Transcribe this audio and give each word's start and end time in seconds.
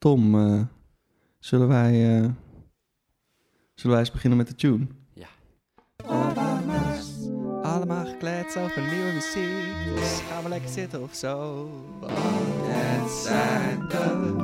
Tom, 0.00 0.34
eh, 0.34 0.60
zullen, 1.38 1.68
wij, 1.68 2.16
eh, 2.16 2.28
zullen 3.74 3.90
wij 3.90 3.98
eens 3.98 4.10
beginnen 4.10 4.38
met 4.38 4.48
de 4.48 4.54
tune? 4.54 4.86
Ja. 5.12 5.26
Allemaal 7.62 8.06
gekleed 8.06 8.56
over 8.58 8.82
nieuwe 8.82 9.12
muziek. 9.12 9.94
Dus 9.94 10.20
gaan 10.20 10.42
we 10.42 10.48
lekker 10.48 10.70
zitten 10.70 11.02
of 11.02 11.14
zo. 11.14 11.64
Want 12.00 12.12
het 12.16 13.10
zijn 13.10 13.88
de 13.88 14.38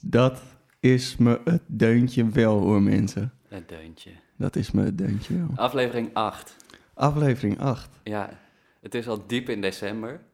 Dat 0.00 0.42
is 0.78 1.16
me 1.16 1.40
het 1.44 1.62
deuntje 1.66 2.28
wel 2.28 2.60
hoor 2.60 2.82
mensen. 2.82 3.32
Een 3.48 3.64
deuntje. 3.66 4.10
Dat 4.36 4.56
is 4.56 4.70
me 4.70 4.84
het 4.84 4.98
deuntje 4.98 5.36
wel. 5.36 5.48
Aflevering 5.54 6.10
8. 6.12 6.56
Aflevering 6.94 7.58
8. 7.58 7.88
Ja, 8.02 8.30
het 8.80 8.94
is 8.94 9.08
al 9.08 9.26
diep 9.26 9.48
in 9.48 9.60
december. 9.60 10.28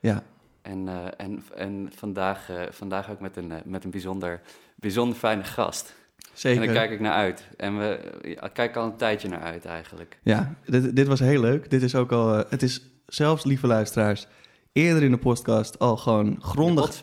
Ja, 0.00 0.22
En, 0.62 0.88
eh, 0.88 1.06
en, 1.16 1.42
en 1.54 1.92
vandaag, 1.96 2.50
eh, 2.50 2.62
vandaag 2.70 3.10
ook 3.10 3.20
met 3.20 3.36
een, 3.36 3.52
eh, 3.52 3.58
met 3.64 3.84
een 3.84 3.90
bijzonder, 3.90 4.40
bijzonder 4.74 5.16
fijne 5.16 5.44
gast. 5.44 5.94
zeker. 6.32 6.60
En 6.60 6.66
daar 6.66 6.76
kijk 6.76 6.90
ik 6.90 7.00
naar 7.00 7.12
uit. 7.12 7.48
En 7.56 7.78
we 7.78 8.18
ik 8.20 8.50
kijk 8.52 8.76
al 8.76 8.84
een 8.84 8.96
tijdje 8.96 9.28
naar 9.28 9.40
uit 9.40 9.64
eigenlijk. 9.64 10.18
Ja, 10.22 10.54
dit, 10.66 10.96
dit 10.96 11.06
was 11.06 11.20
heel 11.20 11.40
leuk. 11.40 11.70
Dit 11.70 11.82
is 11.82 11.94
ook 11.94 12.12
al, 12.12 12.44
het 12.48 12.62
is 12.62 12.82
zelfs, 13.06 13.44
lieve 13.44 13.66
luisteraars, 13.66 14.26
eerder 14.72 15.02
in 15.02 15.10
de 15.10 15.18
podcast 15.18 15.78
al 15.78 15.96
gewoon 15.96 16.36
grondig... 16.40 17.02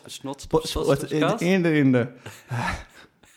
Eerder 1.38 1.74
in 1.74 1.92
de... 1.92 2.08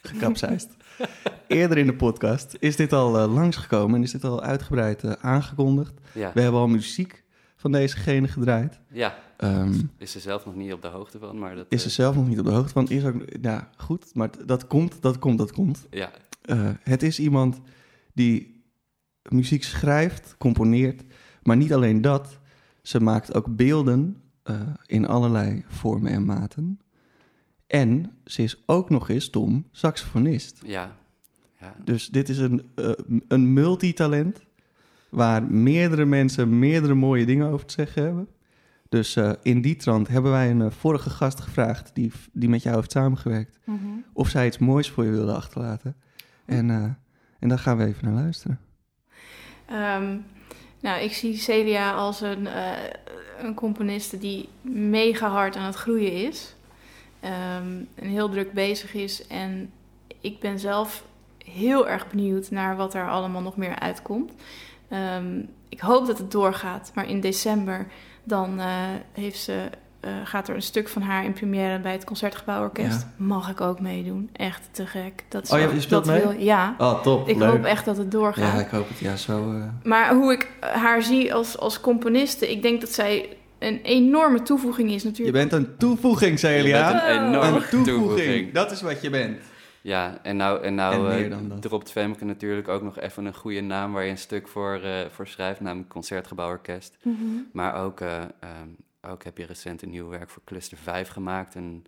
gekapseist. 0.02 0.70
eerder 1.48 1.78
in 1.78 1.86
de 1.86 1.96
podcast 1.96 2.56
is 2.60 2.76
dit 2.76 2.94
al 2.94 3.28
langsgekomen 3.28 3.96
en 3.96 4.04
is 4.04 4.12
dit 4.12 4.24
al 4.24 4.42
uitgebreid 4.42 5.22
aangekondigd. 5.22 5.94
Ja, 6.14 6.32
We 6.34 6.42
hebben 6.42 6.62
al 6.62 6.68
muziek 6.68 7.21
van 7.62 7.72
dezegene 7.72 8.28
gedraaid. 8.28 8.80
ja, 8.92 9.18
Ehm, 9.38 9.74
is 9.98 10.16
er 10.16 10.22
zelf 10.22 10.46
nog 10.46 10.56
niet 10.56 10.74
op 10.74 10.82
de 10.82 10.88
hoogte 10.88 11.20
van, 11.20 11.40
maar 11.40 11.56
dat... 11.56 11.66
is 11.70 11.80
eh, 11.80 11.86
er 11.86 11.92
zelf 11.92 12.16
nog 12.16 12.28
niet 12.28 12.40
op 12.40 12.46
de 12.46 12.52
hoogte 12.52 12.72
van. 12.72 12.90
Is 12.90 13.06
ook, 13.06 13.16
ja, 13.42 13.70
goed, 13.78 14.16
maar 14.16 14.30
dat 14.46 14.68
komt, 14.68 15.02
dat 15.02 15.20
komt, 15.20 15.38
dat 15.38 15.52
komt. 15.52 15.88
Ja, 15.90 16.12
Eh, 16.42 16.70
het 16.84 17.04
is 17.04 17.20
iemand 17.20 17.62
die 18.14 18.64
muziek 19.30 19.64
schrijft, 19.64 20.36
componeert, 20.38 21.04
maar 21.44 21.58
niet 21.58 21.74
alleen 21.74 22.02
dat. 22.02 22.40
Ze 22.82 23.00
maakt 23.02 23.34
ook 23.34 23.56
beelden 23.56 24.22
eh, 24.44 24.62
in 24.86 25.08
allerlei 25.08 25.64
vormen 25.68 26.12
en 26.12 26.26
maten. 26.26 26.80
En 27.68 28.18
ze 28.26 28.44
is 28.44 28.64
ook 28.66 28.90
nog 28.90 29.10
eens, 29.10 29.30
Tom, 29.30 29.68
saxofonist. 29.72 30.62
ja, 30.66 30.96
ja. 31.60 31.76
Dus 31.84 32.08
dit 32.08 32.30
is 32.30 32.38
een, 32.38 32.72
eh, 32.76 32.92
een 33.28 33.54
multitalent 33.54 34.42
waar 35.12 35.44
meerdere 35.44 36.06
mensen 36.06 36.60
meerdere 36.60 36.94
mooie 36.94 37.26
dingen 37.26 37.52
over 37.52 37.66
te 37.66 37.74
zeggen 37.74 38.04
hebben. 38.04 38.28
Dus 38.90 39.16
eh, 39.16 39.32
in 39.42 39.62
die 39.62 39.76
trant 39.76 40.08
hebben 40.08 40.32
wij 40.32 40.50
een 40.50 40.62
eh, 40.62 40.72
vorige 40.72 41.10
gast 41.10 41.40
gevraagd 41.40 41.92
die, 41.94 42.12
die 42.32 42.50
met 42.50 42.64
jou 42.64 42.76
heeft 42.76 42.92
samengewerkt 42.92 43.60
Mhm. 43.64 43.78
of 44.14 44.30
zij 44.30 44.46
iets 44.46 44.58
moois 44.58 44.90
voor 44.90 45.04
je 45.06 45.12
wilde 45.12 45.34
achterlaten. 45.34 45.96
En, 46.46 46.70
eh, 46.70 46.84
en 47.40 47.50
daar 47.50 47.60
gaan 47.60 47.78
we 47.78 47.86
even 47.86 48.06
naar 48.06 48.24
luisteren. 48.24 48.60
Ehm, 49.66 50.18
nou, 50.80 51.02
ik 51.02 51.14
zie 51.14 51.38
Celia 51.38 51.94
als 51.94 52.22
een, 52.22 52.48
een 53.40 53.54
componiste 53.54 54.18
die 54.18 54.50
mega 54.62 55.30
hard 55.30 55.56
aan 55.56 55.66
het 55.66 55.76
groeien 55.76 56.28
is. 56.28 56.56
Ehm, 57.20 57.68
en 57.96 58.08
heel 58.08 58.30
druk 58.30 58.54
bezig 58.54 58.94
is. 58.94 59.28
En 59.28 59.72
ik 60.22 60.40
ben 60.40 60.60
zelf 60.60 61.06
heel 61.46 61.88
erg 61.88 62.10
benieuwd 62.10 62.52
naar 62.52 62.76
wat 62.76 62.94
er 62.94 63.10
allemaal 63.10 63.42
nog 63.42 63.58
meer 63.58 63.80
uitkomt. 63.80 64.32
Ehm, 64.92 65.40
ik 65.70 65.80
hoop 65.80 66.08
dat 66.08 66.18
het 66.18 66.32
doorgaat, 66.32 66.92
maar 66.96 67.10
in 67.10 67.20
december 67.20 67.88
dan 68.24 68.60
eh, 68.60 68.66
heeft 69.14 69.40
ze, 69.40 69.70
eh, 70.00 70.12
gaat 70.24 70.48
er 70.48 70.56
een 70.56 70.62
stuk 70.62 70.90
van 70.90 71.02
haar 71.02 71.26
in 71.26 71.34
première 71.34 71.80
bij 71.80 71.92
het 71.92 72.04
Concertgebouworkest. 72.04 73.06
Mag 73.16 73.50
ik 73.50 73.62
ook 73.62 73.80
meedoen? 73.80 74.30
Echt 74.34 74.70
te 74.72 74.86
gek. 74.86 75.24
Dat 75.30 75.52
Oh 75.54 75.60
je 75.60 75.82
speelt 75.82 76.06
dat 76.06 76.14
mee? 76.16 76.22
Wil, 76.22 76.46
ja, 76.46 76.76
Oh, 76.78 77.02
top. 77.02 77.28
ik 77.28 77.40
hoop 77.42 77.64
echt 77.66 77.86
dat 77.86 77.98
het 77.98 78.12
doorgaat. 78.12 78.54
Ja, 78.54 78.60
ik 78.60 78.70
hoop 78.70 78.88
het. 78.90 79.00
Ja, 79.00 79.16
zo... 79.16 79.52
eh, 79.54 79.64
Maar 79.84 80.14
hoe 80.16 80.32
ik 80.34 80.50
haar 80.60 81.02
zie 81.02 81.34
als, 81.34 81.58
als 81.58 81.80
componiste, 81.82 82.52
ik 82.52 82.62
denk 82.62 82.82
dat 82.82 82.90
zij 82.90 83.30
een 83.60 83.80
enorme 83.84 84.42
toevoeging 84.42 84.92
is 84.92 85.02
Je 85.02 85.08
natuurlijk. 85.08 85.38
bent 85.38 85.54
een 85.54 85.78
toevoeging, 85.78 86.32
Je 86.32 86.38
Celia. 86.48 86.92
bent 86.92 87.04
een 87.04 87.28
enorme 87.28 87.48
Een 87.58 87.62
toevoeging. 87.70 87.86
toevoeging. 87.86 88.54
Dat 88.54 88.72
is 88.72 88.82
wat 88.82 89.02
je 89.02 89.10
bent. 89.10 89.38
Ja, 89.82 90.20
en 90.24 90.38
nou, 90.38 90.64
en 90.64 90.76
nou 90.76 91.12
En 91.12 91.52
eh, 91.52 91.58
dropt 91.58 91.92
Femke 91.92 92.26
natuurlijk 92.26 92.68
ook 92.68 92.82
nog 92.82 93.00
even 93.00 93.26
een 93.26 93.36
goede 93.36 93.62
naam 93.62 93.94
waar 93.94 94.04
je 94.04 94.10
een 94.10 94.18
stuk 94.18 94.48
voor, 94.48 94.82
eh, 94.82 95.10
voor 95.10 95.28
schrijft, 95.28 95.60
namelijk 95.60 95.90
Concertgebouworkest. 95.90 96.98
Mhm. 97.02 97.18
Maar 97.52 97.84
ook, 97.84 98.00
eh, 98.00 98.22
ehm, 98.22 98.70
ook 99.02 99.24
heb 99.24 99.38
je 99.38 99.46
recent 99.46 99.82
een 99.82 99.90
nieuw 99.90 100.10
werk 100.10 100.30
voor 100.30 100.42
Cluster 100.46 100.78
5 100.78 101.10
gemaakt. 101.10 101.56
En 101.56 101.86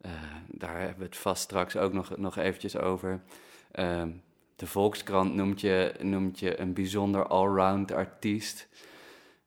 eh, 0.00 0.10
daar 0.46 0.78
hebben 0.78 0.98
we 0.98 1.04
het 1.04 1.16
vast 1.16 1.42
straks 1.42 1.76
ook 1.76 1.92
nog, 1.92 2.16
nog 2.16 2.36
eventjes 2.36 2.76
over. 2.76 3.22
Ehm, 3.70 4.10
de 4.56 4.66
Volkskrant 4.66 5.34
noemt 5.34 5.60
je, 5.60 5.94
noemt 6.00 6.38
je 6.38 6.60
een 6.60 6.72
bijzonder 6.72 7.26
allround 7.26 7.92
artiest. 7.92 8.68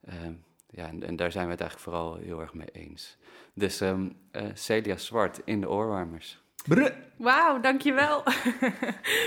Ehm, 0.05 0.33
ja, 0.69 0.87
en, 0.87 1.03
en 1.03 1.15
daar 1.15 1.31
zijn 1.31 1.45
we 1.45 1.51
het 1.51 1.61
eigenlijk 1.61 1.89
vooral 1.89 2.15
heel 2.15 2.41
erg 2.41 2.53
mee 2.53 2.69
eens. 2.71 3.17
Dus 3.53 3.81
ehm, 3.81 4.09
eh, 4.31 4.43
Celia 4.53 4.97
Zwart 4.97 5.41
in 5.45 5.61
de 5.61 5.69
oorwarmers. 5.69 6.43
Brr. 6.67 6.91
Wauw, 7.17 7.59
dankjewel. 7.59 8.23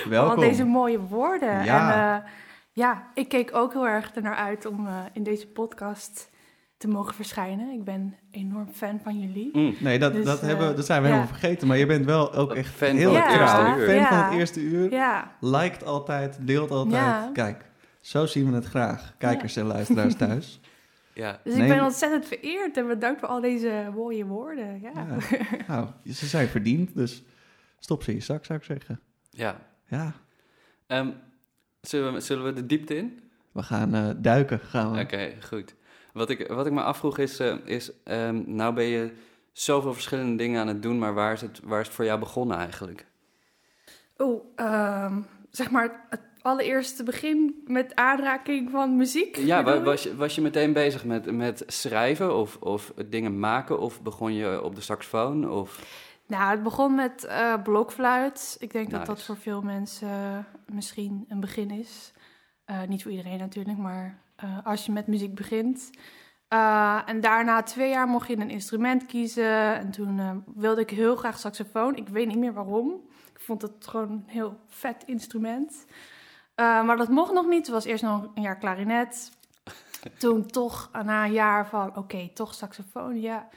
Welkom. 0.09 0.31
Al 0.34 0.37
deze 0.49 0.65
mooie 0.65 0.99
woorden. 1.00 1.65
Ja. 1.65 1.93
En 2.16 2.22
eh, 2.25 2.31
ja, 2.72 3.06
ik 3.15 3.28
keek 3.28 3.54
ook 3.54 3.72
heel 3.72 3.87
erg 3.88 4.10
ernaar 4.15 4.34
uit 4.37 4.66
om 4.66 4.87
eh, 4.87 4.93
in 5.12 5.22
deze 5.22 5.47
podcast 5.47 6.31
te 6.78 6.88
mogen 6.88 7.15
verschijnen. 7.15 7.71
Ik 7.72 7.84
ben 7.84 8.15
enorm 8.31 8.69
fan 8.72 9.00
van 9.03 9.19
jullie. 9.21 9.50
Mm. 9.53 9.75
Nee, 9.81 9.99
dat, 9.99 10.12
Dus, 10.12 10.25
dat, 10.25 10.41
eh, 10.41 10.47
hebben, 10.49 10.69
we- 10.69 10.75
dat 10.75 10.87
zijn 10.87 11.03
we 11.03 11.09
ja. 11.09 11.15
helemaal 11.15 11.34
vergeten. 11.38 11.69
Maar 11.69 11.76
je 11.76 11.87
bent 11.87 12.04
wel 12.04 12.34
ook 12.34 12.54
echt 12.54 12.75
Fan 12.75 12.97
heel 12.97 13.12
van 13.12 13.22
het 13.22 13.31
eerste 13.41 13.60
uur. 13.78 13.87
Fan 13.87 13.94
Ja. 13.94 14.09
van 14.09 14.19
het 14.31 14.38
eerste 14.38 14.60
uur. 14.60 14.91
Ja, 14.93 15.32
Liked 15.41 15.84
altijd, 15.84 16.38
deelt 16.41 16.70
altijd. 16.70 17.03
Ja. 17.03 17.31
Kijk, 17.32 17.65
zo 18.00 18.26
zien 18.26 18.49
we 18.50 18.55
het 18.55 18.66
graag. 18.66 19.15
Kijkers 19.19 19.56
en 19.56 19.65
luisteraars 19.66 20.15
thuis. 20.16 20.60
Ja, 21.19 21.41
dus 21.45 21.55
Nee. 21.55 21.62
ik 21.62 21.69
ben 21.77 21.84
ontzettend 21.84 22.27
vereerd 22.27 22.77
en 22.77 22.87
bedankt 22.87 23.21
voor 23.21 23.29
al 23.29 23.41
deze 23.41 23.91
mooie 23.95 24.25
woorden. 24.27 24.81
Ja. 24.81 24.91
Ja. 24.95 25.17
Nou, 25.69 25.89
ze 26.12 26.27
zijn 26.27 26.49
verdiend, 26.49 26.95
dus 26.95 27.23
stop 27.79 28.03
ze 28.03 28.11
in 28.11 28.17
je 28.17 28.23
zak, 28.23 28.45
zou 28.45 28.59
ik 28.59 28.65
zeggen. 28.65 29.01
ja. 29.31 29.67
Ja, 29.87 30.12
Ehm, 30.87 31.11
zullen, 31.81 32.12
we, 32.12 32.21
zullen 32.21 32.45
we 32.45 32.53
de 32.53 32.67
diepte 32.67 32.97
in? 32.97 33.21
we 33.53 33.62
gaan 33.62 33.95
eh, 33.95 34.09
duiken. 34.17 34.61
Gaan 34.61 34.93
we. 34.93 35.01
Oké, 35.01 35.33
goed. 35.47 35.75
Wat 36.12 36.31
ik, 36.31 36.49
wat 36.49 36.67
ik 36.67 36.73
me 36.73 36.83
afvroeg 36.83 37.19
is, 37.19 37.39
eh, 37.39 37.55
is 37.65 37.91
ehm, 38.05 38.43
nou 38.47 38.75
ben 38.75 38.85
je 38.85 39.12
zoveel 39.53 39.93
verschillende 39.93 40.37
dingen 40.37 40.61
aan 40.61 40.69
het 40.69 40.83
doen, 40.83 40.99
maar 40.99 41.15
waar 41.15 41.33
is 41.33 41.41
het, 41.41 41.61
waar 41.65 41.81
is 41.81 41.87
het 41.87 41.97
voor 41.97 42.05
jou 42.05 42.19
begonnen 42.19 42.56
eigenlijk? 42.56 43.06
Oeh, 44.19 44.43
ehm, 44.56 45.21
zeg 45.50 45.71
maar 45.71 46.06
het 46.11 46.21
allereerste 46.49 47.03
begin 47.03 47.63
met 47.67 47.95
aanraking 47.95 48.71
van 48.71 48.97
muziek. 48.97 49.37
Ja, 49.37 49.63
wa- 49.63 49.83
was 49.83 50.03
je, 50.03 50.17
was 50.17 50.35
je 50.35 50.41
meteen 50.41 50.73
bezig 50.73 51.05
met, 51.05 51.31
met 51.33 51.63
schrijven 51.67 52.37
of, 52.37 52.57
of 52.61 52.93
dingen 53.09 53.39
maken 53.39 53.81
of 53.81 54.03
begon 54.03 54.35
je 54.35 54.63
op 54.63 54.75
de 54.75 54.81
saxofoon? 54.81 55.51
Of... 55.51 55.87
Nou, 56.27 56.51
het 56.51 56.63
begon 56.63 56.95
met 56.95 57.25
eh, 57.25 57.63
blokfluit. 57.63 58.57
Ik 58.59 58.73
denk 58.73 58.91
dat 58.91 59.07
dat 59.07 59.23
voor 59.23 59.37
veel 59.37 59.63
mensen 59.63 60.09
eh, 60.09 60.39
misschien 60.75 61.25
een 61.29 61.41
begin 61.41 61.71
is. 61.71 62.13
Eh, 62.65 62.83
niet 62.89 63.03
voor 63.03 63.11
iedereen 63.13 63.39
natuurlijk, 63.39 63.79
maar 63.79 64.27
als 64.65 64.87
je 64.87 64.93
met 64.93 65.07
muziek 65.07 65.35
begint. 65.35 65.91
En 67.07 67.21
daarna 67.21 67.63
twee 67.63 67.91
jaar 67.91 68.07
mocht 68.07 68.29
je 68.29 68.37
een 68.37 68.51
instrument 68.51 69.07
kiezen. 69.07 69.79
En 69.79 69.91
toen 69.91 70.45
wilde 70.55 70.81
ik 70.81 70.91
heel 70.91 71.17
graag 71.17 71.39
saxofoon. 71.39 71.97
Ik 71.97 72.09
weet 72.09 72.27
niet 72.27 72.39
meer 72.39 72.53
waarom. 72.53 72.91
Ik 73.35 73.41
vond 73.41 73.63
het 73.63 73.87
gewoon 73.87 74.11
een 74.11 74.25
heel 74.27 74.57
vet 74.67 75.03
instrument. 75.07 75.87
Eh, 76.59 76.83
maar 76.85 76.97
dat 76.97 77.09
mocht 77.09 77.33
nog 77.33 77.47
niet. 77.47 77.67
Het 77.67 77.75
was 77.75 77.85
eerst 77.85 78.03
nog 78.03 78.29
een 78.35 78.43
jaar 78.43 78.59
klarinet. 78.59 79.33
Toen 80.19 80.47
toch 80.47 80.91
na 80.93 81.25
een 81.25 81.33
jaar 81.33 81.69
van, 81.69 81.97
oké, 81.97 82.29
toch 82.35 82.55
saxofoon, 82.55 83.21
ja. 83.21 83.49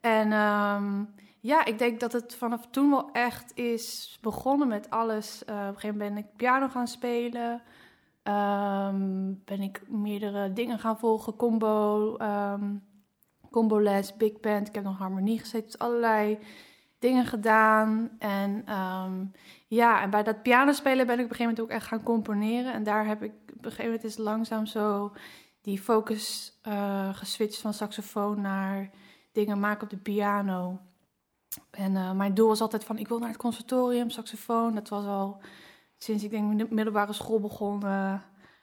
En 0.00 0.32
ehm, 0.32 1.04
ja, 1.40 1.64
ik 1.64 1.78
denk 1.78 2.00
dat 2.00 2.12
het 2.12 2.34
vanaf 2.34 2.66
toen 2.70 2.90
wel 2.90 3.10
echt 3.12 3.56
is 3.56 4.18
begonnen 4.20 4.68
met 4.68 4.90
alles. 4.90 5.44
Eh, 5.44 5.54
op 5.54 5.60
een 5.60 5.74
gegeven 5.74 5.96
moment 5.96 6.14
ben 6.14 6.24
ik 6.24 6.36
piano 6.36 6.68
gaan 6.68 6.88
spelen. 6.88 7.62
Ehm, 8.22 9.32
ben 9.44 9.60
ik 9.60 9.82
meerdere 9.88 10.52
dingen 10.52 10.78
gaan 10.78 10.98
volgen. 10.98 11.36
Combo, 11.36 12.16
ehm 12.16 12.76
combo 13.50 13.80
les, 13.80 14.16
big 14.16 14.40
band. 14.40 14.68
Ik 14.68 14.74
heb 14.74 14.84
nog 14.84 14.98
harmonie 14.98 15.38
gezeten. 15.38 15.66
Dus 15.66 15.78
allerlei 15.78 16.38
dingen 16.98 17.26
gedaan. 17.26 18.10
En 18.18 18.62
ehm, 18.64 19.24
ja, 19.66 20.02
en 20.02 20.10
bij 20.10 20.22
dat 20.22 20.42
pianospelen 20.42 21.06
ben 21.06 21.18
ik 21.18 21.24
op 21.24 21.30
een 21.30 21.36
gegeven 21.36 21.44
moment 21.44 21.60
ook 21.60 21.70
echt 21.70 21.86
gaan 21.86 22.02
componeren. 22.02 22.72
En 22.72 22.82
daar 22.82 23.06
heb 23.06 23.22
ik 23.22 23.32
op 23.32 23.64
een 23.64 23.70
gegeven 23.70 23.84
moment 23.84 24.04
is 24.04 24.16
langzaam 24.16 24.66
zo 24.66 25.12
die 25.60 25.80
focus 25.80 26.58
eh 26.62 27.14
geswitcht 27.14 27.60
van 27.60 27.74
saxofoon 27.74 28.40
naar 28.40 28.90
dingen 29.32 29.60
maken 29.60 29.82
op 29.82 29.90
de 29.90 29.96
piano. 29.96 30.80
En 31.70 31.96
eh, 31.96 32.12
mijn 32.12 32.34
doel 32.34 32.48
was 32.48 32.60
altijd 32.60 32.84
van, 32.84 32.98
ik 32.98 33.08
wil 33.08 33.18
naar 33.18 33.28
het 33.28 33.38
conservatorium, 33.38 34.10
saxofoon. 34.10 34.74
Dat 34.74 34.88
was 34.88 35.04
al 35.06 35.40
sinds 35.98 36.24
ik 36.24 36.30
denk 36.30 36.58
de 36.58 36.66
middelbare 36.70 37.12
school 37.12 37.40
begon 37.40 37.82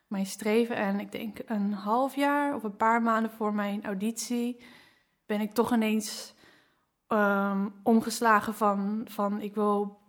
mijn 0.07 0.25
streven. 0.25 0.75
En 0.75 0.99
ik 0.99 1.11
denk 1.11 1.39
een 1.45 1.73
half 1.73 2.15
jaar 2.15 2.55
of 2.55 2.63
een 2.63 2.75
paar 2.75 3.01
maanden 3.01 3.31
voor 3.31 3.53
mijn 3.53 3.85
auditie 3.85 4.63
ben 5.25 5.41
ik 5.41 5.53
toch 5.53 5.73
ineens 5.73 6.34
ehm, 7.07 7.67
omgeslagen 7.83 8.53
van, 8.53 9.07
van 9.09 9.41
ik 9.41 9.55
wil 9.55 9.99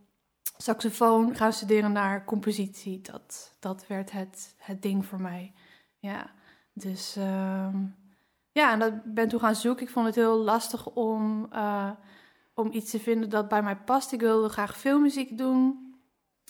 saxofoon 0.57 1.35
gaan 1.35 1.53
studeren 1.53 1.93
naar 1.93 2.25
compositie. 2.25 3.01
Dat, 3.01 3.57
dat 3.61 3.87
werd 3.87 4.13
het, 4.13 4.55
het 4.59 4.83
ding 4.83 5.07
voor 5.07 5.21
mij. 5.21 5.53
Ja, 5.99 6.31
dus 6.73 7.17
ehm, 7.17 7.77
ja, 8.53 8.73
en 8.73 8.79
dat 8.79 9.15
ben 9.15 9.29
toen 9.29 9.41
gaan 9.41 9.55
zoeken. 9.55 9.87
Ik 9.87 9.93
vond 9.93 10.07
het 10.07 10.15
heel 10.15 10.37
lastig 10.37 10.87
om, 10.87 11.47
eh, 11.51 11.91
om 12.55 12.73
iets 12.73 12.91
te 12.91 12.99
vinden 12.99 13.31
dat 13.31 13.49
bij 13.49 13.63
mij 13.63 13.77
past. 13.77 14.13
Ik 14.13 14.21
wilde 14.21 14.49
graag 14.49 14.79
filmmuziek 14.79 15.39
doen. 15.39 15.85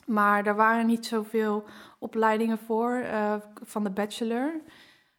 Maar 0.06 0.46
er 0.46 0.56
waren 0.56 0.86
niet 0.86 1.06
zoveel 1.06 1.64
opleidingen 1.98 2.58
voor 2.58 2.92
uh, 2.92 3.34
van 3.62 3.84
de 3.84 3.90
bachelor. 3.90 4.60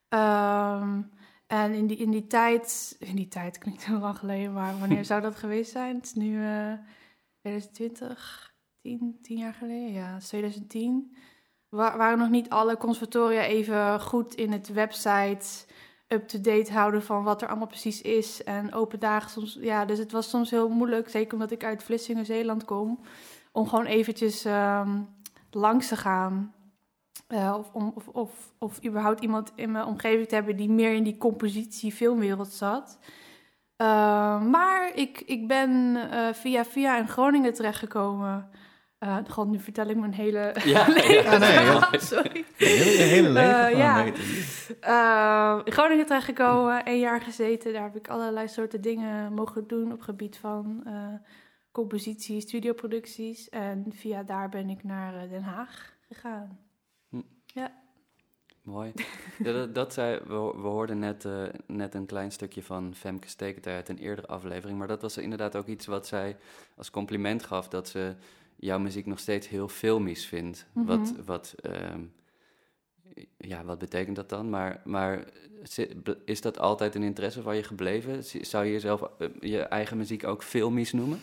Um, 0.10 1.12
en 1.48 1.74
in 1.74 1.88
die, 1.88 1.98
in 1.98 2.12
die 2.12 2.28
tijd, 2.28 2.96
in 3.00 3.16
die 3.16 3.28
tijd 3.28 3.58
klinkt 3.58 3.86
heel 3.86 4.00
lang 4.00 4.18
geleden, 4.18 4.54
maar 4.54 4.80
wanneer 4.80 5.06
zou 5.12 5.22
dat 5.22 5.36
geweest 5.36 5.72
zijn? 5.72 5.96
Het 5.96 6.06
is 6.06 6.14
nu 6.14 6.42
uh, 6.42 6.74
2020, 7.42 8.54
10, 8.82 9.18
10 9.22 9.38
jaar 9.38 9.54
geleden, 9.54 9.92
ja, 9.92 10.18
2010. 10.20 11.18
Wa 11.70 11.98
waren 11.98 12.18
nog 12.18 12.30
niet 12.30 12.50
alle 12.50 12.78
conservatoria 12.78 13.42
even 13.42 14.02
goed 14.02 14.36
in 14.36 14.52
het 14.52 14.68
website 14.68 15.66
up-to-date 16.08 16.72
houden 16.72 17.04
van 17.04 17.24
wat 17.24 17.42
er 17.42 17.48
allemaal 17.48 17.68
precies 17.68 18.02
is. 18.02 18.44
En 18.44 18.74
open 18.74 19.00
dagen 19.00 19.30
soms, 19.30 19.58
ja, 19.62 19.86
dus 19.86 19.98
het 19.98 20.12
was 20.12 20.30
soms 20.30 20.50
heel 20.50 20.70
moeilijk, 20.70 21.10
zeker 21.10 21.34
omdat 21.34 21.52
ik 21.52 21.64
uit 21.64 21.84
Vlissingen, 21.84 22.26
Zeeland 22.26 22.66
kom, 22.66 23.00
om 23.52 23.68
gewoon 23.68 23.86
eventjes 23.86 24.46
um, 24.46 25.08
langs 25.52 25.88
te 25.88 25.96
gaan. 25.96 26.54
Uh, 27.30 27.56
of, 27.58 27.70
om, 27.74 27.92
of, 27.96 28.08
of, 28.08 28.54
of 28.58 28.86
überhaupt 28.86 29.22
iemand 29.22 29.52
in 29.56 29.72
mijn 29.72 29.86
omgeving 29.86 30.28
te 30.28 30.36
hebben 30.36 30.56
die 30.56 30.70
meer 30.70 30.94
in 30.94 31.04
die 31.04 31.18
compositie 31.18 31.92
filmwereld 31.92 32.52
zat. 32.52 33.00
Uh, 33.82 33.88
maar 34.42 34.92
ik, 34.96 35.22
ik 35.26 35.48
ben 35.48 35.96
uh, 35.96 36.34
via 36.34 36.66
via 36.66 36.98
in 36.98 37.08
Groningen 37.08 37.54
terechtgekomen. 37.54 38.50
Uh, 39.00 39.18
God, 39.28 39.48
nu 39.48 39.60
vertel 39.60 39.88
ik 39.88 39.98
mijn 39.98 40.14
hele 40.14 40.56
Ja, 40.66 40.88
leven. 40.94 41.40
Ja, 41.40 41.90
nee, 41.90 42.00
Sorry. 42.12 42.46
Je 42.58 42.66
hele, 42.66 43.04
hele 43.04 43.30
leven 43.30 43.52
Eh, 43.52 43.66
gewoon 43.66 43.78
ja. 43.78 45.58
Uh, 45.58 45.66
in 45.66 45.72
Groningen 45.72 46.06
terechtgekomen, 46.06 46.86
één 46.86 47.00
jaar 47.00 47.22
gezeten. 47.22 47.74
Daar 47.74 47.84
heb 47.84 47.96
ik 47.96 48.08
allerlei 48.08 48.48
soorten 48.48 48.82
dingen 48.82 49.34
mogen 49.34 49.68
doen 49.68 49.92
op 49.92 50.02
gebied 50.02 50.38
van 50.38 50.84
uh, 50.88 50.94
compositie, 51.72 52.42
studioproducties. 52.42 53.50
En 53.50 53.86
via 53.90 54.24
daar 54.24 54.50
ben 54.50 54.70
ik 54.70 54.84
naar 54.84 55.24
uh, 55.24 55.30
Den 55.30 55.44
Haag 55.44 55.96
gegaan. 56.08 56.67
Mooi. 58.68 58.92
Ja, 59.44 59.51
dat, 59.51 59.75
dat 59.75 59.94
zei, 59.94 60.19
we, 60.19 60.33
we 60.36 60.68
hoorden 60.68 61.00
net, 61.00 61.25
eh, 61.25 61.44
net 61.68 61.94
een 61.94 62.06
klein 62.06 62.31
stukje 62.31 62.63
van 62.63 62.95
Femke 62.95 63.27
Stekert 63.27 63.68
uit 63.68 63.89
een 63.89 63.98
eerdere 63.98 64.27
aflevering. 64.27 64.77
Maar 64.77 64.88
dat 64.88 65.01
was 65.01 65.18
inderdaad 65.18 65.56
ook 65.56 65.68
iets 65.68 65.86
wat 65.86 66.07
zij 66.07 66.38
als 66.75 66.89
compliment 66.89 67.44
gaf. 67.44 67.68
Dat 67.68 67.89
ze 67.89 68.15
jouw 68.56 68.80
muziek 68.80 69.06
nog 69.06 69.19
steeds 69.19 69.48
heel 69.50 69.68
filmisch 69.68 70.25
vindt. 70.25 70.65
Mhm. 70.71 70.86
Wat, 70.86 71.13
wat, 71.25 71.56
ehm, 71.62 72.01
ja, 73.38 73.63
wat 73.63 73.80
betekent 73.80 74.15
dat 74.15 74.30
dan? 74.30 74.50
Maar, 74.50 74.81
maar 74.86 75.24
is 76.25 76.42
dat 76.42 76.59
altijd 76.59 76.95
een 76.95 77.04
interesse 77.04 77.42
van 77.42 77.56
je 77.56 77.63
gebleven? 77.63 78.24
Zou 78.24 78.65
je 78.65 78.71
jezelf 78.71 79.01
eh, 79.19 79.27
je 79.39 79.62
eigen 79.62 79.98
muziek 79.98 80.24
ook 80.24 80.44
filmisch 80.44 80.94
noemen? 80.94 81.19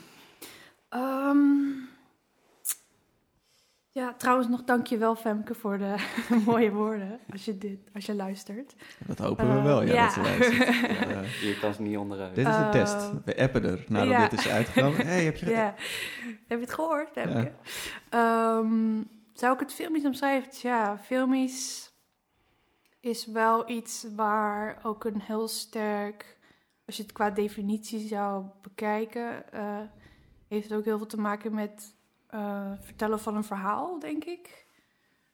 Um, 0.90 1.88
ja, 3.94 4.14
trouwens 4.14 4.48
nog 4.48 4.64
dankjewel 4.64 5.14
Femke 5.16 5.54
voor 5.54 5.78
de 5.78 5.94
mooie 6.46 6.70
woorden. 6.72 7.18
Als 7.32 7.44
je, 7.44 7.58
dit, 7.58 7.78
als 7.94 8.06
je 8.06 8.14
luistert. 8.14 8.74
Dat 9.06 9.18
hopen 9.18 9.48
we 9.52 9.58
Eh, 9.58 9.64
wel, 9.64 9.82
ja, 9.82 9.92
ja. 9.94 10.04
dat 10.04 10.12
ze 10.12 10.20
luistert. 10.20 10.76
Ja, 11.10 11.20
Je 11.20 11.58
kan 11.60 11.74
ze 11.74 11.82
niet 11.82 11.96
onderuit. 11.96 12.34
dit 12.34 12.46
is 12.46 12.54
een 12.54 12.62
Eh, 12.62 12.70
test. 12.70 13.10
We 13.24 13.36
appen 13.36 13.64
er 13.64 13.84
nadat 13.88 14.08
ja. 14.10 14.28
dit 14.28 14.38
is 14.38 14.48
uitgekomen. 14.48 15.06
hey, 15.06 15.24
heb 15.24 15.36
je 15.36 15.50
Ja, 15.50 15.74
heb 16.26 16.58
je 16.58 16.64
het 16.64 16.74
gehoord, 16.74 17.08
Femke? 17.12 17.52
Ehm, 18.10 19.02
zou 19.32 19.54
ik 19.54 19.60
het 19.60 19.72
filmisch 19.74 20.04
omschrijven? 20.04 20.50
Ja, 20.62 20.98
filmisch 20.98 21.92
is 23.00 23.26
wel 23.26 23.70
iets 23.70 24.06
waar 24.16 24.78
ook 24.82 25.04
een 25.04 25.20
heel 25.20 25.48
sterk... 25.48 26.32
Als 26.86 26.96
je 26.96 27.02
het 27.02 27.12
qua 27.12 27.30
definitie 27.30 28.06
zou 28.08 28.44
bekijken... 28.62 29.52
eh, 29.52 29.78
heeft 30.48 30.68
het 30.68 30.78
ook 30.78 30.84
heel 30.84 30.96
veel 30.98 31.06
te 31.06 31.20
maken 31.20 31.54
met 31.54 31.93
eh, 32.34 32.72
vertellen 32.80 33.20
van 33.20 33.36
een 33.36 33.44
verhaal, 33.44 33.98
denk 33.98 34.24
ik. 34.24 34.66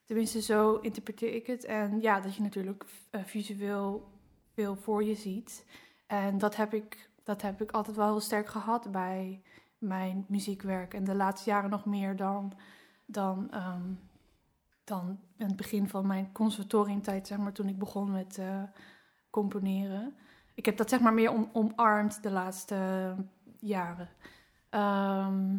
Tenminste, 0.05 0.43
zo 0.43 0.77
interpreteer 0.77 1.35
ik 1.35 1.47
het. 1.47 1.65
En 1.65 2.01
ja, 2.01 2.21
dat 2.21 2.35
je 2.35 2.43
natuurlijk 2.43 2.85
eh, 3.11 3.25
visueel 3.25 4.11
veel 4.55 4.77
voor 4.77 5.05
je 5.05 5.15
ziet. 5.15 5.67
En 6.07 6.39
dat 6.39 6.57
heb, 6.57 6.75
ik, 6.75 7.11
dat 7.25 7.43
heb 7.43 7.63
ik 7.63 7.71
altijd 7.71 7.97
wel 7.97 8.07
heel 8.07 8.21
sterk 8.21 8.49
gehad 8.49 8.91
bij 8.91 9.43
mijn 9.79 10.25
muziekwerk. 10.29 10.95
En 10.95 11.05
de 11.05 11.15
laatste 11.15 11.51
jaren 11.51 11.71
nog 11.71 11.85
meer 11.85 12.17
dan, 12.17 12.53
dan, 13.07 13.51
ehm, 13.51 13.93
dan 14.85 15.21
in 15.37 15.47
het 15.47 15.57
begin 15.57 15.89
van 15.89 16.07
mijn 16.07 16.33
conservatoriumtijd, 16.33 17.27
zeg 17.27 17.39
maar, 17.39 17.53
toen 17.53 17.69
ik 17.69 17.79
begon 17.79 18.11
met 18.11 18.39
eh, 18.39 18.63
componeren. 19.31 20.15
Ik 20.55 20.65
heb 20.65 20.77
dat 20.77 20.89
zeg 20.89 21.01
maar 21.01 21.15
meer 21.15 21.33
om, 21.33 21.51
omarmd 21.53 22.23
de 22.23 22.31
laatste 22.31 23.15
jaren. 23.59 24.09
Ehm, 24.71 25.59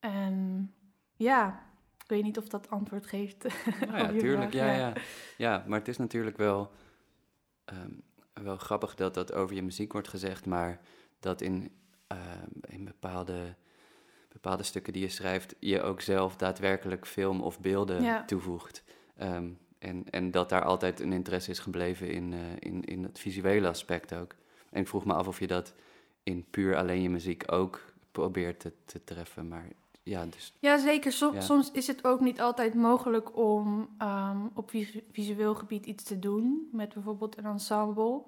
en 0.00 0.73
ja, 1.16 1.62
ik 2.02 2.10
weet 2.10 2.22
niet 2.22 2.38
of 2.38 2.48
dat 2.48 2.70
antwoord 2.70 3.06
geeft. 3.06 3.42
Nou 3.86 3.98
ja, 3.98 4.04
op 4.08 4.14
je 4.14 4.20
tuurlijk. 4.20 4.52
vraag, 4.52 4.76
Ja, 4.76 4.88
ja. 4.88 4.92
ja, 5.36 5.64
maar 5.66 5.78
het 5.78 5.88
is 5.88 5.96
natuurlijk 5.98 6.36
wel, 6.36 6.70
ehm, 7.64 7.90
wel 8.32 8.56
grappig 8.56 8.94
dat 8.94 9.14
dat 9.14 9.32
over 9.32 9.54
je 9.54 9.62
muziek 9.62 9.92
wordt 9.92 10.08
gezegd, 10.08 10.46
maar 10.46 10.80
dat 11.20 11.40
in, 11.40 11.72
ehm, 12.06 12.48
in 12.68 12.84
bepaalde, 12.84 13.54
bepaalde 14.28 14.62
stukken 14.62 14.92
die 14.92 15.02
je 15.02 15.08
schrijft, 15.08 15.54
je 15.58 15.82
ook 15.82 16.00
zelf 16.00 16.36
daadwerkelijk 16.36 17.06
film 17.06 17.40
of 17.40 17.60
beelden 17.60 18.02
Ja. 18.02 18.24
toevoegt. 18.24 18.84
Ehm, 19.16 19.50
en, 19.78 20.10
en 20.10 20.30
dat 20.30 20.48
daar 20.48 20.64
altijd 20.64 21.00
een 21.00 21.12
interesse 21.12 21.50
is 21.50 21.58
gebleven 21.58 22.10
in, 22.10 22.32
eh, 22.32 22.40
in, 22.58 22.84
in 22.84 23.02
het 23.02 23.18
visuele 23.18 23.68
aspect 23.68 24.14
ook. 24.14 24.34
En 24.70 24.80
ik 24.80 24.88
vroeg 24.88 25.04
me 25.04 25.12
af 25.14 25.26
of 25.26 25.38
je 25.38 25.46
dat 25.46 25.74
in 26.22 26.44
puur 26.50 26.76
alleen 26.76 27.02
je 27.02 27.10
muziek 27.10 27.52
ook 27.52 27.80
probeert 28.12 28.60
te, 28.60 28.72
te 28.84 29.04
treffen. 29.04 29.48
Maar 29.48 29.68
ja, 30.04 30.24
dus 30.26 30.54
Ja, 30.58 30.78
zeker. 30.78 31.12
Som- 31.12 31.34
Ja. 31.34 31.40
Soms 31.40 31.70
is 31.70 31.86
het 31.86 32.04
ook 32.04 32.20
niet 32.20 32.40
altijd 32.40 32.74
mogelijk 32.74 33.36
om 33.36 33.88
ehm, 33.98 34.38
op 34.54 34.70
visu- 34.70 35.04
visueel 35.12 35.54
gebied 35.54 35.86
iets 35.86 36.04
te 36.04 36.18
doen. 36.18 36.68
Met 36.72 36.94
bijvoorbeeld 36.94 37.38
een 37.38 37.44
ensemble. 37.44 38.22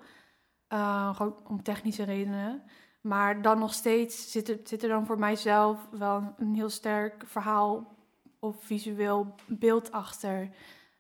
Uh, 0.73 1.17
gewoon 1.17 1.37
om 1.46 1.62
technische 1.62 2.02
redenen. 2.02 2.62
Maar 3.00 3.43
dan 3.43 3.58
nog 3.58 3.75
steeds 3.75 4.30
zit 4.30 4.49
er, 4.49 4.59
zit 4.64 4.83
er 4.83 4.88
dan 4.88 5.06
voor 5.06 5.18
mijzelf 5.18 5.88
wel 5.90 6.35
een 6.38 6.54
heel 6.54 6.68
sterk 6.68 7.23
verhaal 7.26 7.97
of 8.38 8.56
visueel 8.64 9.35
beeld 9.47 9.92
achter. 9.92 10.50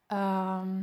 Ehm, 0.06 0.82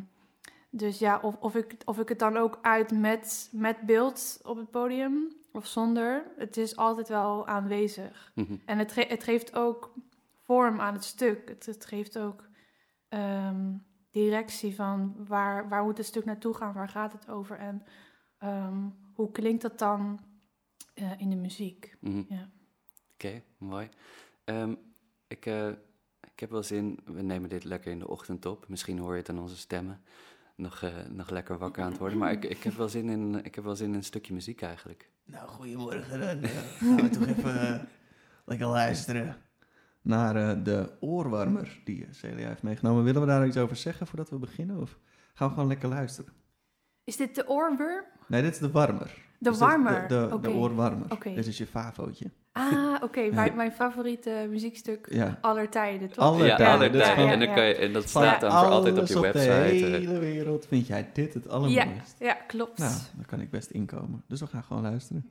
dus 0.70 1.00
ja, 1.00 1.20
of, 1.22 1.36
of, 1.40 1.56
ik, 1.56 1.76
of 1.86 2.00
ik 2.00 2.10
het 2.10 2.20
dan 2.20 2.38
ook 2.38 2.60
uit 2.62 2.92
met, 2.92 3.50
met 3.52 3.82
beeld 3.82 4.40
op 4.44 4.58
het 4.58 4.72
podium 4.72 5.28
of 5.54 5.66
zonder. 5.68 6.26
Het 6.38 6.58
is 6.58 6.76
altijd 6.76 7.08
wel 7.08 7.48
aanwezig. 7.48 8.32
mhm. 8.36 8.56
En 8.66 8.78
het, 8.78 8.92
ge- 8.92 9.06
het 9.08 9.24
geeft 9.24 9.56
ook 9.56 9.94
vorm 10.42 10.80
aan 10.80 10.94
het 10.94 11.04
stuk. 11.04 11.50
Het, 11.50 11.66
het 11.66 11.86
geeft 11.86 12.18
ook 12.20 12.48
ehm, 13.10 13.74
directie 14.12 14.76
van 14.76 15.16
waar, 15.28 15.70
waar 15.70 15.84
moet 15.84 15.98
het 15.98 16.06
stuk 16.08 16.26
naartoe 16.26 16.54
gaan, 16.54 16.74
waar 16.74 16.90
gaat 16.90 17.14
het 17.14 17.30
over 17.30 17.58
en 17.58 17.84
ehm, 18.38 18.78
hoe 19.14 19.32
klinkt 19.32 19.62
dat 19.62 19.80
dan 19.80 20.20
eh, 20.94 21.12
in 21.20 21.30
de 21.30 21.36
muziek. 21.36 21.96
Mhm. 22.00 22.24
Ja. 22.30 22.50
Oké, 23.14 23.42
mooi. 23.58 23.90
Ehm, 24.44 24.76
ik, 25.28 25.46
eh, 25.46 25.68
ik 26.34 26.40
heb 26.40 26.50
wel 26.50 26.64
zin, 26.64 27.00
we 27.06 27.22
nemen 27.22 27.50
dit 27.50 27.64
lekker 27.64 27.92
in 27.92 28.00
de 28.00 28.08
ochtend 28.08 28.46
op. 28.46 28.68
Misschien 28.68 28.98
hoor 29.00 29.12
je 29.12 29.18
het 29.20 29.30
aan 29.30 29.40
onze 29.40 29.58
stemmen. 29.58 30.02
Nog, 30.56 30.82
eh, 30.82 31.06
nog 31.10 31.30
lekker 31.30 31.58
wakker 31.58 31.84
aan 31.84 31.90
het 31.90 32.00
worden. 32.00 32.18
Maar 32.18 32.32
ik, 32.32 32.46
ik, 32.46 32.64
heb 32.64 32.74
wel 32.74 32.90
zin 32.90 33.10
in, 33.10 33.46
ik 33.46 33.56
heb 33.56 33.64
wel 33.64 33.76
zin 33.76 33.88
in 33.90 33.94
een 33.96 34.04
stukje 34.04 34.34
muziek 34.34 34.62
eigenlijk. 34.62 35.12
Nou, 35.26 35.48
goedemorgen. 35.48 36.20
Dan 36.20 36.44
eh, 36.44 36.50
gaan 36.78 36.96
we 36.96 37.10
toch 37.10 37.28
even 37.28 37.62
eh, 37.62 37.80
lekker 38.46 38.68
luisteren 38.68 39.36
naar 40.02 40.36
eh, 40.36 40.64
de 40.64 40.92
oorwarmer 41.00 41.82
die 41.84 42.08
Celia 42.12 42.48
heeft 42.48 42.64
meegenomen. 42.64 43.04
Willen 43.04 43.22
we 43.22 43.28
daar 43.28 43.48
iets 43.48 43.58
over 43.58 43.76
zeggen 43.76 44.08
voordat 44.08 44.30
we 44.30 44.38
beginnen? 44.38 44.82
Of 44.82 44.98
gaan 45.34 45.48
we 45.48 45.54
gewoon 45.54 45.70
lekker 45.70 45.90
luisteren? 45.90 46.34
Is 47.04 47.18
dit 47.18 47.36
de 47.36 47.48
oorworm? 47.48 48.06
Nee, 48.28 48.42
dit 48.42 48.54
is 48.54 48.60
de 48.60 48.72
warmer. 48.72 49.26
De 49.44 49.50
Dus 49.50 49.60
is 49.60 49.66
warmer? 49.66 50.08
De, 50.08 50.28
de, 50.32 50.40
de 50.40 50.50
oorwarmer. 50.50 51.06
Oké. 51.10 51.34
Dit 51.34 51.48
is 51.48 51.58
je 51.58 51.66
favootje. 51.68 52.32
Ah, 52.52 52.96
oké. 53.02 53.22
Mijn, 53.34 53.56
mijn 53.56 53.72
favoriete 53.72 54.48
muziekstuk 54.50 55.08
Ja. 55.12 55.38
aller 55.42 55.70
tijden, 55.70 56.10
toch? 56.10 56.24
Aller 56.26 56.46
ja, 56.46 56.56
tijden, 56.56 57.02
En, 57.02 57.40
dan 57.40 57.54
kan 57.54 57.64
je, 57.66 57.76
en 57.76 57.94
dat 57.94 58.12
Van 58.12 58.22
staat 58.24 58.42
dan 58.42 58.52
voor 58.52 58.60
altijd 58.60 59.00
op 59.00 59.08
je 59.08 59.14
de 59.14 59.20
website. 59.20 59.50
eh. 59.50 59.92
hele 59.92 60.20
wereld 60.20 60.66
vind 60.66 60.88
jij 60.88 61.10
dit 61.14 61.34
het 61.34 61.50
allermooist. 61.50 62.16
Ja, 62.20 62.34
klopt. 62.48 62.78
Nou, 62.78 62.94
daar 63.18 63.26
kan 63.26 63.42
ik 63.42 63.50
best 63.50 63.70
inkomen. 63.70 64.24
Dus 64.28 64.40
we 64.40 64.48
gaan 64.48 64.64
gewoon 64.64 64.84
luisteren. 64.84 65.26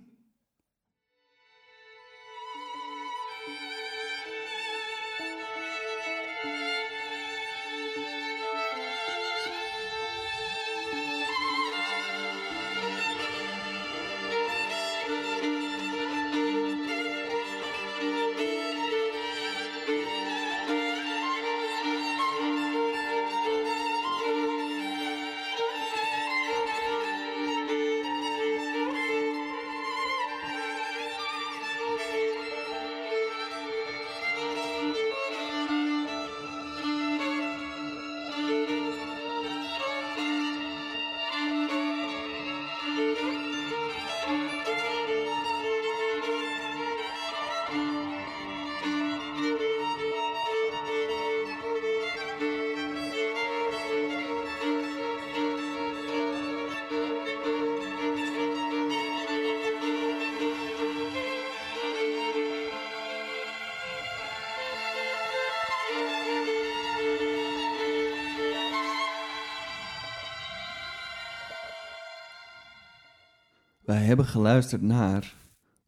Wij 73.92 74.00
hebben 74.02 74.26
geluisterd 74.26 74.82
naar 74.82 75.34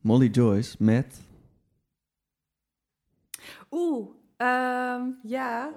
Molly 0.01 0.27
Joyce 0.27 0.77
met... 0.79 1.21
Oeh, 3.71 4.09
ehm, 4.37 5.03
ja, 5.23 5.71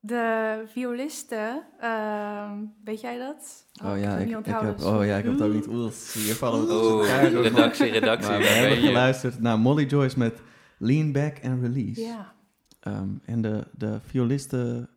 de 0.00 0.62
violisten. 0.66 1.62
ehm, 1.80 2.58
weet 2.84 3.00
jij 3.00 3.18
dat? 3.18 3.66
Oh, 3.82 3.88
kan 3.88 4.00
ja, 4.00 4.16
ik, 4.16 4.46
heb, 4.46 4.80
oh 4.80 5.04
ja, 5.04 5.16
ik 5.16 5.24
heb 5.24 5.32
het 5.32 5.42
ook 5.42 5.52
niet... 5.52 5.66
Oeh, 5.66 5.92
hier 6.12 6.34
vallen 6.34 6.66
we 6.66 6.72
Oh, 6.72 7.00
elkaar 7.00 7.30
door. 7.30 7.42
redactie, 7.42 7.90
redactie. 7.90 8.30
Maar 8.30 8.38
we 8.38 8.44
hebben 8.46 8.78
geluisterd 8.78 9.40
naar 9.40 9.58
Molly 9.58 9.84
Joyce 9.84 10.18
met 10.18 10.40
Lean 10.78 11.12
Back 11.12 11.44
and 11.44 11.60
Release. 11.62 12.00
Ja. 12.00 12.32
Ehm, 12.80 13.08
en 13.24 13.42
de, 13.42 13.66
de 13.70 14.00
violisten 14.04 14.88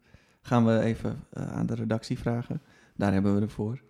gaan 0.42 0.66
we 0.66 0.80
even 0.80 1.24
eh, 1.30 1.54
aan 1.54 1.66
de 1.66 1.76
redactie 1.76 2.20
vragen. 2.20 2.62
Daar 2.96 3.14
hebben 3.14 3.36
we 3.36 3.42
ervoor. 3.42 3.82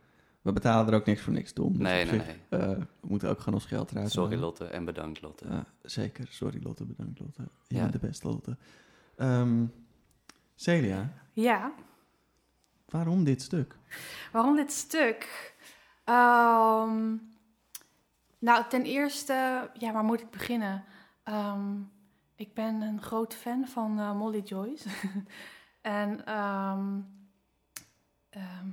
We 0.44 0.54
betalen 0.54 0.88
er 0.88 1.00
ook 1.00 1.06
niks 1.06 1.22
voor 1.22 1.34
niks, 1.34 1.54
Tom. 1.54 1.74
Dus 1.74 1.82
Nee, 1.82 2.06
nee, 2.06 2.20
zich, 2.20 2.36
eh, 2.50 2.60
we 2.70 2.88
moeten 3.02 3.30
ook 3.30 3.40
gewoon 3.40 3.54
ons 3.54 3.66
geld 3.66 3.92
eruit 3.92 4.12
Sorry 4.12 4.30
halen. 4.30 4.44
Lotte 4.44 4.66
en 4.66 4.86
bedankt 4.86 5.22
Lotte. 5.22 5.48
Ja, 5.50 5.66
zeker. 5.82 6.28
Sorry 6.30 6.60
Lotte, 6.64 6.86
bedankt 6.86 7.20
Lotte. 7.20 7.42
Je 7.68 7.76
Ja. 7.76 7.82
bent 7.82 7.94
de 7.94 8.00
beste 8.08 8.28
Lotte. 8.28 8.58
Ehm, 9.16 9.66
Celia, 10.56 11.14
ja. 11.34 11.72
waarom 12.86 13.24
dit 13.24 13.42
stuk? 13.42 13.76
Waarom 14.32 14.56
dit 14.56 14.72
stuk? 14.72 15.54
Ehm, 16.04 17.16
nou, 18.40 18.64
ten 18.70 18.84
eerste, 18.84 19.70
ja, 19.74 19.92
waar 19.92 20.04
moet 20.04 20.22
ik 20.22 20.30
beginnen? 20.30 20.84
Ehm, 21.24 21.76
ik 22.36 22.54
ben 22.54 22.82
een 22.82 23.02
groot 23.02 23.34
fan 23.34 23.68
van 23.68 24.00
eh, 24.00 24.16
Molly 24.18 24.40
Joyce. 24.42 24.90
en 25.82 26.26
ehm, 26.26 27.00
ehm, 28.30 28.68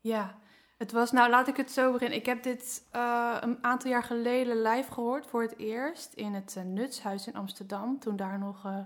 ja, 0.00 0.38
het 0.76 0.92
was, 0.92 1.12
nou 1.12 1.30
laat 1.30 1.48
ik 1.48 1.56
het 1.56 1.70
zo 1.70 1.92
beginnen. 1.92 2.18
Ik 2.18 2.26
heb 2.26 2.42
dit 2.42 2.86
eh, 2.90 3.36
een 3.40 3.64
aantal 3.64 3.90
jaar 3.90 4.02
geleden 4.02 4.62
live 4.62 4.92
gehoord 4.92 5.26
voor 5.26 5.42
het 5.42 5.58
eerst 5.58 6.12
in 6.12 6.34
het 6.34 6.54
eh, 6.56 6.64
Nutshuis 6.64 7.26
in 7.26 7.34
Amsterdam. 7.34 7.98
Toen 7.98 8.16
daar 8.16 8.38
nog 8.38 8.64
eh, 8.64 8.78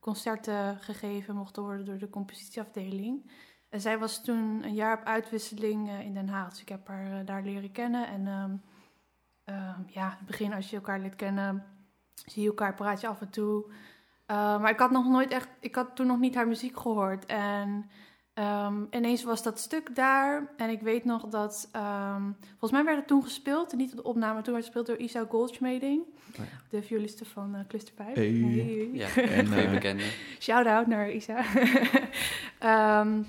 concerten 0.00 0.78
gegeven 0.80 1.34
mochten 1.34 1.62
worden 1.62 1.84
door 1.84 1.98
de 1.98 2.10
compositieafdeling. 2.10 3.30
En 3.68 3.80
zij 3.80 3.98
was 3.98 4.24
toen 4.24 4.64
een 4.64 4.74
jaar 4.74 4.98
op 4.98 5.04
uitwisseling 5.04 5.90
in 5.90 6.14
Den 6.14 6.28
Haag. 6.28 6.50
Dus 6.50 6.60
ik 6.60 6.68
heb 6.68 6.88
haar 6.88 7.24
daar 7.24 7.42
leren 7.42 7.72
kennen. 7.72 8.06
En 8.06 8.26
ehm, 8.26 8.56
ehm, 9.44 9.80
ja, 9.86 10.04
in 10.10 10.16
het 10.16 10.26
begin 10.26 10.54
als 10.54 10.70
je 10.70 10.76
elkaar 10.76 11.00
leert 11.00 11.16
kennen, 11.16 11.64
zie 12.14 12.42
je 12.42 12.48
elkaar, 12.48 12.74
praat 12.74 13.00
je 13.00 13.08
af 13.08 13.20
en 13.20 13.30
toe. 13.30 13.72
Maar 14.26 14.70
ik 14.70 14.78
had 14.78 14.90
nog 14.90 15.06
nooit 15.06 15.30
echt, 15.30 15.48
ik 15.60 15.74
had 15.74 15.96
toen 15.96 16.06
nog 16.06 16.18
niet 16.18 16.34
haar 16.34 16.48
muziek 16.48 16.80
gehoord. 16.80 17.26
En 17.26 17.90
ehm, 18.34 18.74
ineens 18.90 19.24
was 19.24 19.42
dat 19.42 19.58
stuk 19.58 19.94
daar. 19.96 20.52
En 20.56 20.70
ik 20.70 20.80
weet 20.80 21.04
nog 21.04 21.26
dat, 21.26 21.68
ehm, 21.72 22.22
volgens 22.48 22.70
mij 22.72 22.84
werd 22.84 22.96
het 22.98 23.06
toen 23.06 23.22
gespeeld, 23.22 23.72
niet 23.72 23.90
op 23.90 23.96
de 23.96 24.02
opname, 24.02 24.42
toen 24.42 24.52
werd 24.52 24.66
het 24.66 24.74
gespeeld 24.74 24.86
door 24.86 25.06
Isa 25.06 25.24
Goldschmeding. 25.28 26.02
Oh 26.02 26.36
ja. 26.36 26.42
De 26.70 26.82
violiste 26.82 27.24
van 27.24 27.54
uh, 27.54 27.60
Cluster 27.68 27.94
5. 27.94 28.14
Hey. 28.14 28.90
Ja, 28.92 29.08
En, 29.16 29.46
goede 29.46 29.62
eh, 29.62 29.70
bekende. 29.70 30.02
Shout-out 30.38 30.86
naar 30.86 31.10
Isa. 31.10 31.44
Ehm, 32.58 33.22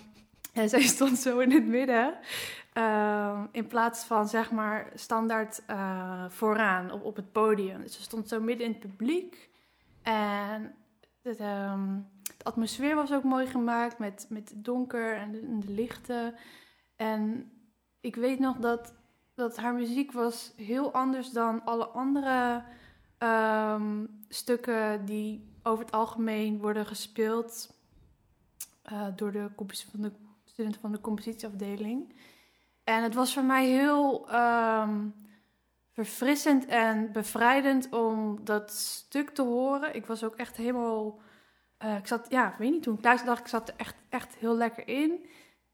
en 0.54 0.70
zij 0.70 0.82
stond 0.82 1.18
zo 1.18 1.40
in 1.40 1.52
het 1.52 1.66
midden. 1.66 2.14
ehm, 2.74 3.46
in 3.52 3.68
plaats 3.68 4.04
van, 4.06 4.28
zeg 4.28 4.52
maar, 4.52 4.92
standaard 4.96 5.62
eh, 5.68 6.26
vooraan 6.30 6.92
op, 6.92 7.04
op 7.04 7.16
het 7.16 7.32
podium. 7.32 7.82
Dus 7.82 7.96
ze 7.96 8.02
stond 8.02 8.28
zo 8.28 8.40
midden 8.42 8.66
in 8.66 8.72
het 8.72 8.82
publiek. 8.82 9.50
En 10.02 10.76
het, 11.22 11.40
ehm, 11.40 11.90
atmosfeer 12.46 12.96
was 12.96 13.14
ook 13.14 13.24
mooi 13.24 13.48
gemaakt 13.48 14.00
met, 14.00 14.26
met 14.30 14.54
donker 14.56 15.16
en 15.16 15.32
de, 15.32 15.40
en 15.40 15.60
de 15.60 15.72
lichten. 15.72 16.36
En 16.96 17.52
ik 18.00 18.16
weet 18.16 18.40
nog 18.40 18.58
dat, 18.58 18.94
dat 19.34 19.58
haar 19.58 19.74
muziek 19.74 20.12
was 20.12 20.54
heel 20.56 20.94
anders 20.94 21.32
dan 21.32 21.66
alle 21.66 21.86
andere 21.86 22.64
ehm, 23.18 24.06
stukken 24.30 25.06
die 25.06 25.54
over 25.64 25.86
het 25.86 25.94
algemeen 25.94 26.60
worden 26.60 26.86
gespeeld 26.86 27.74
eh, 28.82 29.08
door 29.16 29.32
de, 29.32 29.50
van 29.92 30.02
de 30.02 30.12
studenten 30.44 30.82
van 30.82 30.92
de 30.92 31.02
compositieafdeling. 31.02 32.14
En 32.84 33.04
het 33.04 33.14
was 33.14 33.34
voor 33.34 33.44
mij 33.44 33.68
heel 33.68 34.30
ehm, 34.30 35.08
verfrissend 35.92 36.66
en 36.66 37.12
bevrijdend 37.12 37.92
om 37.92 38.46
dat 38.46 38.72
stuk 38.72 39.30
te 39.30 39.42
horen. 39.42 39.96
Ik 39.96 40.06
was 40.06 40.24
ook 40.24 40.36
echt 40.36 40.58
helemaal. 40.58 41.20
Eh, 41.86 41.96
ik 41.96 42.08
zat, 42.08 42.26
ja, 42.30 42.52
ik 42.52 42.58
weet 42.58 42.72
niet, 42.72 42.84
toen 42.84 42.98
ik 42.98 43.04
luisterde, 43.04 43.34
dacht 43.34 43.46
ik, 43.46 43.52
zat 43.52 43.68
er 43.68 43.76
echt, 43.78 43.96
echt 44.10 44.36
heel 44.36 44.56
lekker 44.56 44.88
in. 44.88 45.26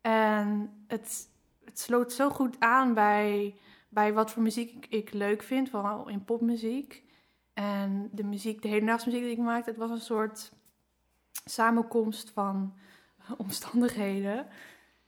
En 0.01 0.73
het, 0.87 1.29
het 1.65 1.79
sloot 1.79 2.13
zo 2.13 2.29
goed 2.29 2.59
aan 2.59 2.93
bij, 2.93 3.55
bij 3.89 4.13
wat 4.13 4.31
voor 4.31 4.43
muziek 4.43 4.75
ik, 4.75 4.85
ik 4.85 5.13
leuk 5.13 5.43
vind, 5.43 5.69
vooral 5.69 6.07
in 6.07 6.25
popmuziek. 6.25 7.03
En 7.53 8.09
de 8.11 8.23
muziek, 8.23 8.61
de 8.61 8.67
hedendaagsmuziek 8.67 9.21
die 9.21 9.31
ik 9.31 9.37
maakte, 9.37 9.69
het 9.69 9.79
was 9.79 9.89
een 9.89 10.01
soort 10.01 10.51
samenkomst 11.45 12.29
van 12.29 12.73
omstandigheden. 13.37 14.47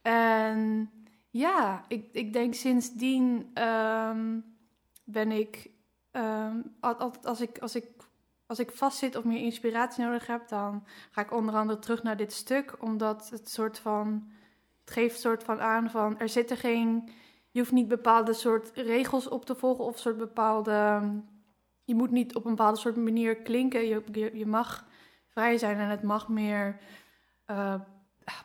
En 0.01 0.89
ja, 1.29 1.83
ik, 1.87 2.09
ik 2.11 2.33
denk 2.33 2.53
sindsdien 2.53 3.51
ehm, 3.53 4.39
ben 5.03 5.31
ik, 5.31 5.71
altijd 6.79 7.25
als 7.25 7.41
ik, 7.41 7.57
als 7.57 7.75
ik, 7.75 7.85
als 8.45 8.59
ik 8.59 8.71
vastzit 8.71 9.15
of 9.15 9.23
meer 9.23 9.39
inspiratie 9.39 10.03
nodig 10.03 10.27
heb, 10.27 10.47
dan 10.47 10.83
ga 11.11 11.21
ik 11.21 11.31
onder 11.31 11.55
andere 11.55 11.79
terug 11.79 12.03
naar 12.03 12.17
dit 12.17 12.33
stuk, 12.33 12.75
omdat 12.79 13.29
het 13.29 13.49
soort 13.49 13.79
van, 13.79 14.31
het 14.79 14.93
geeft 14.93 15.19
soort 15.19 15.43
van 15.43 15.59
aan 15.61 15.89
van, 15.89 16.19
er 16.19 16.29
zitten 16.29 16.57
geen, 16.57 17.09
je 17.51 17.59
hoeft 17.59 17.71
niet 17.71 17.87
bepaalde 17.87 18.33
soort 18.33 18.71
regels 18.75 19.27
op 19.27 19.45
te 19.45 19.55
volgen 19.55 19.85
of 19.85 19.99
soort 19.99 20.17
bepaalde, 20.17 21.01
je 21.83 21.95
moet 21.95 22.11
niet 22.11 22.35
op 22.35 22.45
een 22.45 22.55
bepaalde 22.55 22.79
soort 22.79 22.95
manier 22.95 23.35
klinken. 23.35 23.87
Je, 23.87 24.31
je, 24.33 24.45
mag 24.45 24.85
vrij 25.27 25.57
zijn 25.57 25.77
en 25.77 25.89
het 25.89 26.03
mag 26.03 26.27
meer 26.29 26.79
eh 27.45 27.75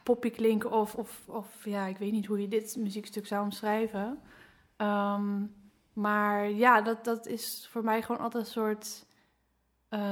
poppy 0.02 0.30
klinken 0.30 0.70
of, 0.70 0.94
of, 0.94 1.28
of 1.28 1.64
ja, 1.64 1.86
ik 1.86 1.96
weet 1.96 2.12
niet 2.12 2.26
hoe 2.26 2.40
je 2.40 2.48
dit 2.48 2.76
muziekstuk 2.76 3.26
zou 3.26 3.44
omschrijven. 3.44 4.20
Ehm, 4.76 5.46
maar 5.92 6.50
ja, 6.50 6.80
dat, 6.80 7.04
dat 7.04 7.26
is 7.26 7.68
voor 7.70 7.84
mij 7.84 8.02
gewoon 8.02 8.20
altijd 8.20 8.44
een 8.44 8.50
soort. 8.50 9.06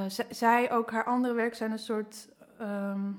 Z- 0.09 0.29
zij, 0.31 0.73
ook 0.73 0.91
haar 0.91 1.05
andere 1.05 1.35
werk 1.35 1.55
zijn 1.55 1.71
een 1.73 1.79
soort. 1.79 2.29
ehm, 2.59 3.11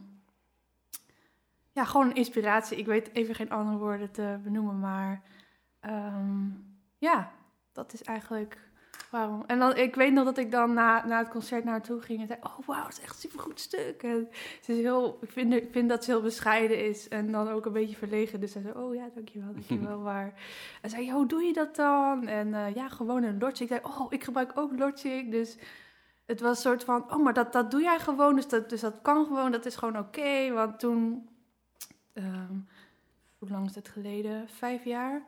ja, 1.71 1.85
gewoon 1.85 2.07
een 2.09 2.15
inspiratie. 2.15 2.77
Ik 2.77 2.85
weet 2.85 3.09
even 3.13 3.35
geen 3.35 3.49
andere 3.49 3.77
woorden 3.77 4.11
te 4.11 4.39
benoemen, 4.43 4.79
maar 4.79 5.21
ehm, 5.79 6.45
ja, 6.97 7.31
dat 7.71 7.93
is 7.93 8.03
eigenlijk 8.03 8.57
waarom. 9.11 9.43
En 9.47 9.59
dan, 9.59 9.75
ik 9.75 9.95
weet 9.95 10.13
nog 10.13 10.25
dat 10.25 10.37
ik 10.37 10.51
dan 10.51 10.73
na, 10.73 11.05
na 11.05 11.17
het 11.17 11.29
concert 11.29 11.63
naar 11.63 11.73
haar 11.73 11.81
toe 11.83 12.01
ging 12.01 12.21
en 12.21 12.27
zei: 12.27 12.39
Oh, 12.41 12.57
wauw, 12.65 12.83
het 12.85 12.97
is 12.97 13.01
echt 13.03 13.13
een 13.13 13.29
supergoed 13.29 13.59
stuk. 13.59 14.03
En 14.03 14.27
ze 14.61 14.71
is 14.71 14.77
heel, 14.77 15.17
ik, 15.21 15.31
vind, 15.31 15.53
ik 15.53 15.67
vind 15.71 15.89
dat 15.89 16.03
ze 16.03 16.11
heel 16.11 16.21
bescheiden 16.21 16.85
is 16.85 17.07
en 17.07 17.31
dan 17.31 17.47
ook 17.49 17.65
een 17.65 17.71
beetje 17.73 17.95
verlegen. 17.95 18.39
Dus 18.39 18.51
zij 18.51 18.61
zei: 18.61 18.73
Oh 18.75 18.95
ja, 18.95 19.09
dankjewel, 19.15 19.53
dankjewel. 19.53 19.99
maar 20.09 20.33
en 20.81 20.89
zei: 20.89 21.05
"Ja, 21.05 21.13
Hoe 21.13 21.27
doe 21.27 21.43
je 21.43 21.53
dat 21.53 21.75
dan? 21.75 22.27
En 22.27 22.53
eh, 22.53 22.75
ja, 22.75 22.89
gewoon 22.89 23.23
een 23.23 23.39
Logic. 23.39 23.59
Ik 23.59 23.67
zei: 23.67 23.79
Oh, 23.83 24.05
ik 24.09 24.23
gebruik 24.23 24.51
ook 24.57 24.79
Logic. 24.79 25.31
Dus 25.31 25.57
het 26.27 26.41
was 26.41 26.49
een 26.49 26.71
soort 26.71 26.83
van: 26.83 27.11
Oh, 27.11 27.23
maar 27.23 27.33
dat, 27.33 27.53
dat 27.53 27.71
doe 27.71 27.81
jij 27.81 27.99
gewoon. 27.99 28.35
Dus 28.35 28.47
dat, 28.47 28.69
dus 28.69 28.81
dat 28.81 29.01
kan 29.01 29.25
gewoon, 29.25 29.51
dat 29.51 29.65
is 29.65 29.75
gewoon 29.75 29.97
oké. 29.97 30.51
Want 30.53 30.79
toen, 30.79 31.29
ehm, 32.13 32.53
hoe 33.37 33.49
lang 33.49 33.65
is 33.65 33.75
het 33.75 33.87
geleden? 33.89 34.49
Vijf 34.49 34.83
jaar. 34.83 35.21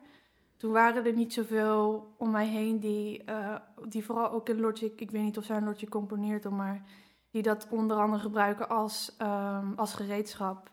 Toen 0.56 0.72
waren 0.72 1.06
er 1.06 1.12
niet 1.12 1.32
zoveel 1.32 2.14
om 2.16 2.30
mij 2.30 2.46
heen 2.46 2.80
die, 2.80 3.24
eh, 3.24 3.56
die 3.88 4.04
vooral 4.04 4.30
ook 4.30 4.48
in 4.48 4.60
Logic, 4.60 5.00
ik 5.00 5.10
weet 5.10 5.22
niet 5.22 5.38
of 5.38 5.44
zij 5.44 5.56
een 5.56 5.64
Logic 5.64 5.88
componeert, 5.88 6.50
maar 6.50 6.82
die 7.30 7.42
dat 7.42 7.66
onder 7.70 7.96
andere 7.96 8.22
gebruiken 8.22 8.68
als, 8.68 9.14
ehm, 9.18 9.72
als 9.76 9.94
gereedschap. 9.94 10.70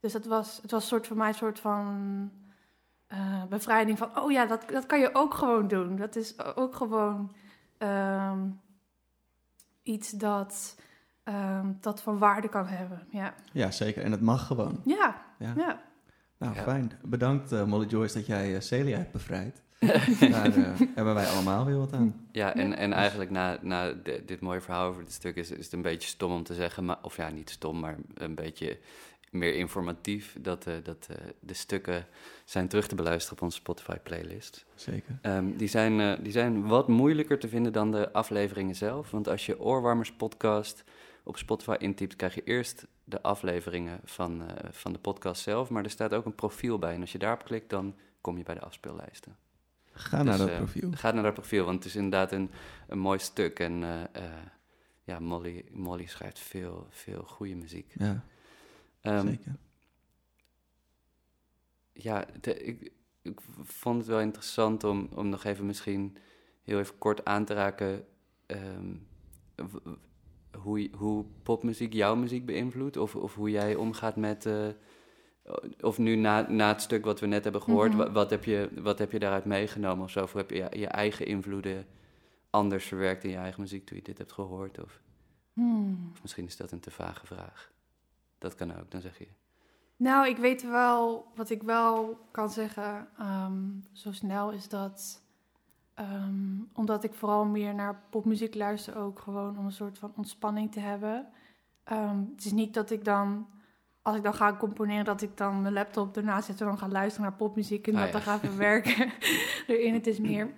Dus 0.00 0.12
het 0.12 0.26
was, 0.26 0.58
het 0.62 0.70
was 0.70 0.86
soort 0.86 1.06
voor 1.06 1.16
mij 1.16 1.28
een 1.28 1.34
soort 1.34 1.60
van 1.60 2.30
eh, 3.06 3.44
bevrijding 3.44 3.98
van, 3.98 4.20
oh 4.20 4.30
ja, 4.30 4.46
dat, 4.46 4.68
dat 4.68 4.86
kan 4.86 5.00
je 5.00 5.14
ook 5.14 5.34
gewoon 5.34 5.68
doen. 5.68 5.96
Dat 5.96 6.16
is 6.16 6.56
ook 6.56 6.74
gewoon 6.74 7.32
ehm, 7.78 8.48
iets 9.84 10.10
dat, 10.10 10.76
ehm, 11.24 11.72
dat 11.80 12.02
van 12.02 12.18
waarde 12.18 12.48
kan 12.48 12.66
hebben. 12.66 13.06
Ja, 13.10 13.34
Ja, 13.52 13.70
zeker. 13.70 14.02
En 14.02 14.10
het 14.12 14.20
mag 14.20 14.46
gewoon. 14.46 14.80
ja, 14.84 15.22
Ja. 15.38 15.52
ja. 15.56 15.82
Nou, 16.38 16.54
Ja. 16.54 16.62
fijn. 16.62 16.92
Bedankt 17.02 17.52
eh, 17.52 17.64
Molly 17.64 17.86
Joyce 17.86 18.14
dat 18.14 18.26
jij 18.26 18.54
eh, 18.54 18.60
Celia 18.60 18.96
hebt 18.96 19.12
bevrijd. 19.12 19.62
Daar 20.30 20.56
eh, 20.56 20.80
hebben 20.94 21.14
wij 21.14 21.26
allemaal 21.26 21.64
weer 21.64 21.76
wat 21.78 21.92
aan. 21.92 22.26
Ja, 22.32 22.54
en, 22.54 22.76
en 22.76 22.92
eigenlijk 22.92 23.30
na, 23.30 23.58
na 23.60 23.92
dit 24.26 24.40
mooie 24.40 24.60
verhaal 24.60 24.88
over 24.88 25.02
dit 25.04 25.12
stuk 25.12 25.36
is, 25.36 25.50
is 25.50 25.64
het 25.64 25.72
een 25.72 25.82
beetje 25.82 26.08
stom 26.08 26.32
om 26.32 26.42
te 26.42 26.54
zeggen, 26.54 26.84
maar, 26.84 26.98
of 27.02 27.16
ja, 27.16 27.30
niet 27.30 27.50
stom, 27.50 27.80
maar 27.80 27.96
een 28.14 28.34
beetje 28.34 28.78
meer 29.34 29.54
informatief, 29.54 30.36
dat, 30.40 30.66
eh, 30.66 30.74
dat 30.82 31.06
eh, 31.10 31.16
de 31.40 31.54
stukken 31.54 32.06
zijn 32.44 32.68
terug 32.68 32.86
te 32.86 32.94
beluisteren 32.94 33.38
op 33.38 33.44
onze 33.44 33.56
Spotify-playlist. 33.56 34.66
Zeker. 34.74 35.18
Ehm, 35.22 35.56
die, 35.56 35.68
zijn, 35.68 36.00
eh, 36.00 36.12
die 36.22 36.32
zijn 36.32 36.66
wat 36.66 36.88
moeilijker 36.88 37.38
te 37.38 37.48
vinden 37.48 37.72
dan 37.72 37.90
de 37.90 38.12
afleveringen 38.12 38.74
zelf, 38.74 39.10
want 39.10 39.28
als 39.28 39.46
je 39.46 39.60
Oorwarmers 39.60 40.12
podcast 40.12 40.84
op 41.22 41.36
Spotify 41.36 41.76
intypt, 41.78 42.16
krijg 42.16 42.34
je 42.34 42.44
eerst 42.44 42.86
de 43.04 43.22
afleveringen 43.22 44.00
van, 44.04 44.42
van 44.70 44.92
de 44.92 44.98
podcast 44.98 45.42
zelf, 45.42 45.70
maar 45.70 45.84
er 45.84 45.90
staat 45.90 46.14
ook 46.14 46.24
een 46.24 46.34
profiel 46.34 46.78
bij. 46.78 46.94
En 46.94 47.00
als 47.00 47.12
je 47.12 47.18
daarop 47.18 47.44
klikt, 47.44 47.70
dan 47.70 47.94
kom 48.20 48.36
je 48.36 48.42
bij 48.42 48.54
de 48.54 48.60
afspeellijsten. 48.60 49.36
Ga 49.92 50.22
naar 50.22 50.24
Dus, 50.24 50.36
dat 50.36 50.48
eh, 50.48 50.56
profiel. 50.56 50.90
Ga 50.92 51.10
naar 51.10 51.22
dat 51.22 51.34
profiel, 51.34 51.64
want 51.64 51.76
het 51.76 51.86
is 51.86 51.96
inderdaad 51.96 52.32
een, 52.32 52.50
een 52.88 52.98
mooi 52.98 53.18
stuk. 53.18 53.58
En 53.58 53.82
ja, 55.04 55.18
Molly, 55.18 55.64
Molly 55.70 56.06
schrijft 56.06 56.38
veel, 56.38 56.86
veel 56.90 57.22
goede 57.22 57.54
muziek. 57.54 57.92
Ja, 57.98 58.24
Ehm, 59.04 59.26
zeker. 59.26 59.56
ja, 61.92 62.26
de- 62.40 62.62
ik, 62.64 62.92
ik 63.22 63.40
vond 63.62 63.98
het 63.98 64.06
wel 64.06 64.20
interessant 64.20 64.84
om, 64.84 65.08
om 65.14 65.28
nog 65.28 65.44
even 65.44 65.66
misschien 65.66 66.16
heel 66.62 66.78
even 66.78 66.98
kort 66.98 67.24
aan 67.24 67.44
te 67.44 67.54
raken 67.54 68.06
ehm, 68.46 68.94
hoe, 70.58 70.90
hoe 70.96 71.24
popmuziek 71.42 71.92
jouw 71.92 72.16
muziek 72.16 72.46
beïnvloedt. 72.46 72.96
Of, 72.96 73.16
of 73.16 73.34
hoe 73.34 73.50
jij 73.50 73.74
omgaat 73.74 74.16
met. 74.16 74.46
eh, 74.46 74.68
of 75.80 75.98
nu 75.98 76.16
na, 76.16 76.50
na 76.50 76.68
het 76.68 76.82
stuk 76.82 77.04
wat 77.04 77.20
we 77.20 77.26
net 77.26 77.44
hebben 77.44 77.62
gehoord, 77.62 77.88
Mhm. 77.92 77.98
wa- 77.98 78.10
wat, 78.12 78.30
heb 78.30 78.44
je, 78.44 78.70
wat 78.80 78.98
heb 78.98 79.12
je 79.12 79.18
daaruit 79.18 79.44
meegenomen 79.44 80.04
of 80.04 80.10
zo? 80.10 80.22
Of 80.22 80.32
heb 80.32 80.50
je 80.50 80.66
je 80.72 80.86
eigen 80.86 81.26
invloeden 81.26 81.86
anders 82.50 82.84
verwerkt 82.84 83.24
in 83.24 83.30
je 83.30 83.36
eigen 83.36 83.60
muziek 83.60 83.86
toen 83.86 83.96
je 83.96 84.02
dit 84.02 84.18
hebt 84.18 84.32
gehoord? 84.32 84.82
Of, 84.82 85.00
Hmm. 85.52 86.10
of 86.12 86.22
misschien 86.22 86.44
is 86.46 86.56
dat 86.56 86.72
een 86.72 86.80
te 86.80 86.90
vage 86.90 87.26
vraag. 87.26 87.72
Dat 88.44 88.54
kan 88.54 88.78
ook, 88.78 88.90
dan 88.90 89.00
zeg 89.00 89.18
je. 89.18 89.26
Nou, 89.96 90.28
ik 90.28 90.36
weet 90.36 90.62
wel, 90.62 91.26
wat 91.34 91.50
ik 91.50 91.62
wel 91.62 92.18
kan 92.30 92.50
zeggen, 92.50 93.08
ehm, 93.18 93.62
zo 93.92 94.12
snel 94.12 94.50
is 94.50 94.68
dat, 94.68 95.22
ehm, 95.94 96.56
omdat 96.72 97.04
ik 97.04 97.14
vooral 97.14 97.44
meer 97.44 97.74
naar 97.74 98.02
popmuziek 98.10 98.54
luister 98.54 98.96
ook, 98.96 99.18
gewoon 99.18 99.58
om 99.58 99.64
een 99.64 99.72
soort 99.72 99.98
van 99.98 100.12
ontspanning 100.16 100.72
te 100.72 100.80
hebben. 100.80 101.26
Ehm, 101.84 102.18
het 102.34 102.44
is 102.44 102.52
niet 102.52 102.74
dat 102.74 102.90
ik 102.90 103.04
dan, 103.04 103.46
als 104.02 104.16
ik 104.16 104.22
dan 104.22 104.34
ga 104.34 104.56
componeren, 104.56 105.04
dat 105.04 105.22
ik 105.22 105.36
dan 105.36 105.62
mijn 105.62 105.74
laptop 105.74 106.16
ernaast 106.16 106.46
zet 106.46 106.60
en 106.60 106.66
dan 106.66 106.78
ga 106.78 106.88
luisteren 106.88 107.28
naar 107.28 107.38
popmuziek 107.38 107.86
en 107.86 107.94
Ah, 107.94 108.00
dat 108.00 108.06
ja. 108.08 108.12
dan 108.12 108.22
ga 108.22 108.38
verwerken 108.38 109.12
erin. 109.66 109.94
Het 109.94 110.06
is 110.06 110.18
meer 110.18 110.50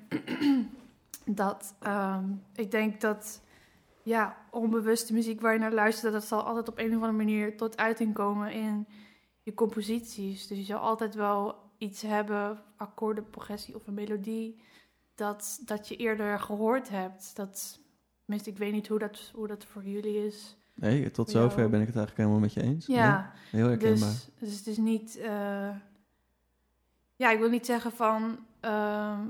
dat, 1.24 1.74
ik 2.54 2.70
denk 2.70 3.00
dat 3.00 3.42
ja, 4.06 4.36
onbewuste 4.50 5.12
muziek 5.12 5.40
waar 5.40 5.52
je 5.52 5.58
naar 5.58 5.72
luistert, 5.72 6.12
dat 6.12 6.24
zal 6.24 6.42
altijd 6.42 6.68
op 6.68 6.78
een 6.78 6.88
of 6.88 6.92
andere 6.94 7.12
manier 7.12 7.56
tot 7.56 7.76
uiting 7.76 8.14
komen 8.14 8.52
in 8.52 8.86
je 9.42 9.54
composities. 9.54 10.46
Dus 10.46 10.58
je 10.58 10.64
zal 10.64 10.78
altijd 10.78 11.14
wel 11.14 11.54
iets 11.78 12.02
hebben, 12.02 12.62
akkoorden, 12.76 13.30
progressie 13.30 13.74
of 13.74 13.86
een 13.86 13.94
melodie, 13.94 14.60
dat, 15.14 15.60
dat 15.64 15.88
je 15.88 15.96
eerder 15.96 16.40
gehoord 16.40 16.88
hebt. 16.88 17.36
Dat, 17.36 17.80
tenminste, 18.24 18.50
ik 18.50 18.58
weet 18.58 18.72
niet 18.72 18.88
hoe 18.88 18.98
dat, 18.98 19.30
hoe 19.34 19.46
dat 19.46 19.64
voor 19.64 19.84
jullie 19.84 20.26
is. 20.26 20.56
Nee, 20.74 21.10
tot 21.10 21.30
zover 21.30 21.58
jou. 21.58 21.70
ben 21.70 21.80
ik 21.80 21.86
het 21.86 21.96
eigenlijk 21.96 22.16
helemaal 22.16 22.38
met 22.48 22.52
je 22.52 22.62
eens. 22.62 22.86
Ja, 22.86 23.32
heel 23.50 23.68
herkenbaar. 23.68 24.08
dus, 24.08 24.30
dus 24.38 24.58
het 24.58 24.66
is 24.66 24.76
niet... 24.76 25.16
eh, 25.16 25.70
ja, 27.16 27.30
ik 27.30 27.38
wil 27.38 27.50
niet 27.50 27.66
zeggen 27.66 27.92
van... 27.92 28.38
ehm, 28.60 29.20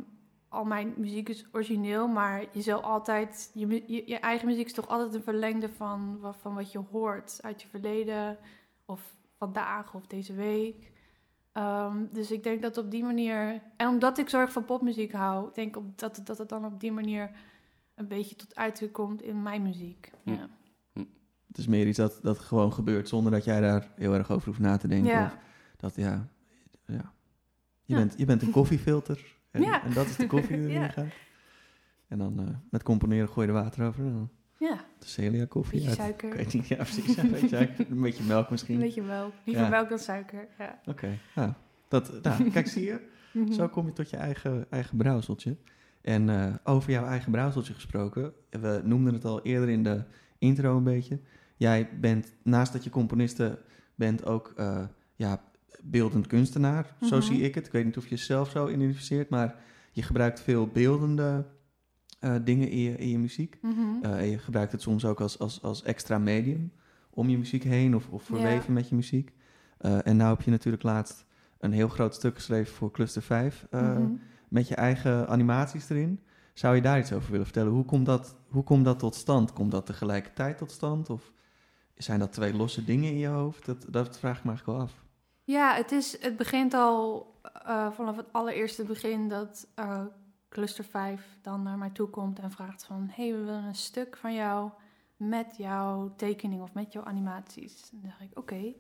al 0.48 0.64
mijn 0.64 0.94
muziek 0.96 1.28
is 1.28 1.46
origineel, 1.52 2.08
maar 2.08 2.44
je 2.52 2.62
zal 2.62 2.80
altijd... 2.82 3.50
Je, 3.54 3.66
je, 3.86 4.02
je 4.06 4.18
eigen 4.18 4.46
muziek 4.46 4.66
is 4.66 4.72
toch 4.72 4.88
altijd 4.88 5.14
een 5.14 5.22
verlengde 5.22 5.68
van, 5.68 6.18
van 6.40 6.54
wat 6.54 6.72
je 6.72 6.78
hoort 6.90 7.38
uit 7.42 7.62
je 7.62 7.68
verleden... 7.68 8.38
of 8.84 9.16
vandaag 9.38 9.94
of 9.94 10.06
deze 10.06 10.34
week. 10.34 10.92
Ehm, 11.52 11.96
dus 12.12 12.30
ik 12.30 12.42
denk 12.42 12.62
dat 12.62 12.78
op 12.78 12.90
die 12.90 13.04
manier... 13.04 13.62
En 13.76 13.88
omdat 13.88 14.18
ik 14.18 14.28
zorg 14.28 14.52
van 14.52 14.64
popmuziek 14.64 15.12
hou... 15.12 15.50
denk 15.54 15.76
ik 15.76 15.82
dat, 15.98 16.16
het- 16.16 16.26
dat 16.26 16.38
het 16.38 16.48
dan 16.48 16.64
op 16.64 16.80
die 16.80 16.92
manier... 16.92 17.30
een 17.94 18.08
beetje 18.08 18.36
tot 18.36 18.56
uiting 18.56 18.92
komt 18.92 19.22
in 19.22 19.42
mijn 19.42 19.62
muziek. 19.62 20.10
Hm. 20.22 20.30
Ja. 20.32 20.48
Het 21.46 21.58
is 21.64 21.66
meer 21.66 21.86
iets 21.86 21.98
dat, 21.98 22.18
dat 22.22 22.38
gewoon 22.38 22.72
gebeurt 22.72 23.08
zonder 23.08 23.32
dat 23.32 23.44
jij 23.44 23.60
daar 23.60 23.90
heel 23.94 24.14
erg 24.14 24.30
over 24.30 24.46
hoeft 24.48 24.60
na 24.60 24.76
te 24.76 24.88
denken. 24.88 25.10
Ja. 25.10 25.24
Of 25.26 25.36
dat, 25.76 25.96
ja, 25.96 26.28
ja. 26.86 27.12
Je, 27.84 27.94
Ja. 27.94 27.96
Bent, 27.96 28.14
je 28.18 28.24
bent 28.24 28.42
een 28.42 28.50
koffiefilter. 28.60 29.35
En, 29.56 29.62
Ja. 29.62 29.84
en 29.84 29.92
dat 29.92 30.06
is 30.06 30.16
de 30.16 30.26
koffie 30.26 30.56
die 30.56 30.68
erin 30.76 30.90
gaat. 30.90 31.04
En 32.08 32.18
dan 32.18 32.40
eh, 32.40 32.46
met 32.70 32.82
componeren 32.82 33.28
gooi 33.28 33.46
je 33.46 33.52
er 33.52 33.58
water 33.62 33.86
over. 33.86 34.04
En 34.04 34.12
dan 34.12 34.30
ja, 34.58 34.84
de 34.98 35.06
Celia 35.06 35.44
koffie. 35.44 35.78
beetje 35.80 35.94
suiker. 35.94 36.28
Ik 36.28 36.34
weet 36.34 36.52
niet, 36.54 36.68
ja 36.68 36.76
precies. 36.76 37.16
Een 37.16 37.30
beetje, 37.30 37.48
suiker, 37.48 37.86
een 37.90 38.00
beetje 38.00 38.24
melk 38.24 38.50
misschien. 38.50 38.74
Een 38.74 38.80
beetje 38.80 39.02
melk. 39.02 39.32
Liever 39.44 39.64
Ja. 39.64 39.70
melk 39.70 39.88
dan 39.88 39.98
suiker. 39.98 40.46
Ja. 40.58 40.80
Oké, 40.86 41.18
ja. 41.34 41.56
Dat, 41.88 42.22
nou, 42.22 42.50
kijk, 42.50 42.66
zie 42.68 42.84
je? 42.84 43.00
Mhm. 43.32 43.52
Zo 43.52 43.68
kom 43.68 43.86
je 43.86 43.92
tot 43.92 44.10
je 44.10 44.16
eigen, 44.16 44.66
eigen 44.70 44.96
brouwseltje. 44.96 45.56
En 46.00 46.28
eh, 46.30 46.54
over 46.64 46.90
jouw 46.90 47.04
eigen 47.06 47.30
brouwseltje 47.32 47.74
gesproken. 47.74 48.32
We 48.50 48.80
noemden 48.84 49.14
het 49.14 49.24
al 49.24 49.42
eerder 49.42 49.68
in 49.68 49.82
de 49.82 50.02
intro 50.38 50.76
een 50.76 50.82
beetje. 50.84 51.20
Jij 51.56 51.88
bent, 52.00 52.32
naast 52.42 52.72
dat 52.72 52.84
je 52.84 52.90
componiste 52.90 53.58
bent, 53.94 54.24
ook 54.26 54.52
eh, 54.56 54.84
ja, 55.14 55.42
beeldend 55.82 56.26
kunstenaar. 56.26 56.96
Zo 57.02 57.16
Mhm. 57.16 57.26
zie 57.26 57.40
ik 57.40 57.54
het. 57.54 57.66
Ik 57.66 57.72
weet 57.72 57.84
niet 57.84 57.96
of 57.96 58.04
je 58.04 58.10
jezelf 58.10 58.50
zo 58.50 58.68
identificeert, 58.68 59.28
maar 59.30 59.54
je 59.92 60.02
gebruikt 60.02 60.40
veel 60.40 60.66
beeldende 60.66 61.46
eh, 62.20 62.34
dingen 62.44 62.68
in 62.70 62.78
je, 62.78 62.96
in 62.96 63.08
je 63.08 63.18
muziek. 63.18 63.58
Mhm. 63.62 63.72
Eh, 64.02 64.18
en 64.18 64.26
je 64.30 64.38
gebruikt 64.38 64.72
het 64.72 64.82
soms 64.82 65.04
ook 65.04 65.20
als, 65.20 65.38
als, 65.38 65.62
als 65.62 65.82
extra 65.82 66.18
medium 66.18 66.72
om 67.10 67.28
je 67.28 67.38
muziek 67.38 67.62
heen 67.62 67.94
of, 67.96 68.08
of 68.08 68.22
verweven 68.22 68.72
met 68.72 68.88
je 68.88 68.94
muziek. 68.94 69.32
Eh, 69.78 70.06
en 70.06 70.16
nou 70.16 70.30
heb 70.36 70.42
je 70.44 70.50
natuurlijk 70.50 70.82
laatst 70.82 71.24
een 71.58 71.72
heel 71.72 71.88
groot 71.88 72.14
stuk 72.14 72.34
geschreven 72.34 72.74
voor 72.74 72.90
Cluster 72.90 73.22
5 73.22 73.66
eh, 73.70 73.80
Mhm. 73.80 74.10
met 74.48 74.68
je 74.68 74.74
eigen 74.74 75.28
animaties 75.28 75.88
erin. 75.90 76.20
Zou 76.54 76.74
je 76.74 76.82
daar 76.82 76.98
iets 76.98 77.12
over 77.12 77.30
willen 77.30 77.46
vertellen? 77.46 77.72
Hoe 77.72 77.84
komt 77.84 78.06
dat, 78.06 78.36
hoe 78.48 78.62
komt 78.64 78.84
dat 78.84 78.98
tot 78.98 79.14
stand? 79.14 79.52
Komt 79.52 79.70
dat 79.70 79.86
tegelijkertijd 79.86 80.58
tot 80.58 80.70
stand? 80.70 81.10
Of 81.10 81.32
zijn 81.96 82.18
dat 82.18 82.32
twee 82.32 82.54
losse 82.54 82.84
dingen 82.84 83.10
in 83.10 83.18
je 83.18 83.26
hoofd? 83.28 83.64
Dat, 83.66 83.86
dat 83.90 84.18
vraag 84.18 84.38
ik 84.38 84.44
me 84.44 84.50
eigenlijk 84.50 84.78
wel 84.78 84.86
af. 84.88 85.04
Ja, 85.46 85.74
het, 85.74 85.92
is, 85.92 86.20
het 86.22 86.36
begint 86.36 86.74
al 86.74 87.32
eh, 87.42 87.90
vanaf 87.90 88.16
het 88.16 88.32
allereerste 88.32 88.84
begin 88.84 89.28
dat 89.28 89.66
eh, 89.74 90.04
Cluster 90.48 90.84
5 90.84 91.38
dan 91.42 91.62
naar 91.62 91.78
mij 91.78 91.90
toe 91.90 92.08
komt 92.08 92.38
en 92.38 92.50
vraagt 92.50 92.84
van... 92.84 93.08
hey, 93.10 93.32
we 93.32 93.38
willen 93.38 93.64
een 93.64 93.74
stuk 93.74 94.16
van 94.16 94.34
jou 94.34 94.70
met 95.16 95.56
jouw 95.56 96.14
tekening 96.16 96.62
of 96.62 96.72
met 96.72 96.92
jouw 96.92 97.04
animaties. 97.04 97.90
Dan 97.90 98.00
zeg 98.00 98.20
ik, 98.20 98.38
oké. 98.38 98.74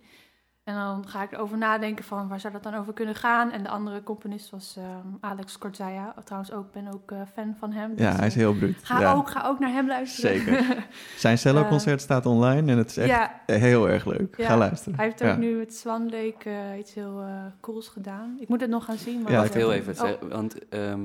En 0.66 0.74
dan 0.74 1.08
ga 1.08 1.22
ik 1.22 1.32
erover 1.32 1.58
nadenken 1.58 2.04
van 2.04 2.28
waar 2.28 2.40
zou 2.40 2.52
dat 2.52 2.62
dan 2.62 2.74
over 2.74 2.92
kunnen 2.92 3.14
gaan. 3.14 3.50
En 3.52 3.62
de 3.62 3.68
andere 3.68 4.02
componist 4.02 4.50
was 4.50 4.74
ehm, 4.78 5.06
Alex 5.20 5.58
Kortzaya. 5.58 6.14
Trouwens 6.24 6.52
ook, 6.52 6.72
ben 6.72 6.88
ook 6.94 7.10
eh, 7.10 7.20
fan 7.34 7.54
van 7.58 7.72
hem. 7.72 7.92
Ja, 7.96 8.10
Dus, 8.10 8.16
hij 8.18 8.26
is 8.26 8.32
eh, 8.32 8.38
heel 8.38 8.54
bruut. 8.54 8.76
Ga, 8.82 9.00
ja. 9.00 9.12
ook, 9.12 9.30
ga 9.30 9.46
ook 9.46 9.58
naar 9.58 9.70
hem 9.70 9.86
luisteren. 9.86 10.40
Zeker. 10.40 10.86
Zijn 11.16 11.38
cello-concert 11.38 12.00
staat 12.00 12.26
online 12.26 12.72
en 12.72 12.78
het 12.78 12.90
is 12.90 12.96
echt 12.96 13.08
ja, 13.08 13.40
heel 13.46 13.88
erg 13.88 14.04
leuk. 14.06 14.36
Ja, 14.36 14.46
Ga 14.46 14.56
luisteren. 14.56 14.94
Hij 14.96 15.04
heeft 15.04 15.22
ook 15.22 15.28
Ja. 15.28 15.36
nu 15.36 15.56
met 15.56 15.74
Swan 15.74 16.02
Lake 16.04 16.50
eh, 16.50 16.78
iets 16.78 16.94
heel 16.94 17.24
cools 17.60 17.88
gedaan. 17.88 18.36
Ik 18.40 18.48
moet 18.48 18.60
het 18.60 18.70
nog 18.70 18.84
gaan 18.84 18.96
zien. 18.98 19.22
Maar 19.22 19.32
Ja, 19.32 19.44
ik 19.44 19.52
heel 19.52 19.72
even 19.72 19.92
oh, 19.92 19.98
zeggen, 20.00 20.28
want 20.28 20.68
ehm, 20.68 21.00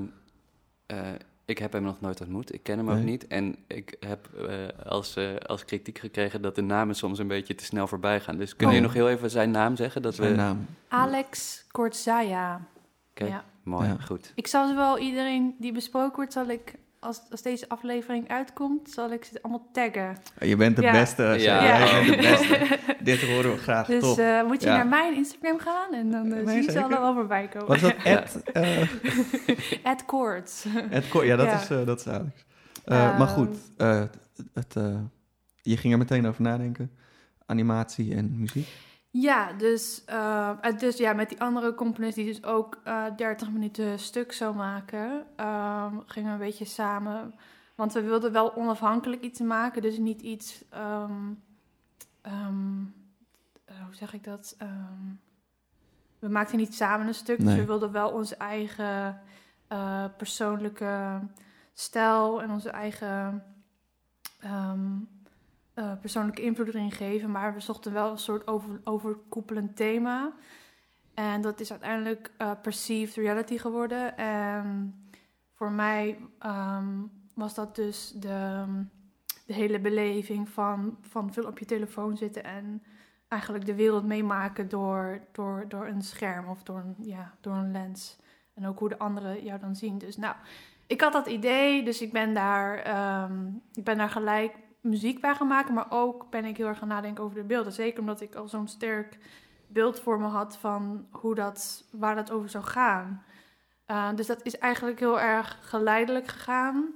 eh, 0.85 0.97
ik 1.45 1.57
heb 1.57 1.73
hem 1.73 1.83
nog 1.83 2.01
nooit 2.01 2.21
ontmoet. 2.21 2.53
Ik 2.53 2.63
ken 2.63 2.77
hem 2.77 2.89
ook 2.89 3.03
niet. 3.03 3.27
En 3.27 3.55
ik 3.67 3.95
heb 3.99 4.27
eh, 4.33 4.85
als, 4.85 5.15
eh, 5.15 5.35
als 5.35 5.65
kritiek 5.65 5.97
gekregen 5.97 6.41
dat 6.41 6.55
de 6.55 6.61
namen 6.61 6.95
soms 6.95 7.19
een 7.19 7.27
beetje 7.27 7.55
te 7.55 7.63
snel 7.63 7.87
voorbij 7.87 8.19
gaan. 8.19 8.37
Dus 8.37 8.55
kun 8.55 8.69
je 8.69 8.75
Oh. 8.75 8.81
nog 8.81 8.93
heel 8.93 9.09
even 9.09 9.29
zijn 9.29 9.51
naam 9.51 9.75
zeggen? 9.75 10.01
Dat 10.01 10.15
Zijn 10.15 10.29
we... 10.29 10.35
naam. 10.35 10.65
Alex 10.87 11.63
Kortzaya. 11.71 12.61
Oké, 13.11 13.25
Ja. 13.25 13.43
mooi, 13.63 13.87
Ja. 13.87 13.97
goed. 14.05 14.31
Ik 14.35 14.47
zal 14.47 14.75
wel 14.75 14.97
iedereen 14.97 15.55
die 15.59 15.71
besproken 15.71 16.15
wordt, 16.15 16.33
zal 16.33 16.47
ik, 16.49 16.73
als, 17.01 17.21
als 17.31 17.41
deze 17.41 17.69
aflevering 17.69 18.27
uitkomt, 18.29 18.89
zal 18.89 19.11
ik 19.11 19.23
ze 19.23 19.39
allemaal 19.41 19.67
taggen. 19.71 20.17
Je 20.39 20.55
bent 20.55 20.75
de 20.75 20.81
Ja. 20.81 20.91
beste. 20.91 21.23
Ja. 21.23 21.37
Jij 21.37 22.05
bent 22.05 22.07
de 22.21 22.27
beste. 22.29 22.79
Dit 23.03 23.21
horen 23.21 23.51
we 23.51 23.57
graag. 23.57 23.87
Dus 23.87 24.01
Top. 24.03 24.17
eh, 24.17 24.43
moet 24.43 24.61
je 24.61 24.67
Ja. 24.67 24.75
naar 24.75 24.87
mijn 24.87 25.15
Instagram 25.15 25.59
gaan 25.59 25.93
en 25.93 26.11
dan 26.11 26.27
Nee, 26.27 26.39
eh, 26.43 26.47
zie 26.49 26.63
je 26.63 26.71
ze 26.71 26.83
allemaal 26.83 27.13
voorbij 27.13 27.47
komen. 27.47 27.67
Wat 27.67 27.75
is 27.75 27.81
dat? 27.81 27.93
Ja. 28.03 28.23
At 29.83 30.05
Koorts. 30.05 30.65
Ed 30.89 31.07
Ko- 31.07 31.23
ja, 31.23 31.35
dat, 31.35 31.45
Ja. 31.45 31.59
Is, 31.61 31.67
dat 31.85 31.99
is 31.99 32.07
Alex. 32.07 32.45
Eh, 32.85 33.17
maar 33.17 33.27
goed, 33.27 33.57
eh, 33.77 33.99
het, 33.99 34.17
het, 34.53 34.75
eh, 34.75 34.95
je 35.61 35.77
ging 35.77 35.93
er 35.93 35.99
meteen 35.99 36.27
over 36.27 36.41
nadenken. 36.41 36.91
Animatie 37.45 38.15
en 38.15 38.39
muziek. 38.39 38.67
Ja, 39.13 39.53
dus, 39.53 40.05
eh, 40.05 40.49
eh, 40.61 40.77
dus 40.77 40.97
ja, 40.97 41.13
met 41.13 41.29
die 41.29 41.41
andere 41.41 41.73
componist 41.75 42.15
die 42.15 42.25
dus 42.25 42.43
ook 42.43 42.79
eh 42.83 43.05
30 43.15 43.51
minuten 43.51 43.99
stuk 43.99 44.31
zou 44.31 44.55
maken, 44.55 45.25
ehm, 45.35 45.97
gingen 46.05 46.27
we 46.27 46.33
een 46.43 46.49
beetje 46.49 46.65
samen. 46.65 47.33
Want 47.75 47.93
we 47.93 48.01
wilden 48.01 48.31
wel 48.31 48.55
onafhankelijk 48.55 49.21
iets 49.21 49.39
maken, 49.39 49.81
dus 49.81 49.97
niet 49.97 50.21
iets. 50.21 50.63
ehm, 50.69 51.33
ehm, 52.21 52.81
eh, 53.65 53.75
hoe 53.85 53.95
zeg 53.95 54.13
ik 54.13 54.23
dat? 54.23 54.57
We 56.19 56.29
maakten 56.29 56.57
niet 56.57 56.75
samen 56.75 57.07
een 57.07 57.13
stuk, 57.13 57.39
dus 57.39 57.55
we 57.55 57.65
wilden 57.65 57.91
wel 57.91 58.09
onze 58.11 58.35
eigen 58.35 59.21
eh, 59.67 60.05
persoonlijke 60.17 61.19
stijl 61.73 62.41
en 62.41 62.51
onze 62.51 62.69
eigen 62.69 63.43
eh, 65.81 65.91
persoonlijke 66.01 66.41
invloed 66.41 66.67
erin 66.67 66.91
geven. 66.91 67.31
Maar 67.31 67.53
we 67.53 67.59
zochten 67.59 67.93
wel 67.93 68.11
een 68.11 68.17
soort 68.17 68.47
over, 68.47 68.81
overkoepelend 68.83 69.75
thema. 69.75 70.33
En 71.13 71.41
dat 71.41 71.59
is 71.59 71.71
uiteindelijk 71.71 72.31
eh, 72.37 72.51
perceived 72.61 73.15
reality 73.15 73.57
geworden. 73.57 74.17
En 74.17 74.95
voor 75.53 75.71
mij 75.71 76.17
ehm, 76.39 76.87
was 77.33 77.53
dat 77.53 77.75
dus 77.75 78.11
de, 78.11 78.65
de 79.45 79.53
hele 79.53 79.79
beleving 79.79 80.49
van, 80.49 80.97
van 81.01 81.33
veel 81.33 81.45
op 81.45 81.59
je 81.59 81.65
telefoon 81.65 82.17
zitten 82.17 82.43
en 82.43 82.83
eigenlijk 83.27 83.65
de 83.65 83.75
wereld 83.75 84.05
meemaken 84.05 84.69
door, 84.69 85.21
door, 85.31 85.65
door 85.67 85.87
een 85.87 86.01
scherm 86.01 86.47
of 86.47 86.63
door 86.63 86.77
een, 86.77 86.95
ja, 86.99 87.33
door 87.39 87.55
een 87.55 87.71
lens. 87.71 88.19
En 88.53 88.67
ook 88.67 88.79
hoe 88.79 88.89
de 88.89 88.99
anderen 88.99 89.43
jou 89.43 89.59
dan 89.59 89.75
zien. 89.75 89.97
Dus 89.97 90.17
nou, 90.17 90.35
ik 90.87 91.01
had 91.01 91.13
dat 91.13 91.27
idee, 91.27 91.83
dus 91.83 92.01
ik 92.01 92.11
ben 92.11 92.33
daar, 92.33 92.77
ehm, 92.77 93.47
ik 93.73 93.83
ben 93.83 93.97
daar 93.97 94.09
gelijk 94.09 94.55
muziek 94.81 95.21
bij 95.21 95.35
gaan 95.35 95.47
maken. 95.47 95.73
Maar 95.73 95.87
ook 95.89 96.29
ben 96.29 96.45
ik 96.45 96.57
heel 96.57 96.67
erg 96.67 96.77
gaan 96.77 96.87
nadenken 96.87 97.23
over 97.23 97.35
de 97.35 97.43
beelden. 97.43 97.73
Zeker 97.73 97.99
omdat 97.99 98.21
ik 98.21 98.35
al 98.35 98.47
zo'n 98.47 98.67
sterk 98.67 99.17
beeld 99.67 99.99
voor 99.99 100.19
me 100.19 100.27
had 100.27 100.57
van 100.57 101.07
hoe 101.11 101.35
dat, 101.35 101.83
waar 101.91 102.15
dat 102.15 102.31
over 102.31 102.49
zou 102.49 102.63
gaan. 102.63 103.23
Uh, 103.87 104.15
dus 104.15 104.27
dat 104.27 104.45
is 104.45 104.57
eigenlijk 104.57 104.99
heel 104.99 105.19
erg 105.19 105.57
geleidelijk 105.61 106.27
gegaan. 106.27 106.93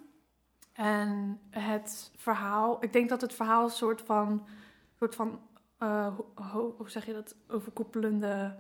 En 0.74 1.40
het 1.50 2.12
verhaal, 2.16 2.84
ik 2.84 2.94
denk 2.94 3.10
dat 3.10 3.22
het 3.22 3.34
verhaal 3.34 3.64
een 3.64 3.70
soort 3.70 4.02
van, 4.02 4.48
soort 4.98 5.16
van 5.16 5.40
uh, 5.80 6.18
hoe, 6.52 6.74
zeg 6.86 7.06
je 7.06 7.14
dat, 7.14 7.36
overkoepelende 7.48 8.56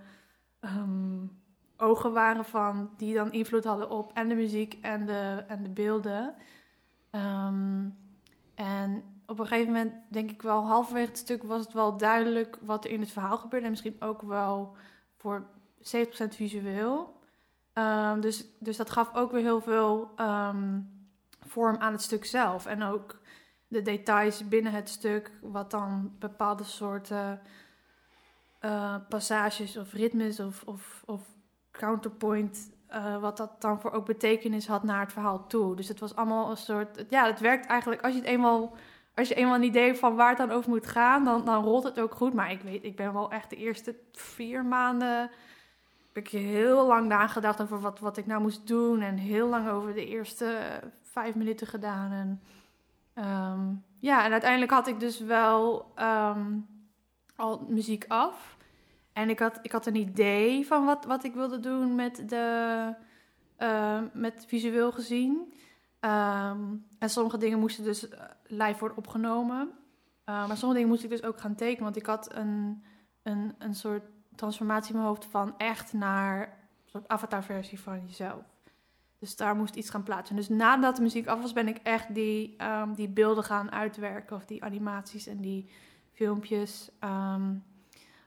um, 0.62 1.44
ogen 1.78 2.14
waren 2.14 2.46
van, 2.46 2.90
die 2.98 3.14
dan 3.14 3.32
invloed 3.32 3.64
hadden 3.64 3.90
op 3.90 4.12
en 4.14 4.28
de 4.28 4.36
muziek 4.36 4.78
en 4.82 5.06
de, 5.06 5.44
en 5.48 5.64
de 5.64 5.70
beelden. 5.70 6.36
Um, 7.12 7.98
en 8.56 9.04
op 9.28 9.40
een 9.40 9.48
gegeven 9.48 9.74
moment, 9.74 9.94
denk 10.10 10.32
ik 10.32 10.42
wel, 10.42 10.66
halverwege 10.66 11.08
het 11.08 11.18
stuk 11.18 11.44
was 11.44 11.64
het 11.64 11.74
wel 11.74 11.98
duidelijk 11.98 12.58
wat 12.62 12.86
er 12.86 12.92
in 12.92 13.00
het 13.00 13.12
verhaal 13.12 13.38
gebeurde. 13.38 13.66
En 13.66 13.72
misschien 13.72 14.02
ook 14.02 14.22
wel 14.22 14.76
voor 15.18 15.46
70% 15.78 15.82
visueel. 16.30 17.20
Um, 17.74 18.22
dus, 18.22 18.46
dus 18.60 18.78
dat 18.78 18.90
gaf 18.90 19.14
ook 19.14 19.32
weer 19.32 19.42
heel 19.42 19.62
veel 19.62 20.12
um, 20.20 20.90
vorm 21.40 21.78
aan 21.78 21.92
het 21.92 22.02
stuk 22.02 22.26
zelf. 22.26 22.66
En 22.66 22.84
ook 22.84 23.20
de 23.68 23.82
details 23.82 24.48
binnen 24.48 24.72
het 24.72 24.90
stuk, 24.90 25.32
wat 25.42 25.72
dan 25.72 26.16
bepaalde 26.20 26.64
soorten 26.64 27.42
uh, 28.62 28.96
passages 29.10 29.78
of 29.78 29.94
ritmes 29.94 30.40
of, 30.40 30.64
of, 30.66 31.04
of 31.06 31.22
counterpoint, 31.72 32.72
uh, 32.90 33.18
wat 33.18 33.38
dat 33.38 33.62
dan 33.62 33.82
voor 33.82 33.92
ook 33.92 34.06
betekenis 34.06 34.68
had 34.68 34.84
naar 34.84 35.00
het 35.00 35.14
verhaal 35.14 35.48
toe. 35.48 35.76
Dus 35.76 35.88
het 35.88 36.00
was 36.00 36.16
allemaal 36.16 36.50
een 36.50 36.58
soort, 36.58 37.06
ja, 37.10 37.26
het 37.26 37.40
werkt 37.40 37.66
eigenlijk 37.66 38.02
als 38.02 38.14
je 38.14 38.20
het 38.20 38.30
eenmaal 38.30 38.76
als 39.16 39.28
je 39.28 39.36
eenmaal 39.36 39.56
een 39.56 39.64
idee 39.64 39.86
hebt 39.86 40.00
van 40.00 40.16
waar 40.16 40.30
het 40.30 40.38
dan 40.38 40.52
over 40.52 40.70
moet 40.70 40.88
gaan, 40.88 41.24
dan, 41.24 41.46
dan 41.46 41.64
rolt 41.64 41.84
het 41.84 42.00
ook 42.00 42.16
goed. 42.16 42.34
Maar 42.34 42.52
ik 42.52 42.62
weet, 42.62 42.84
ik 42.84 42.96
ben 42.96 43.14
wel 43.14 43.32
echt 43.32 43.50
de 43.50 43.56
eerste 43.56 43.96
vier 44.12 44.66
maanden. 44.66 45.30
heb 46.14 46.24
ik 46.26 46.28
heel 46.28 46.86
lang 46.88 47.08
nagedacht 47.08 47.62
over 47.62 47.80
wat, 47.80 48.00
wat 48.00 48.18
ik 48.18 48.26
nou 48.26 48.42
moest 48.42 48.68
doen. 48.68 49.02
En 49.02 49.18
heel 49.18 49.48
lang 49.48 49.70
over 49.70 49.94
de 49.94 50.06
eerste 50.06 50.80
vijf 51.02 51.36
minuten 51.36 51.68
gedaan. 51.68 52.12
En 52.12 52.42
um, 53.24 53.84
ja, 54.00 54.26
en 54.26 54.32
uiteindelijk 54.32 54.72
had 54.72 54.88
ik 54.88 55.00
dus 55.00 55.20
wel 55.20 55.92
um, 56.00 56.68
al 57.36 57.66
muziek 57.70 58.06
af. 58.08 58.58
En 59.14 59.30
ik 59.30 59.40
had, 59.40 59.60
ik 59.62 59.72
had 59.72 59.86
een 59.86 59.96
idee 59.96 60.68
van 60.68 60.86
wat, 60.86 61.06
wat 61.06 61.24
ik 61.24 61.34
wilde 61.34 61.60
doen 61.60 61.96
met, 61.96 62.30
de, 62.30 62.94
uh, 63.60 64.00
met 64.14 64.46
visueel 64.48 64.92
gezien. 64.92 65.54
Um, 66.06 66.86
en 67.00 67.10
sommige 67.10 67.38
dingen 67.38 67.60
moesten 67.60 67.84
dus 67.84 68.10
eh, 68.10 68.24
live 68.44 68.80
worden 68.80 68.98
opgenomen. 68.98 69.70
Uh, 70.26 70.48
maar 70.48 70.58
sommige 70.58 70.74
dingen 70.74 70.88
moest 70.88 71.04
ik 71.04 71.10
dus 71.10 71.24
ook 71.24 71.40
gaan 71.40 71.56
tekenen. 71.56 71.84
Want 71.84 71.96
ik 71.96 72.06
had 72.06 72.36
een, 72.36 72.84
een, 73.24 73.56
een 73.58 73.76
soort 73.76 74.04
transformatie 74.36 74.90
in 74.90 74.96
mijn 74.96 75.08
hoofd 75.08 75.26
van 75.26 75.58
echt 75.58 75.94
naar 75.94 76.42
een 76.42 76.90
soort 76.90 77.08
avatarversie 77.08 77.80
van 77.80 78.06
jezelf. 78.06 78.44
Dus 79.20 79.36
daar 79.36 79.56
moest 79.56 79.76
iets 79.76 79.90
gaan 79.90 80.04
plaatsen. 80.04 80.36
Dus 80.36 80.50
nadat 80.50 80.96
de 80.96 81.02
muziek 81.02 81.28
af 81.28 81.42
was, 81.42 81.54
ben 81.54 81.68
ik 81.68 81.78
echt 81.84 82.16
die, 82.16 82.56
um, 82.64 82.94
die 82.94 83.10
beelden 83.10 83.44
gaan 83.44 83.72
uitwerken. 83.72 84.36
Of 84.36 84.46
die 84.46 84.64
animaties 84.64 85.28
en 85.28 85.38
die 85.42 85.70
filmpjes. 86.12 86.92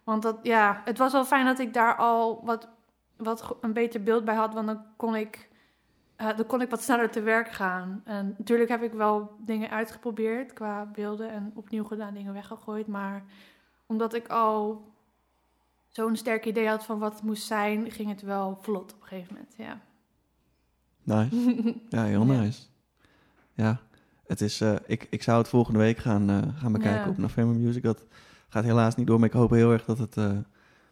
Want 0.05 0.23
dat, 0.23 0.39
ja, 0.43 0.81
het 0.85 0.99
was 0.99 1.13
wel 1.13 1.25
fijn 1.25 1.45
dat 1.45 1.59
ik 1.59 1.75
daar 1.75 1.97
al 1.97 2.45
wat, 2.45 2.69
wat 3.17 3.57
een 3.61 3.73
beter 3.73 4.03
beeld 4.03 4.25
bij 4.25 4.35
had. 4.35 4.55
Want 4.55 4.67
dan 4.67 4.85
kon 4.97 5.17
ik 5.17 5.48
uh, 6.21 6.37
dan 6.37 6.47
kon 6.47 6.61
ik 6.61 6.71
wat 6.71 6.83
sneller 6.83 7.11
te 7.11 7.21
werk 7.21 7.51
gaan. 7.51 8.01
En 8.05 8.35
natuurlijk 8.39 8.71
heb 8.71 8.83
ik 8.83 8.93
wel 8.93 9.37
dingen 9.45 9.71
uitgeprobeerd 9.71 10.53
qua 10.53 10.87
beelden 10.87 11.31
en 11.31 11.53
opnieuw 11.55 11.85
gedaan, 11.85 12.15
dingen 12.15 12.33
weggegooid. 12.33 12.87
Maar 12.87 13.25
omdat 13.87 14.15
ik 14.15 14.29
al 14.29 14.87
zo'n 15.89 16.17
sterk 16.17 16.45
idee 16.45 16.69
had 16.69 16.85
van 16.85 16.99
wat 16.99 17.13
het 17.13 17.23
moest 17.23 17.47
zijn, 17.47 17.91
ging 17.91 18.09
het 18.09 18.23
wel 18.23 18.59
vlot 18.61 18.95
op 18.95 19.01
een 19.01 19.07
gegeven 19.07 19.35
moment. 19.35 19.55
Ja. 19.57 19.81
Nice. 21.03 21.75
ja, 21.97 22.05
heel 22.05 22.25
nice. 22.25 22.63
Ja, 23.55 23.81
het 24.27 24.41
is, 24.41 24.61
uh, 24.61 24.75
ik, 24.87 25.07
ik 25.11 25.23
zou 25.23 25.39
het 25.39 25.49
volgende 25.49 25.79
week 25.79 25.99
gaan, 25.99 26.31
uh, 26.31 26.39
gaan 26.55 26.73
bekijken 26.73 27.05
ja. 27.05 27.09
op 27.09 27.19
November 27.19 27.57
Music. 27.57 27.83
Dat 27.83 28.07
gaat 28.49 28.65
helaas 28.65 28.95
niet 28.95 29.07
door, 29.07 29.19
maar 29.19 29.29
ik 29.29 29.35
hoop 29.35 29.51
heel 29.51 29.73
erg 29.73 29.85
dat 29.85 29.99
het, 29.99 30.15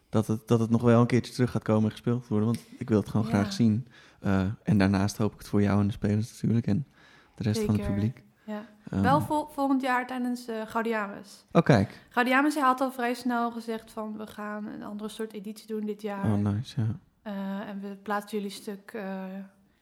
dat 0.09 0.27
het, 0.27 0.49
dat 0.49 0.61
het 0.61 0.71
nog 0.71 0.83
wel 0.83 1.01
een 1.01 1.07
keertje 1.07 1.33
terug 1.33 1.51
gaat 1.51 1.62
komen 1.62 1.85
en 1.85 1.91
gespeeld 1.91 2.29
worden. 2.29 2.49
Want 2.49 2.61
ik 2.79 2.89
wil 2.89 3.01
het 3.01 3.09
gewoon 3.09 3.27
graag 3.27 3.53
zien. 3.53 3.87
Uh, 4.20 4.40
en 4.62 4.79
daarnaast 4.79 5.16
hoop 5.16 5.33
ik 5.33 5.38
het 5.38 5.48
voor 5.48 5.62
jou 5.62 5.81
en 5.81 5.87
de 5.87 5.92
spelers 5.92 6.33
natuurlijk 6.33 6.66
en 6.66 6.87
de 7.35 7.42
rest 7.42 7.57
Zeker. 7.57 7.74
van 7.74 7.85
het 7.85 7.94
publiek. 7.94 8.22
Ja. 8.44 8.64
Um, 8.92 9.02
Wel 9.02 9.20
vol, 9.20 9.46
volgend 9.46 9.83
jaar 9.83 10.07
tijdens 10.07 10.48
uh, 10.48 10.66
Gaudiamus. 10.66 11.44
Oh, 11.52 11.62
kijk. 11.62 12.07
Gaudiamus 12.09 12.57
had 12.57 12.81
al 12.81 12.92
vrij 12.92 13.14
snel 13.14 13.50
gezegd 13.50 13.92
van 13.92 14.16
we 14.16 14.26
gaan 14.26 14.66
een 14.66 14.83
andere 14.83 15.09
soort 15.09 15.33
editie 15.33 15.66
doen 15.66 15.87
dit 15.87 16.02
jaar. 16.02 16.24
Oh, 16.24 16.38
nice, 16.38 16.81
ja. 16.81 16.87
Uh, 17.33 17.68
en 17.68 17.81
we 17.81 17.96
plaatsen 18.02 18.38
jullie 18.38 18.52
stuk, 18.52 18.98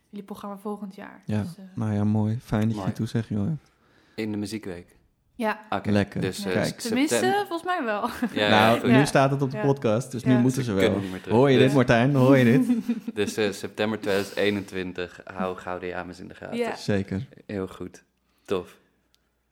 jullie 0.09 0.25
programma 0.25 0.57
volgend 0.57 0.95
jaar. 0.95 1.23
Ja, 1.27 1.43
dus, 1.43 1.57
nou 1.75 1.93
ja, 1.93 2.05
mooi. 2.05 2.39
Fijn 2.41 2.69
dat 2.69 2.77
mooi. 2.77 2.89
je 2.89 2.95
toezegging 2.95 3.49
hebt. 3.49 3.73
In 4.15 4.31
de 4.31 4.39
muziekweek. 4.39 4.97
Ja. 5.37 5.61
Okay. 5.71 5.93
Lekker. 5.93 6.21
Dus, 6.21 6.47
uh, 6.47 6.53
Kijk. 6.53 6.81
Tenminste, 6.81 7.45
volgens 7.49 7.65
mij 7.65 7.85
wel. 7.85 8.09
Ja, 8.33 8.49
nou, 8.49 8.89
ja. 8.89 8.99
nu 8.99 9.07
staat 9.07 9.31
het 9.31 9.43
op 9.43 9.51
de 9.51 9.59
podcast, 9.59 10.11
dus 10.11 10.25
nu 10.25 10.33
Ja. 10.33 10.39
moeten 10.39 10.65
ze 10.65 10.71
Ze 10.71 10.77
wel. 10.77 10.83
kunnen 10.85 11.01
niet 11.03 11.11
meer 11.11 11.21
terug. 11.21 11.37
Hoor 11.37 11.51
je 11.51 11.57
dit, 11.59 11.67
Dus- 11.67 11.75
Martijn? 11.77 12.15
Hoor 12.15 12.37
je 12.37 12.45
dit? 12.45 12.67
Dus 13.15 13.37
eh, 13.37 13.53
september 13.53 14.01
2021, 14.01 15.21
hou 15.25 15.57
Gouden 15.57 15.89
James 15.89 16.21
in 16.21 16.29
de 16.29 16.35
gaten. 16.35 16.57
Ja. 16.57 16.77
Zeker. 16.77 17.27
Heel 17.47 17.67
goed. 17.67 18.05
Tof. 18.45 18.77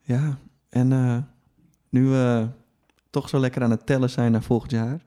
Ja, 0.00 0.38
en 0.68 0.92
eh, 0.92 1.16
nu 1.88 2.04
we 2.06 2.46
toch 3.10 3.28
zo 3.28 3.38
lekker 3.38 3.62
aan 3.62 3.70
het 3.70 3.86
tellen 3.86 4.10
zijn 4.10 4.32
naar 4.32 4.42
volgend 4.42 4.70
jaar, 4.70 5.00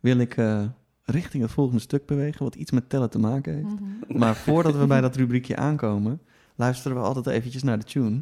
wil 0.00 0.18
ik 0.18 0.36
eh, 0.36 0.62
richting 1.04 1.42
het 1.42 1.52
volgende 1.52 1.80
stuk 1.80 2.06
bewegen, 2.06 2.44
wat 2.44 2.54
iets 2.54 2.70
met 2.70 2.88
tellen 2.88 3.10
te 3.10 3.18
maken 3.18 3.54
heeft. 3.54 3.80
Mhm. 3.80 4.18
Maar 4.20 4.36
voordat 4.36 4.76
we 4.76 4.86
bij 4.86 5.00
dat 5.00 5.16
rubriekje 5.16 5.56
aankomen, 5.56 6.20
luisteren 6.54 6.96
we 6.96 7.02
altijd 7.02 7.26
eventjes 7.26 7.62
naar 7.62 7.78
de 7.78 7.84
tune. 7.84 8.20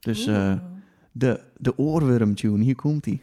Dus 0.00 0.26
eh, 0.26 0.34
Oeh. 0.34 0.52
De, 1.12 1.40
de 1.56 1.78
oorworm 1.78 2.34
tune, 2.34 2.64
hier 2.64 2.74
komt 2.76 3.06
ie. 3.06 3.22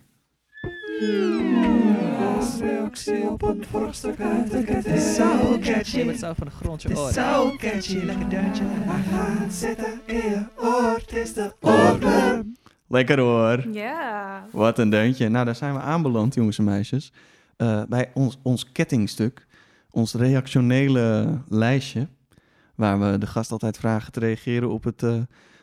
Als 2.35 2.59
reactie 2.59 3.29
op 3.29 3.41
een 3.41 3.65
vorstuk 3.69 4.19
uit 4.19 4.51
de 4.51 4.63
ket 4.63 4.85
is 4.85 5.15
zo 5.15 5.57
catchy. 5.59 6.03
Het 6.03 6.19
zou 6.19 6.35
van 6.35 6.47
de 6.47 6.53
grond 6.53 6.81
je 6.81 6.87
Het 6.87 6.97
is 6.97 7.03
oren. 7.03 7.13
zo 7.13 7.55
catchy, 7.57 7.97
lekker. 7.97 8.27
Maar 8.85 9.03
zitten 9.49 9.99
in 10.05 10.15
je 10.15 10.43
oor, 10.55 10.95
het 10.95 11.13
is 11.13 11.33
de 11.33 11.53
oorworm. 11.59 12.55
Lekker 12.87 13.19
hoor. 13.19 13.67
Ja. 13.71 14.45
Wat 14.51 14.77
een 14.79 14.89
deuntje. 14.89 15.29
Nou, 15.29 15.45
daar 15.45 15.55
zijn 15.55 15.73
we 15.73 15.79
aanbeland, 15.79 16.33
jongens 16.33 16.57
en 16.57 16.63
meisjes. 16.63 17.13
Eh, 17.57 17.83
bij 17.89 18.11
ons, 18.13 18.39
ons 18.41 18.71
kettingstuk, 18.71 19.47
ons 19.91 20.13
reactionele 20.13 21.37
lijstje, 21.47 22.07
waar 22.75 22.99
we 22.99 23.17
de 23.17 23.27
gast 23.27 23.51
altijd 23.51 23.77
vragen 23.77 24.11
te 24.11 24.19
reageren 24.19 24.69
op, 24.69 24.83
het, 24.83 25.03
eh, 25.03 25.15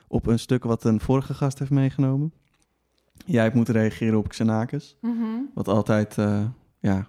op 0.08 0.26
een 0.26 0.38
stuk 0.38 0.64
wat 0.64 0.84
een 0.84 1.00
vorige 1.00 1.34
gast 1.34 1.58
heeft 1.58 1.70
meegenomen. 1.70 2.32
Jij 3.24 3.42
hebt 3.42 3.54
moeten 3.54 3.74
reageren 3.74 4.18
op 4.18 4.28
Xenakis, 4.28 4.96
Mhm. 5.00 5.24
wat 5.54 5.68
altijd, 5.68 6.18
eh, 6.18 6.44
ja, 6.80 7.06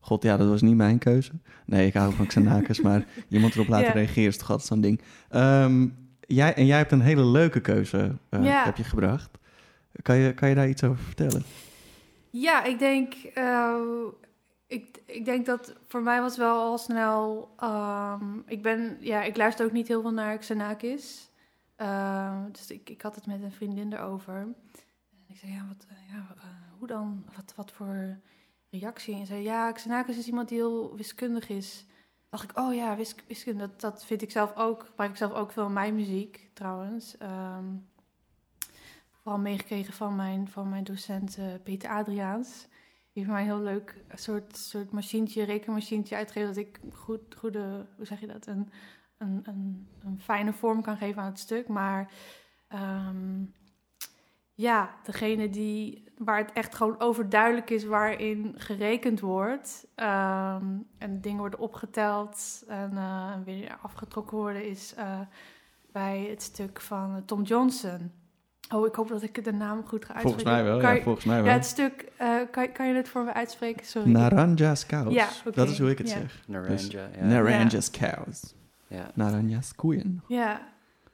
god 0.00 0.22
ja, 0.22 0.36
dat 0.36 0.48
was 0.48 0.62
niet 0.62 0.76
mijn 0.76 0.98
keuze. 0.98 1.32
Nee, 1.66 1.86
ik 1.86 1.94
hou 1.94 2.12
van 2.14 2.26
Xenakis, 2.26 2.80
maar 2.86 3.04
iemand 3.28 3.54
erop 3.54 3.68
laten 3.68 3.86
Ja. 3.86 3.92
reageren 3.92 4.28
is 4.28 4.36
toch 4.38 4.50
altijd 4.50 4.68
zo'n 4.68 4.80
ding. 4.80 5.00
Ehm, 5.28 5.88
jij, 6.20 6.54
en 6.54 6.66
jij 6.66 6.76
hebt 6.78 6.92
een 6.92 7.00
hele 7.00 7.24
leuke 7.24 7.60
keuze, 7.60 8.16
eh, 8.28 8.44
Ja. 8.44 8.64
heb 8.64 8.76
je 8.76 8.84
gebracht. 8.84 9.30
Kan 10.02 10.16
je, 10.16 10.34
kan 10.34 10.48
je 10.48 10.54
daar 10.54 10.68
iets 10.68 10.84
over 10.84 11.04
vertellen? 11.04 11.42
Ja, 12.30 12.64
ik 12.64 12.78
denk, 12.78 13.14
eh, 13.34 13.74
ik, 14.66 15.02
ik 15.06 15.24
denk 15.24 15.46
dat 15.46 15.74
voor 15.88 16.02
mij 16.02 16.20
was 16.20 16.36
wel 16.36 16.60
al 16.60 16.78
snel. 16.78 17.54
ehm, 17.58 18.24
ik 18.46 18.62
ben, 18.62 18.96
ja, 19.00 19.22
ik 19.22 19.36
luister 19.36 19.66
ook 19.66 19.72
niet 19.72 19.88
heel 19.88 20.00
veel 20.02 20.12
naar 20.12 20.38
Xenakis. 20.38 21.30
Ehm, 21.76 22.50
dus 22.52 22.70
ik, 22.70 22.90
ik 22.90 23.02
had 23.02 23.14
het 23.14 23.26
met 23.26 23.42
een 23.42 23.52
vriendin 23.52 23.92
erover. 23.92 24.34
En 24.36 24.54
ik 25.26 25.36
zei, 25.36 25.52
ja, 25.52 25.66
wat, 25.68 25.86
eh, 25.88 26.08
ja 26.08 26.34
eh, 26.36 26.44
hoe 26.78 26.86
dan? 26.86 27.24
Wat, 27.36 27.54
wat 27.56 27.72
voor 27.72 28.18
reactie? 28.70 29.14
En 29.14 29.26
zei, 29.26 29.42
ja, 29.42 29.72
Xenakis 29.72 30.18
is 30.18 30.26
iemand 30.26 30.48
die 30.48 30.58
heel 30.58 30.96
wiskundig 30.96 31.48
is. 31.48 31.86
dacht 32.28 32.50
ik, 32.50 32.58
oh 32.58 32.74
ja, 32.74 32.96
wis- 32.96 33.14
wiskunde, 33.28 33.58
dat, 33.58 33.80
dat 33.80 34.04
vind 34.04 34.22
ik 34.22 34.30
zelf 34.30 34.56
ook. 34.56 34.84
Gebruik 34.84 35.10
ik 35.10 35.16
zelf 35.16 35.32
ook 35.32 35.52
veel 35.52 35.68
mijn 35.68 35.94
muziek, 35.94 36.50
trouwens. 36.52 37.16
Ehm, 37.16 37.64
vooral 39.10 39.38
meegekregen 39.38 39.92
van 39.92 40.16
mijn, 40.16 40.48
van 40.48 40.68
mijn 40.68 40.84
docent 40.84 41.36
eh, 41.36 41.44
Peter 41.62 41.90
Adriaans. 41.90 42.66
Die 43.12 43.24
heeft 43.24 43.28
mij 43.36 43.40
een 43.40 43.56
heel 43.56 43.60
leuk 43.62 44.04
soort, 44.14 44.56
soort 44.56 44.90
machientje, 44.90 45.44
rekenmachientje 45.44 46.16
uitgegeven... 46.16 46.54
dat 46.54 46.64
ik 46.64 46.80
goed, 46.92 47.34
goede, 47.34 47.86
hoe 47.96 48.06
zeg 48.06 48.20
je 48.20 48.26
dat, 48.26 48.46
een, 48.46 48.70
een, 49.18 49.40
een, 49.44 49.88
een 50.04 50.20
fijne 50.20 50.52
vorm 50.52 50.82
kan 50.82 50.96
geven 50.96 51.22
aan 51.22 51.28
het 51.30 51.38
stuk. 51.38 51.68
Maar 51.68 52.10
ehm, 52.68 53.42
ja, 54.54 54.90
degene 55.04 55.50
die, 55.50 56.04
waar 56.18 56.38
het 56.38 56.52
echt 56.52 56.74
gewoon 56.74 57.00
overduidelijk 57.00 57.70
is 57.70 57.84
waarin 57.84 58.54
gerekend 58.56 59.20
wordt. 59.20 59.86
ehm, 59.94 60.64
en 60.98 61.20
dingen 61.20 61.38
worden 61.38 61.58
opgeteld 61.60 62.64
en 62.68 62.90
eh, 62.96 63.32
weer 63.44 63.78
afgetrokken 63.82 64.36
worden, 64.36 64.68
is 64.68 64.94
eh, 64.94 65.20
bij 65.92 66.26
het 66.30 66.42
stuk 66.42 66.80
van 66.80 67.22
Tom 67.24 67.42
Johnson. 67.42 68.12
Oh, 68.74 68.86
ik 68.86 68.94
hoop 68.94 69.08
dat 69.08 69.22
ik 69.22 69.44
de 69.44 69.52
naam 69.52 69.84
goed 69.86 70.04
ga 70.04 70.14
uitspreken. 70.14 70.20
Volgens 70.22 70.44
mij 70.44 70.64
wel, 70.64 70.78
Kan 70.80 70.88
ja, 70.88 70.94
je- 70.96 71.02
volgens 71.02 71.24
mij 71.24 71.36
ja, 71.36 71.42
wel. 71.42 71.52
het 71.52 71.64
stuk, 71.64 72.12
eh, 72.16 72.36
kan, 72.50 72.72
kan 72.72 72.88
je 72.88 72.94
het 72.94 73.08
voor 73.08 73.24
me 73.24 73.32
uitspreken? 73.32 73.86
Sorry. 73.86 74.10
Naranja's 74.10 74.86
cows. 74.86 75.14
Ja, 75.14 75.28
Dat 75.54 75.68
is 75.68 75.78
hoe 75.78 75.90
ik 75.90 75.98
het 75.98 76.08
ja. 76.10 76.16
zeg. 76.18 76.42
Naranja, 76.46 76.68
Dus 76.70 76.86
ja. 76.86 77.08
Naranja's 77.20 77.90
cows. 77.90 78.54
Ja. 78.88 79.10
Naranja's 79.14 79.74
koeien. 79.74 80.22
Ja, 80.28 80.60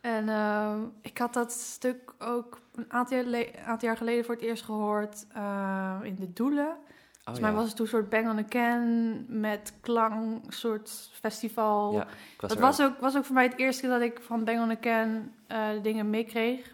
en 0.01 0.29
ehm, 0.29 0.81
ik 1.01 1.19
had 1.19 1.33
dat 1.35 1.53
stuk 1.53 2.15
ook 2.19 2.61
een 2.75 2.93
aantal 2.93 3.17
jaar, 3.17 3.27
le- 3.27 3.51
aantal 3.67 3.89
jaar 3.89 3.97
geleden 3.97 4.25
voor 4.25 4.35
het 4.35 4.45
eerst 4.45 4.63
gehoord 4.65 5.27
eh, 5.35 5.99
in 6.03 6.15
de 6.15 6.33
Doelen. 6.33 6.67
Oh, 6.69 7.29
Volgens 7.29 7.41
mij 7.41 7.51
ja. 7.51 7.57
was 7.57 7.67
het 7.67 7.77
toen 7.77 7.85
een 7.85 7.91
soort 7.93 8.09
Bang 8.09 8.29
on 8.29 8.37
the 8.37 8.45
Can 8.45 9.25
met 9.41 9.73
klang, 9.81 10.43
soort 10.49 11.11
festival. 11.13 11.93
Ja, 11.93 12.07
was 12.39 12.51
dat 12.51 12.59
was 12.59 12.81
ook, 12.83 12.99
was 13.01 13.17
ook 13.17 13.25
voor 13.25 13.35
mij 13.35 13.45
het 13.45 13.59
eerste 13.59 13.81
keer 13.81 13.91
dat 13.91 14.01
ik 14.01 14.21
van 14.23 14.45
Bang 14.45 14.61
on 14.61 14.69
the 14.69 14.79
Can 14.81 15.33
eh, 15.47 15.69
dingen 15.83 16.11
meekreeg. 16.11 16.67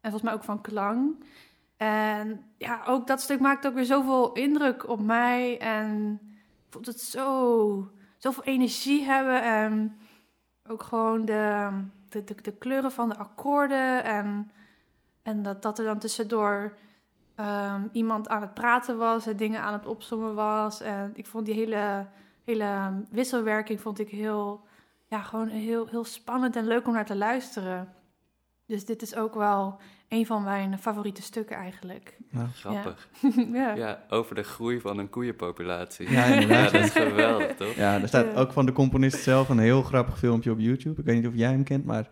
En 0.00 0.10
volgens 0.10 0.22
mij 0.22 0.32
ook 0.32 0.44
van 0.44 0.60
klang. 0.60 1.24
En 1.76 2.44
ja, 2.58 2.82
ook 2.86 3.06
dat 3.06 3.20
stuk 3.20 3.40
maakte 3.40 3.68
ook 3.68 3.74
weer 3.74 3.84
zoveel 3.84 4.32
indruk 4.32 4.88
op 4.88 5.00
mij. 5.00 5.58
En 5.58 6.18
ik 6.66 6.70
vond 6.70 6.86
het 6.86 7.00
zo, 7.00 7.90
zoveel 8.18 8.44
energie 8.44 9.04
hebben. 9.04 9.42
En 9.42 9.96
ook 10.68 10.82
gewoon 10.82 11.24
de, 11.24 11.70
de, 12.08 12.24
de, 12.42 12.52
kleuren 12.52 12.92
van 12.92 13.08
de 13.08 13.16
akkoorden. 13.16 14.04
En, 14.04 14.50
en 15.22 15.42
dat, 15.42 15.62
dat 15.62 15.78
er 15.78 15.84
dan 15.84 15.98
tussendoor 15.98 16.76
ehm, 17.34 17.82
iemand 17.92 18.28
aan 18.28 18.40
het 18.40 18.54
praten 18.54 18.98
was 18.98 19.26
en 19.26 19.36
dingen 19.36 19.60
aan 19.60 19.72
het 19.72 19.86
opzommen 19.86 20.34
was. 20.34 20.80
En 20.80 21.12
ik 21.14 21.26
vond 21.26 21.46
die 21.46 21.54
hele, 21.54 22.06
hele 22.44 22.92
wisselwerking 23.10 23.80
vond 23.80 23.98
ik 23.98 24.08
heel, 24.08 24.66
ja, 25.06 25.22
gewoon 25.22 25.48
heel, 25.48 25.86
heel 25.86 26.04
spannend 26.04 26.56
en 26.56 26.66
leuk 26.66 26.86
om 26.86 26.92
naar 26.92 27.06
te 27.06 27.16
luisteren. 27.16 27.94
Dus 28.66 28.84
dit 28.84 29.02
is 29.02 29.16
ook 29.16 29.34
wel 29.34 29.80
een 30.14 30.26
van 30.26 30.42
mijn 30.42 30.78
favoriete 30.78 31.22
stukken 31.22 31.56
eigenlijk. 31.56 32.16
Nou, 32.30 32.48
Grappig. 32.54 33.08
ja. 33.52 33.74
Ja, 33.74 34.04
over 34.08 34.34
de 34.34 34.42
groei 34.42 34.80
van 34.80 34.98
een 34.98 35.10
koeienpopulatie. 35.10 36.10
Ja, 36.10 36.24
inderdaad. 36.24 36.70
Ja, 36.70 36.78
dat 36.78 36.86
is 36.86 36.92
geweldig, 36.92 37.54
toch? 37.56 37.74
Ja, 37.74 38.00
er 38.00 38.08
staat 38.08 38.26
Ja. 38.32 38.40
ook 38.40 38.52
van 38.52 38.66
de 38.66 38.72
componist 38.72 39.22
zelf 39.22 39.48
een 39.48 39.58
heel 39.58 39.82
grappig 39.82 40.18
filmpje 40.18 40.50
op 40.50 40.58
YouTube. 40.58 41.00
Ik 41.00 41.06
weet 41.06 41.16
niet 41.16 41.26
of 41.26 41.34
jij 41.34 41.50
hem 41.50 41.64
kent, 41.64 41.84
maar... 41.84 42.08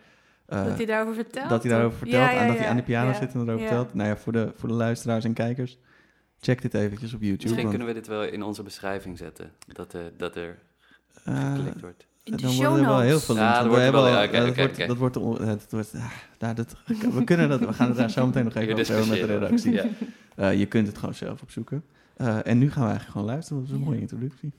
eh, 0.47 0.65
dat 0.65 0.77
hij 0.77 0.87
daarover 0.87 1.15
vertelt. 1.15 1.49
dat 1.49 1.63
hij 1.63 1.73
daarover 1.73 1.99
vertelt 1.99 2.23
Ja, 2.23 2.31
ja, 2.31 2.41
en 2.41 2.47
dat 2.47 2.57
hij 2.57 2.65
ja, 2.65 2.71
aan 2.71 2.77
de 2.77 2.83
piano 2.83 3.09
ja, 3.11 3.15
zit 3.15 3.33
en 3.35 3.41
erover 3.41 3.55
ja. 3.61 3.67
vertelt. 3.67 3.95
Nou 3.95 4.09
ja, 4.09 4.17
voor 4.17 4.33
de, 4.33 4.53
voor 4.57 4.69
de 4.69 4.75
luisteraars 4.75 5.25
en 5.25 5.33
kijkers, 5.33 5.79
check 6.41 6.63
dit 6.63 6.75
eventjes 6.75 7.15
op 7.15 7.21
YouTube. 7.21 7.43
Misschien 7.43 7.57
want, 7.67 7.77
kunnen 7.77 7.87
we 7.95 8.01
dit 8.01 8.07
wel 8.07 8.23
in 8.23 8.43
onze 8.43 8.63
beschrijving 8.63 9.19
zetten. 9.19 9.53
Dat, 9.67 9.93
er 9.93 10.13
dat 10.17 10.37
er 10.37 10.59
eh, 11.25 11.55
geklikt 11.55 11.81
wordt. 11.81 12.07
In 12.25 12.37
de 12.37 12.43
dan 12.43 12.51
show 12.53 12.67
worden 12.69 12.85
er 12.85 12.91
wel 12.91 13.01
heel 13.01 13.21
veel 13.21 13.37
Ja, 13.37 13.43
links. 13.43 13.59
dat 13.59 13.67
wordt 13.69 13.91
wel- 13.93 14.07
eh, 14.07 14.15
dat 14.33 14.57
wordt-. 14.57 14.77
Dat 14.87 14.97
wordt... 14.97 15.15
dat 15.15 15.71
wordt 15.71 15.95
ah, 15.95 16.11
nou, 16.39 16.55
dat, 16.55 16.77
we 17.15 17.25
kunnen 17.25 17.49
dat... 17.49 17.61
We 17.61 17.73
gaan 17.73 17.89
het 17.89 17.97
daar 17.97 18.11
zo 18.11 18.27
meteen 18.27 18.45
nog 18.45 18.55
even 18.55 18.73
over 18.75 18.87
hebben 18.87 19.09
met 19.09 19.19
de 19.19 19.27
redactie. 19.27 19.73
Ja. 19.73 19.85
Eh, 20.37 20.59
je 20.59 20.67
kunt 20.67 20.87
het 20.87 20.99
gewoon 20.99 21.15
zelf 21.15 21.43
opzoeken. 21.43 21.85
Eh, 22.17 22.47
en 22.47 22.59
nu 22.59 22.71
gaan 22.71 22.83
we 22.83 22.89
eigenlijk 22.89 23.11
gewoon 23.11 23.27
luisteren. 23.27 23.59
Dat 23.63 23.69
is 23.71 23.75
een 23.75 23.81
Ja. 23.83 23.87
mooie 23.89 24.01
introductie. 24.01 24.53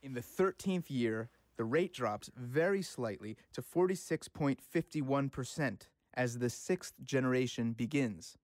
In 0.00 0.12
the 0.14 0.22
13th 0.36 0.86
year, 0.88 1.28
the 1.54 1.66
rate 1.70 1.90
drops 1.90 2.30
very 2.50 2.80
slightly 2.82 3.36
to 3.50 3.62
46.51% 3.62 5.88
as 6.10 6.36
the 6.38 6.48
sixth 6.48 6.92
generation 7.04 7.74
begins. 7.76 8.36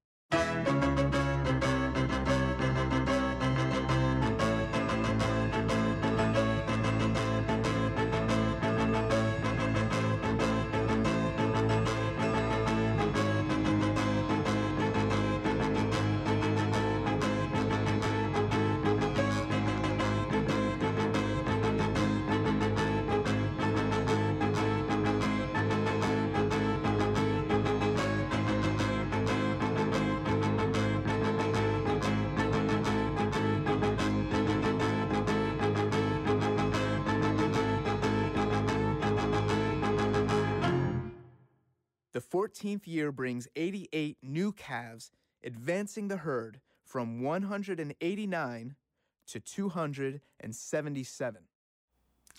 The 42.61 42.67
14th 42.67 42.87
year 42.87 43.15
brings 43.15 43.49
88 43.55 44.17
new 44.21 44.53
calves, 44.53 45.11
advancing 45.45 46.09
the 46.09 46.17
herd 46.17 46.61
from 46.85 47.23
189 47.23 48.77
to 49.25 49.41
277. 49.41 51.43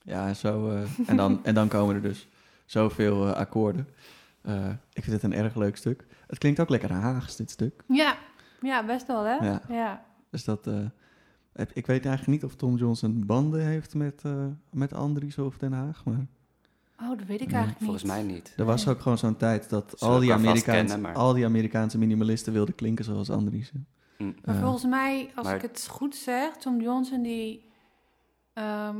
Ja, 0.03 0.27
en, 0.27 0.35
zo, 0.35 0.69
eh, 0.69 0.83
en, 1.07 1.15
dan, 1.15 1.45
en 1.45 1.53
dan 1.53 1.67
komen 1.67 1.95
er 1.95 2.01
dus 2.01 2.27
zoveel 2.65 3.27
eh, 3.27 3.33
akkoorden. 3.33 3.87
Eh, 4.41 4.69
ik 4.93 5.03
vind 5.03 5.21
het 5.21 5.23
een 5.23 5.33
erg 5.33 5.55
leuk 5.55 5.75
stuk. 5.75 6.05
Het 6.27 6.37
klinkt 6.37 6.59
ook 6.59 6.69
lekker 6.69 6.91
Haags, 6.91 7.35
dit 7.35 7.51
stuk. 7.51 7.83
Ja. 7.87 8.17
ja, 8.61 8.85
best 8.85 9.07
wel 9.07 9.23
hè? 9.23 9.35
Ja. 9.35 9.61
ja. 9.69 10.05
Dus 10.29 10.43
dat... 10.43 10.67
eh, 10.67 10.85
ik 11.73 11.85
weet 11.85 12.05
eigenlijk 12.05 12.27
niet 12.27 12.43
of 12.43 12.55
Tom 12.55 12.75
Johnson 12.75 13.25
banden 13.25 13.65
heeft 13.65 13.93
met, 13.93 14.21
eh 14.25 14.45
met 14.71 14.93
Andries 14.93 15.37
of 15.37 15.57
Den 15.57 15.73
Haag. 15.73 16.05
Maar 16.05 16.25
Oh, 17.01 17.09
dat 17.09 17.27
weet 17.27 17.41
ik 17.41 17.51
eigenlijk 17.51 17.79
niet. 17.79 17.89
Volgens 17.89 18.03
mij 18.03 18.23
niet. 18.23 18.53
er 18.57 18.65
was 18.65 18.87
ook 18.87 19.01
gewoon 19.01 19.17
zo'n 19.17 19.37
tijd 19.37 19.69
dat 19.69 19.99
al 19.99 20.19
die, 20.19 20.33
Amerikaanse, 20.33 20.63
kennen, 20.87 21.01
maar- 21.01 21.13
al 21.15 21.33
die 21.33 21.45
Amerikaanse 21.45 21.97
minimalisten 21.97 22.53
wilden 22.53 22.75
klinken 22.75 23.05
zoals 23.05 23.29
Andries. 23.29 23.71
Hm. 24.17 24.23
Maar 24.45 24.55
Eh, 24.55 24.61
volgens 24.61 24.83
mij, 24.85 25.31
als 25.35 25.45
maar- 25.47 25.55
ik 25.55 25.61
het 25.61 25.87
goed 25.89 26.15
zeg, 26.15 26.57
Tom 26.57 26.81
Johnson 26.81 27.21
die... 27.21 27.69
ehm, 28.53 28.97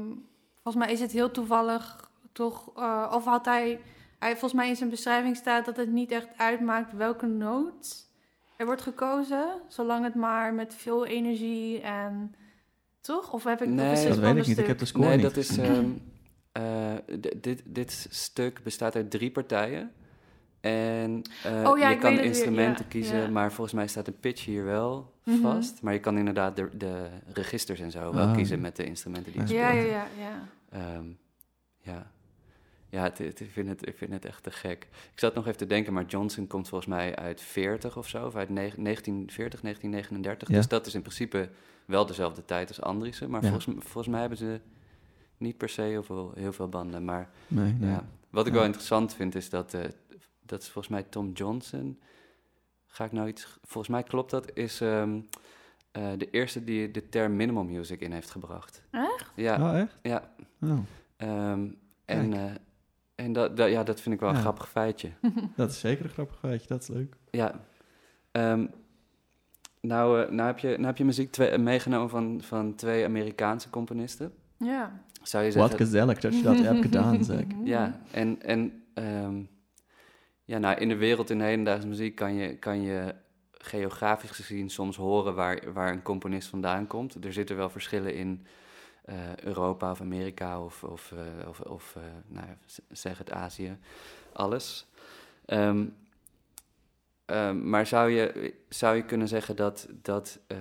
volgens 0.63 0.85
mij 0.85 0.93
is 0.93 0.99
het 0.99 1.11
heel 1.11 1.31
toevallig 1.31 2.09
toch... 2.31 2.71
eh, 2.75 3.11
of 3.13 3.25
had 3.25 3.45
hij... 3.45 3.79
hij... 4.19 4.31
Volgens 4.31 4.53
mij 4.53 4.69
in 4.69 4.75
zijn 4.75 4.89
beschrijving 4.89 5.35
staat 5.35 5.65
dat 5.65 5.77
het 5.77 5.91
niet 5.91 6.11
echt 6.11 6.27
uitmaakt 6.37 6.93
welke 6.93 7.25
noot 7.25 8.09
er 8.57 8.65
wordt 8.65 8.81
gekozen. 8.81 9.45
Zolang 9.67 10.03
het 10.03 10.15
maar 10.15 10.53
met 10.53 10.73
veel 10.75 11.05
energie 11.05 11.79
en... 11.81 12.35
Toch? 13.01 13.33
Of 13.33 13.43
heb 13.43 13.61
ik... 13.61 13.69
Nee, 13.69 14.07
dat 14.07 14.17
weet 14.17 14.35
ik 14.37 14.47
niet. 14.47 14.57
Ik 14.57 14.67
heb 14.67 14.79
de 14.79 14.85
score 14.85 15.05
Nee, 15.07 15.15
niet 15.15 15.25
dat 15.25 15.37
is... 15.37 15.47
gezien. 15.47 16.01
eh, 16.51 16.93
dit, 17.37 17.61
dit 17.65 18.07
stuk 18.09 18.63
bestaat 18.63 18.95
uit 18.95 19.11
drie 19.11 19.31
partijen. 19.31 19.91
En 20.61 21.21
eh, 21.43 21.69
Oh 21.69 21.77
ja, 21.77 21.89
je 21.89 21.97
kan 21.97 22.15
weer, 22.15 22.23
instrumenten 22.23 22.83
ja, 22.85 22.89
kiezen, 22.91 23.17
ja. 23.21 23.29
maar 23.29 23.51
volgens 23.51 23.75
mij 23.75 23.87
staat 23.87 24.05
de 24.05 24.11
pitch 24.11 24.45
hier 24.45 24.63
wel 24.65 25.13
Mhm. 25.23 25.41
vast. 25.41 25.81
Maar 25.81 25.93
je 25.93 25.99
kan 25.99 26.17
inderdaad 26.17 26.55
de, 26.55 26.69
de 26.77 27.07
registers 27.33 27.79
en 27.79 27.91
zo 27.91 28.13
wel 28.13 28.27
Ah. 28.27 28.33
kiezen 28.35 28.61
met 28.61 28.75
de 28.75 28.83
instrumenten 28.83 29.31
die 29.31 29.41
je 29.41 29.53
Ja, 29.53 29.71
Ja, 29.71 29.79
speelt. 29.79 29.91
ja, 29.91 30.07
ja, 30.17 30.23
ja. 30.23 30.95
Ehm, 30.95 31.05
ja, 31.79 32.11
ja 32.89 33.03
het, 33.03 33.17
het- 33.17 33.39
ik, 33.39 33.49
vind 33.51 33.67
het, 33.69 33.87
ik 33.87 33.97
vind 33.97 34.11
het 34.11 34.25
echt 34.25 34.43
te 34.43 34.51
gek. 34.51 34.87
Ik 35.13 35.19
zat 35.19 35.33
nog 35.35 35.45
even 35.45 35.57
te 35.57 35.65
denken, 35.67 35.93
maar 35.93 36.05
Johnson 36.05 36.47
komt 36.47 36.67
volgens 36.69 36.89
mij 36.89 37.15
uit 37.15 37.41
40 37.41 37.97
of 37.97 38.07
zo, 38.07 38.25
of 38.25 38.35
uit 38.35 38.49
ne- 38.49 38.73
1940, 38.77 39.61
1939. 39.61 40.47
Ja. 40.47 40.55
Dus 40.55 40.67
dat 40.67 40.85
is 40.85 40.93
in 40.95 41.01
principe 41.01 41.49
wel 41.85 42.05
dezelfde 42.05 42.45
tijd 42.45 42.67
als 42.67 42.81
Andriessen. 42.81 43.29
Maar 43.29 43.43
Ja. 43.43 43.49
volgens, 43.49 43.75
volgens 43.79 44.07
mij 44.07 44.19
hebben 44.19 44.37
ze 44.37 44.59
niet 45.41 45.57
per 45.57 45.69
se 45.69 45.81
heel 45.81 46.03
veel, 46.03 46.31
heel 46.35 46.53
veel 46.53 46.69
banden. 46.69 47.05
Maar 47.05 47.29
Nee, 47.47 47.73
nee. 47.73 47.89
ja, 47.89 48.05
wat 48.29 48.45
ik 48.47 48.51
Ja. 48.51 48.57
wel 48.57 48.67
interessant 48.67 49.13
vind 49.13 49.35
is 49.35 49.49
dat, 49.49 49.73
eh, 49.73 49.81
dat 50.45 50.61
is 50.61 50.69
volgens 50.69 50.93
mij 50.93 51.03
Tom 51.03 51.31
Johnson. 51.31 51.99
Ga 52.85 53.05
ik 53.05 53.11
nou 53.11 53.27
iets. 53.27 53.59
Volgens 53.63 53.87
mij 53.93 54.03
klopt 54.03 54.31
dat, 54.31 54.51
is 54.53 54.81
ehm, 54.81 55.19
eh, 55.91 56.11
de 56.17 56.29
eerste 56.29 56.63
die 56.63 56.91
de 56.91 57.09
term 57.09 57.35
minimal 57.35 57.63
music 57.63 58.01
in 58.01 58.11
heeft 58.11 58.29
gebracht. 58.31 58.83
Echt? 58.91 59.31
Ja, 59.35 59.69
Oh, 59.71 59.79
echt? 59.79 59.97
ja. 60.01 60.31
Oh, 60.61 60.79
Ehm, 61.17 61.67
en 62.05 62.33
eh, 62.33 62.51
en 63.15 63.33
dat, 63.33 63.57
dat, 63.57 63.69
ja, 63.69 63.83
dat 63.83 64.01
vind 64.01 64.15
ik 64.15 64.21
wel 64.21 64.29
een 64.29 64.35
grappig 64.35 64.69
feitje. 64.69 65.09
dat 65.55 65.69
is 65.71 65.79
zeker 65.79 66.05
een 66.05 66.11
grappig 66.11 66.37
feitje. 66.39 66.67
Dat 66.67 66.81
is 66.81 66.87
leuk. 66.87 67.15
Ja. 67.31 67.59
Ehm, 68.31 68.65
nou, 69.81 70.31
nou, 70.33 70.47
heb 70.47 70.59
je, 70.59 70.67
nou 70.67 70.85
heb 70.85 70.97
je 70.97 71.05
muziek 71.05 71.31
twee, 71.31 71.57
meegenomen 71.57 72.09
van, 72.09 72.41
van 72.41 72.75
twee 72.75 73.05
Amerikaanse 73.05 73.69
componisten. 73.69 74.33
Ja. 74.63 75.01
Zou 75.21 75.43
je 75.43 75.51
Wat 75.51 75.75
gezellig 75.75 76.19
dat 76.19 76.35
je 76.35 76.41
dat 76.41 76.59
hebt 76.59 76.81
gedaan, 76.87 77.23
zeg. 77.23 77.43
Ja, 77.63 78.01
en, 78.11 78.41
en 78.41 78.83
ehm, 78.93 79.41
ja, 80.43 80.57
nou, 80.57 80.79
in 80.79 80.89
de 80.89 80.95
wereld 80.95 81.29
in 81.29 81.37
de 81.37 81.43
hedendaagse 81.43 81.87
muziek 81.87 82.15
kan 82.15 82.33
je, 82.33 82.55
kan 82.57 82.81
je 82.81 83.15
geografisch 83.51 84.29
gezien 84.29 84.69
soms 84.69 84.95
horen 84.95 85.35
waar, 85.35 85.73
waar 85.73 85.91
een 85.91 86.01
componist 86.01 86.47
vandaan 86.47 86.87
komt. 86.87 87.25
Er 87.25 87.33
zitten 87.33 87.55
wel 87.55 87.69
verschillen 87.69 88.13
in 88.15 88.45
eh, 89.01 89.35
Europa 89.35 89.91
of 89.91 90.01
Amerika 90.01 90.63
of, 90.63 90.83
of, 90.83 91.11
eh, 91.11 91.47
of, 91.47 91.59
of 91.59 91.95
eh, 91.95 92.03
nou, 92.27 92.47
zeg 92.89 93.17
het 93.17 93.31
Azië, 93.31 93.77
alles. 94.33 94.87
Ehm, 95.45 95.85
ehm, 97.25 97.69
maar 97.69 97.87
zou 97.87 98.09
je, 98.09 98.53
zou 98.69 98.95
je 98.95 99.05
kunnen 99.05 99.27
zeggen 99.27 99.55
dat, 99.55 99.87
dat 100.01 100.39
eh, 100.47 100.57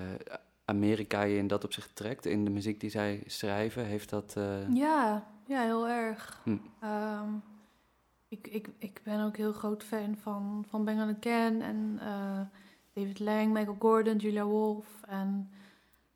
Amerika 0.71 1.23
je 1.23 1.37
in 1.37 1.47
dat 1.47 1.65
opzicht 1.65 1.97
trekt? 1.97 2.27
In 2.27 2.45
de 2.45 2.51
muziek 2.51 2.81
die 2.81 2.91
zij 2.91 3.23
schrijven, 3.27 3.85
heeft 3.85 4.11
dat... 4.11 4.35
eh, 4.37 4.75
Ja, 4.75 5.27
ja, 5.47 5.63
heel 5.63 5.89
erg. 5.89 6.41
Hm. 6.45 6.57
Ehm, 6.81 7.29
ik, 8.29 8.47
ik, 8.47 8.69
ik 8.79 9.01
ben 9.05 9.25
ook 9.25 9.37
heel 9.37 9.53
groot 9.53 9.83
fan 9.83 10.17
van, 10.17 10.65
van 10.69 10.85
Bang 10.85 11.19
Ken 11.19 11.63
en 11.63 11.99
eh, 12.01 12.41
David 12.93 13.19
Lang, 13.19 13.53
Michael 13.53 13.77
Gordon, 13.79 14.17
Julia 14.17 14.45
Wolf. 14.45 14.87
En 15.07 15.51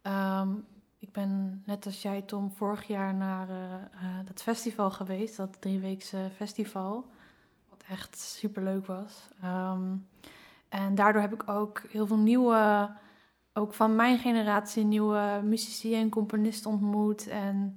ehm, 0.03 0.51
ik 0.99 1.13
ben 1.13 1.63
net 1.67 1.87
als 1.87 2.03
jij, 2.03 2.23
Tom, 2.23 2.51
vorig 2.53 2.87
jaar 2.87 3.15
naar 3.15 3.49
eh, 3.49 4.19
dat 4.25 4.43
festival 4.43 4.91
geweest, 4.91 5.37
dat 5.37 5.61
drieweekse 5.61 6.31
festival. 6.37 7.07
Wat 7.69 7.85
echt 7.89 8.19
superleuk 8.19 8.87
was. 8.87 9.29
Ehm, 9.43 9.97
en 10.69 10.95
daardoor 10.95 11.23
heb 11.23 11.33
ik 11.33 11.49
ook 11.49 11.83
heel 11.89 12.07
veel 12.07 12.19
nieuwe, 12.19 12.91
ook 13.55 13.75
van 13.75 13.97
mijn 13.97 14.19
generatie, 14.19 14.85
nieuwe 14.85 15.41
muzici 15.45 15.95
en 15.95 16.09
componisten 16.09 16.71
ontmoet. 16.71 17.29
En 17.29 17.77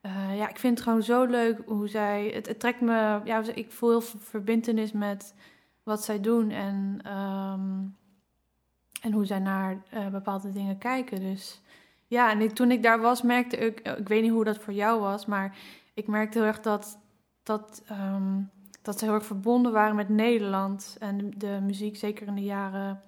eh, 0.00 0.36
ja, 0.36 0.48
ik 0.48 0.58
vind 0.58 0.78
het 0.78 0.86
gewoon 0.86 1.02
zo 1.02 1.24
leuk 1.24 1.60
hoe 1.66 1.88
zij. 1.88 2.30
Het, 2.34 2.46
het 2.46 2.60
trekt 2.60 2.80
me. 2.80 3.20
Ja, 3.24 3.42
ik 3.54 3.72
voel 3.72 3.90
heel 3.90 4.00
veel 4.00 4.20
verbindenis 4.20 4.92
met 4.92 5.34
wat 5.82 6.04
zij 6.04 6.20
doen 6.20 6.50
en, 6.50 6.98
ehm, 7.02 7.82
en 9.00 9.12
hoe 9.12 9.24
zij 9.24 9.38
naar 9.38 9.82
eh, 9.90 10.08
bepaalde 10.08 10.52
dingen 10.52 10.78
kijken. 10.78 11.20
Dus 11.20 11.60
ja, 12.06 12.30
en 12.30 12.54
toen 12.54 12.70
ik 12.70 12.82
daar 12.82 13.00
was, 13.00 13.22
merkte 13.22 13.56
ik. 13.56 13.80
Ik 13.80 14.08
weet 14.08 14.22
niet 14.22 14.30
hoe 14.30 14.44
dat 14.44 14.58
voor 14.58 14.72
jou 14.72 15.00
was, 15.00 15.26
maar 15.26 15.56
ik 15.94 16.06
merkte 16.06 16.38
heel 16.38 16.46
erg 16.46 16.60
dat. 16.60 16.98
dat 17.42 17.82
ehm, 17.86 18.40
dat 18.84 18.98
ze 18.98 19.04
heel 19.04 19.14
erg 19.14 19.26
verbonden 19.26 19.72
waren 19.72 19.96
met 19.96 20.08
Nederland 20.08 20.96
en 21.00 21.30
de 21.36 21.58
muziek, 21.62 21.96
zeker 21.96 22.26
in 22.26 22.34
de 22.34 22.42
jaren 22.42 23.02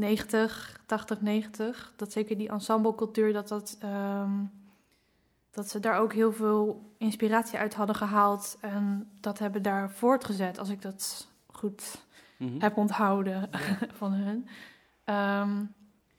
90, 0.00 0.80
80, 0.86 1.20
90. 1.20 1.92
Dat 1.96 2.12
zeker 2.12 2.38
die 2.38 2.48
ensemblecultuur, 2.48 3.32
dat 3.32 3.48
dat. 3.48 3.76
ehm, 3.80 4.30
dat 5.50 5.68
ze 5.68 5.80
daar 5.80 5.98
ook 5.98 6.12
heel 6.12 6.32
veel 6.32 6.92
inspiratie 6.98 7.58
uit 7.58 7.74
hadden 7.74 7.96
gehaald 7.96 8.56
en 8.60 9.10
dat 9.20 9.38
hebben 9.38 9.62
daar 9.62 9.90
voortgezet, 9.90 10.58
als 10.58 10.68
ik 10.68 10.82
dat 10.82 11.28
goed 11.46 12.04
mhm. 12.38 12.60
heb 12.60 12.76
onthouden 12.76 13.50
van 14.00 14.12
hun. 14.12 14.48
Ehm, 15.04 15.64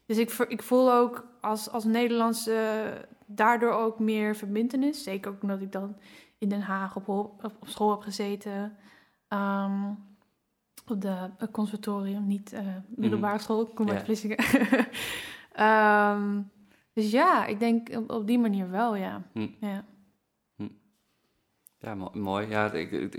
dus 0.06 0.18
ik, 0.18 0.32
ik 0.32 0.64
voel 0.64 0.94
ook 0.94 1.28
als, 1.42 1.70
als 1.70 1.84
Nederlandse 1.84 3.08
daardoor 3.26 3.72
ook 3.72 4.00
meer 4.00 4.36
verbindenis. 4.36 5.04
Zeker 5.04 5.32
ook 5.32 5.42
omdat 5.42 5.62
ik 5.62 5.72
dan 5.72 5.98
in 6.38 6.50
Den 6.50 6.62
Haag 6.62 6.96
op, 6.96 7.08
op 7.08 7.54
school 7.64 7.92
heb 7.92 8.02
gezeten. 8.02 8.78
Ehm, 9.28 9.94
op 10.92 11.02
de 11.02 11.30
eh, 11.38 11.48
conservatorium, 11.52 12.28
niet 12.28 12.54
eh 12.54 12.66
middelbare 12.96 13.40
school. 13.40 13.62
Ik 13.62 13.76
kom 13.76 13.88
Ja. 13.88 13.94
uit 13.94 14.04
Vlissingen. 14.04 14.38
Ehm, 15.52 16.42
dus 16.94 17.12
ja, 17.12 17.46
ik 17.46 17.60
denk 17.60 17.90
op, 17.96 18.10
op 18.12 18.28
die 18.28 18.40
manier 18.40 18.70
wel, 18.70 18.96
ja. 18.96 19.22
Hm. 19.34 19.48
ja. 19.60 19.86
Ja, 21.78 21.96
mo- 21.96 22.12
mooi. 22.14 22.48
Ja, 22.48 22.72
ik, 22.72 22.92
ik, 22.92 23.16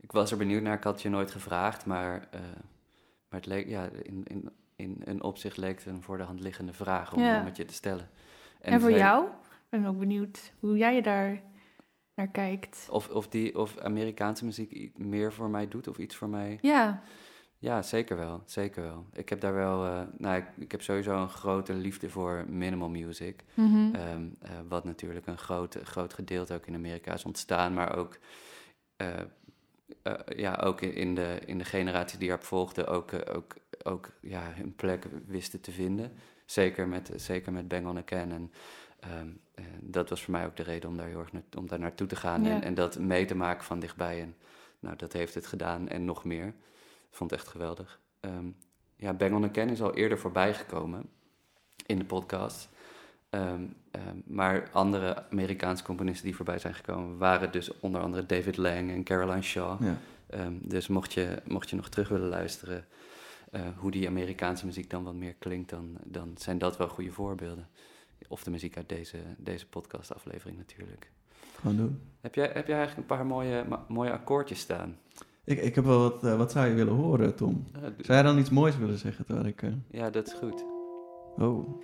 ik, 0.00 0.12
was 0.12 0.30
er 0.30 0.36
benieuwd 0.36 0.62
naar. 0.62 0.76
Ik 0.76 0.84
had 0.84 1.02
je 1.02 1.08
nooit 1.08 1.30
gevraagd, 1.30 1.86
maar, 1.86 2.28
eh, 2.30 2.40
maar 3.28 3.40
het 3.40 3.46
leek, 3.46 3.68
ja, 3.68 3.88
in, 4.02 4.24
in, 4.24 4.50
in 4.76 5.00
een 5.04 5.22
opzicht 5.22 5.56
leek 5.56 5.78
het 5.78 5.86
een 5.86 6.02
voor 6.02 6.16
de 6.16 6.22
hand 6.22 6.40
liggende 6.40 6.72
vraag 6.72 7.12
om 7.14 7.22
Ja. 7.22 7.38
om 7.38 7.44
met 7.44 7.56
je 7.56 7.64
te 7.64 7.74
stellen. 7.74 8.08
En, 8.60 8.80
voor 8.80 8.90
zij- 8.90 8.98
jou? 8.98 9.24
Ik 9.26 9.80
ben 9.80 9.86
ook 9.86 9.98
benieuwd 9.98 10.52
hoe 10.60 10.76
jij 10.76 10.94
je 10.94 11.02
daar 11.02 11.42
naar 12.14 12.28
kijkt. 12.28 12.86
Of, 12.90 13.08
of, 13.08 13.28
die, 13.28 13.58
of 13.58 13.78
Amerikaanse 13.78 14.44
muziek 14.44 14.98
meer 14.98 15.32
voor 15.32 15.50
mij 15.50 15.68
doet 15.68 15.88
of 15.88 15.98
iets 15.98 16.16
voor 16.16 16.28
mij. 16.28 16.58
Ja, 16.62 17.02
Ja, 17.58 17.82
zeker 17.82 18.16
wel. 18.16 18.42
Zeker 18.44 18.82
wel. 18.82 19.06
Ik 19.12 19.28
heb 19.28 19.40
daar 19.40 19.54
wel. 19.54 19.84
eh, 19.84 20.02
nou, 20.18 20.36
ik, 20.36 20.44
ik 20.56 20.70
heb 20.72 20.82
sowieso 20.82 21.16
een 21.22 21.28
grote 21.28 21.72
liefde 21.74 22.10
voor 22.10 22.44
minimal 22.48 22.88
music. 22.88 23.44
mhm. 23.54 23.94
Ehm, 23.94 24.26
eh, 24.40 24.50
wat 24.68 24.84
natuurlijk 24.84 25.26
een 25.26 25.38
groot, 25.38 25.78
groot 25.82 26.14
gedeelte 26.14 26.54
ook 26.54 26.66
in 26.66 26.74
Amerika 26.74 27.12
is 27.14 27.24
ontstaan, 27.24 27.74
maar 27.74 27.96
ook, 27.96 28.18
eh, 28.96 29.08
ja, 30.36 30.54
ook 30.64 30.80
in, 30.80 31.14
de, 31.14 31.38
in 31.46 31.58
de 31.58 31.64
generatie 31.64 32.18
die 32.18 32.28
erop 32.28 32.42
volgde 32.44 32.86
ook, 32.86 33.10
ook, 33.34 33.54
ook 33.82 34.10
ja, 34.20 34.52
hun 34.54 34.74
plek 34.74 35.06
wisten 35.26 35.60
te 35.60 35.72
vinden. 35.72 36.12
Zeker 36.46 36.88
met, 36.88 37.10
zeker 37.16 37.52
met 37.52 37.68
Bang 37.68 37.86
on 37.86 37.96
a 37.96 38.02
Can. 38.04 38.32
En 38.32 38.52
ehm, 39.10 39.28
eh, 39.54 39.64
dat 39.80 40.08
was 40.08 40.22
voor 40.22 40.32
mij 40.32 40.46
ook 40.46 40.56
de 40.56 40.62
reden 40.62 40.88
om 40.90 40.96
daar 40.96 41.06
heel 41.06 41.20
erg 41.20 41.32
na- 41.32 41.42
om 41.58 41.68
daar 41.68 41.78
naartoe 41.78 42.06
te 42.06 42.16
gaan 42.16 42.44
Ja. 42.44 42.50
en, 42.50 42.62
en 42.62 42.74
dat 42.74 42.98
mee 42.98 43.24
te 43.24 43.34
maken 43.36 43.64
van 43.64 43.78
dichtbij. 43.80 44.20
En 44.20 44.34
nou, 44.78 44.96
dat 44.96 45.12
heeft 45.12 45.34
het 45.34 45.46
gedaan 45.46 45.88
en 45.88 46.04
nog 46.04 46.24
meer. 46.24 46.46
Ik 46.46 47.20
vond 47.20 47.30
het 47.30 47.40
echt 47.40 47.48
geweldig. 47.48 48.00
Ehm, 48.20 48.46
ja, 48.96 49.12
Bang 49.12 49.34
on 49.34 49.44
a 49.44 49.50
Can 49.50 49.68
is 49.68 49.82
al 49.82 49.94
eerder 49.94 50.18
voorbij 50.18 50.54
gekomen 50.54 51.08
in 51.86 51.98
de 51.98 52.04
podcast. 52.04 52.68
Ehm, 53.30 53.62
ehm, 53.90 54.16
maar 54.24 54.68
andere 54.72 55.30
Amerikaanse 55.30 55.84
componisten 55.84 56.24
die 56.24 56.36
voorbij 56.36 56.58
zijn 56.58 56.74
gekomen 56.74 57.18
waren 57.18 57.52
dus 57.52 57.78
onder 57.80 58.00
andere 58.00 58.26
David 58.26 58.56
Lang 58.56 58.90
en 58.90 59.04
Caroline 59.04 59.42
Shaw. 59.42 59.82
Ja. 59.84 59.96
Ehm, 60.26 60.52
dus 60.60 60.88
mocht 60.88 61.12
je, 61.12 61.42
mocht 61.44 61.70
je 61.70 61.76
nog 61.76 61.88
terug 61.88 62.08
willen 62.08 62.28
luisteren 62.28 62.84
eh, 63.50 63.60
hoe 63.76 63.90
die 63.90 64.08
Amerikaanse 64.08 64.66
muziek 64.66 64.90
dan 64.90 65.04
wat 65.04 65.14
meer 65.14 65.34
klinkt, 65.34 65.70
dan, 65.70 65.96
dan 66.04 66.34
zijn 66.38 66.58
dat 66.58 66.76
wel 66.76 66.88
goede 66.88 67.12
voorbeelden. 67.12 67.68
Of 68.28 68.42
de 68.44 68.50
muziek 68.50 68.76
uit 68.76 68.88
deze, 68.88 69.16
deze 69.38 69.66
podcastaflevering 69.68 70.58
natuurlijk. 70.58 71.10
Gewoon 71.60 71.76
doen. 71.76 72.00
Heb 72.20 72.34
jij, 72.34 72.50
heb 72.52 72.66
jij 72.66 72.76
eigenlijk 72.76 73.10
een 73.10 73.16
paar 73.16 73.26
mooie, 73.26 73.64
mooie 73.88 74.12
akkoordjes 74.12 74.58
staan? 74.60 74.96
Ik, 75.44 75.60
ik 75.62 75.74
heb 75.74 75.84
wel 75.84 75.98
wat, 75.98 76.24
eh, 76.24 76.36
wat 76.36 76.52
zou 76.52 76.66
je 76.68 76.74
willen 76.74 76.94
horen, 76.94 77.34
Tom? 77.34 77.64
Eh, 77.74 77.80
Zou 77.82 77.92
jij 78.06 78.22
dan 78.22 78.38
iets 78.38 78.50
moois 78.50 78.76
willen 78.78 78.98
zeggen 78.98 79.24
terwijl 79.24 79.46
ik... 79.46 79.62
eh, 79.62 79.70
ja, 79.90 80.10
dat 80.10 80.26
is 80.26 80.32
goed. 80.32 80.64
Oh, 81.38 81.82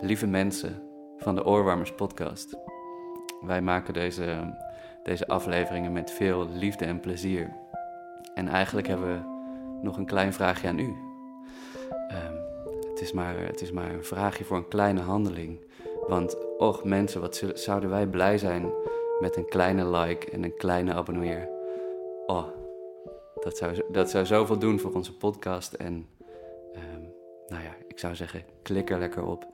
Lieve 0.00 0.26
mensen 0.26 0.82
van 1.18 1.34
de 1.34 1.44
Oorwarmers 1.44 1.92
podcast. 1.94 2.56
Wij 3.40 3.62
maken 3.62 3.94
deze, 3.94 4.54
deze 5.02 5.26
afleveringen 5.26 5.92
met 5.92 6.10
veel 6.10 6.48
liefde 6.48 6.84
en 6.84 7.00
plezier. 7.00 7.52
En 8.34 8.48
eigenlijk 8.48 8.86
hebben 8.86 9.08
we 9.08 9.32
nog 9.82 9.96
een 9.96 10.06
klein 10.06 10.32
vraagje 10.32 10.68
aan 10.68 10.78
u. 10.78 10.94
Het, 12.08 12.43
is 13.04 13.12
maar, 13.12 13.38
het 13.38 13.60
is 13.60 13.72
maar 13.72 13.92
een 13.92 14.04
vraagje 14.04 14.44
voor 14.44 14.56
een 14.56 14.68
kleine 14.68 15.00
handeling. 15.00 15.60
Want, 16.08 16.36
och 16.58 16.84
mensen, 16.84 17.20
wat 17.20 17.42
zouden 17.54 17.90
wij 17.90 18.06
blij 18.06 18.38
zijn 18.38 18.72
met 19.20 19.36
een 19.36 19.48
kleine 19.48 19.88
like 19.90 20.30
en 20.30 20.44
een 20.44 20.56
kleine 20.56 20.94
abonneer. 20.94 21.48
Oh, 22.26 22.46
dat 23.40 23.56
zou, 23.56 23.82
dat 23.90 24.10
zou 24.10 24.26
zoveel 24.26 24.58
doen 24.58 24.80
voor 24.80 24.92
onze 24.92 25.16
podcast. 25.16 25.72
En 25.72 26.06
ehm, 26.72 27.02
nou 27.46 27.62
ja, 27.62 27.76
ik 27.88 27.98
zou 27.98 28.14
zeggen, 28.14 28.44
klik 28.62 28.90
er 28.90 28.98
lekker 28.98 29.24
op. 29.24 29.46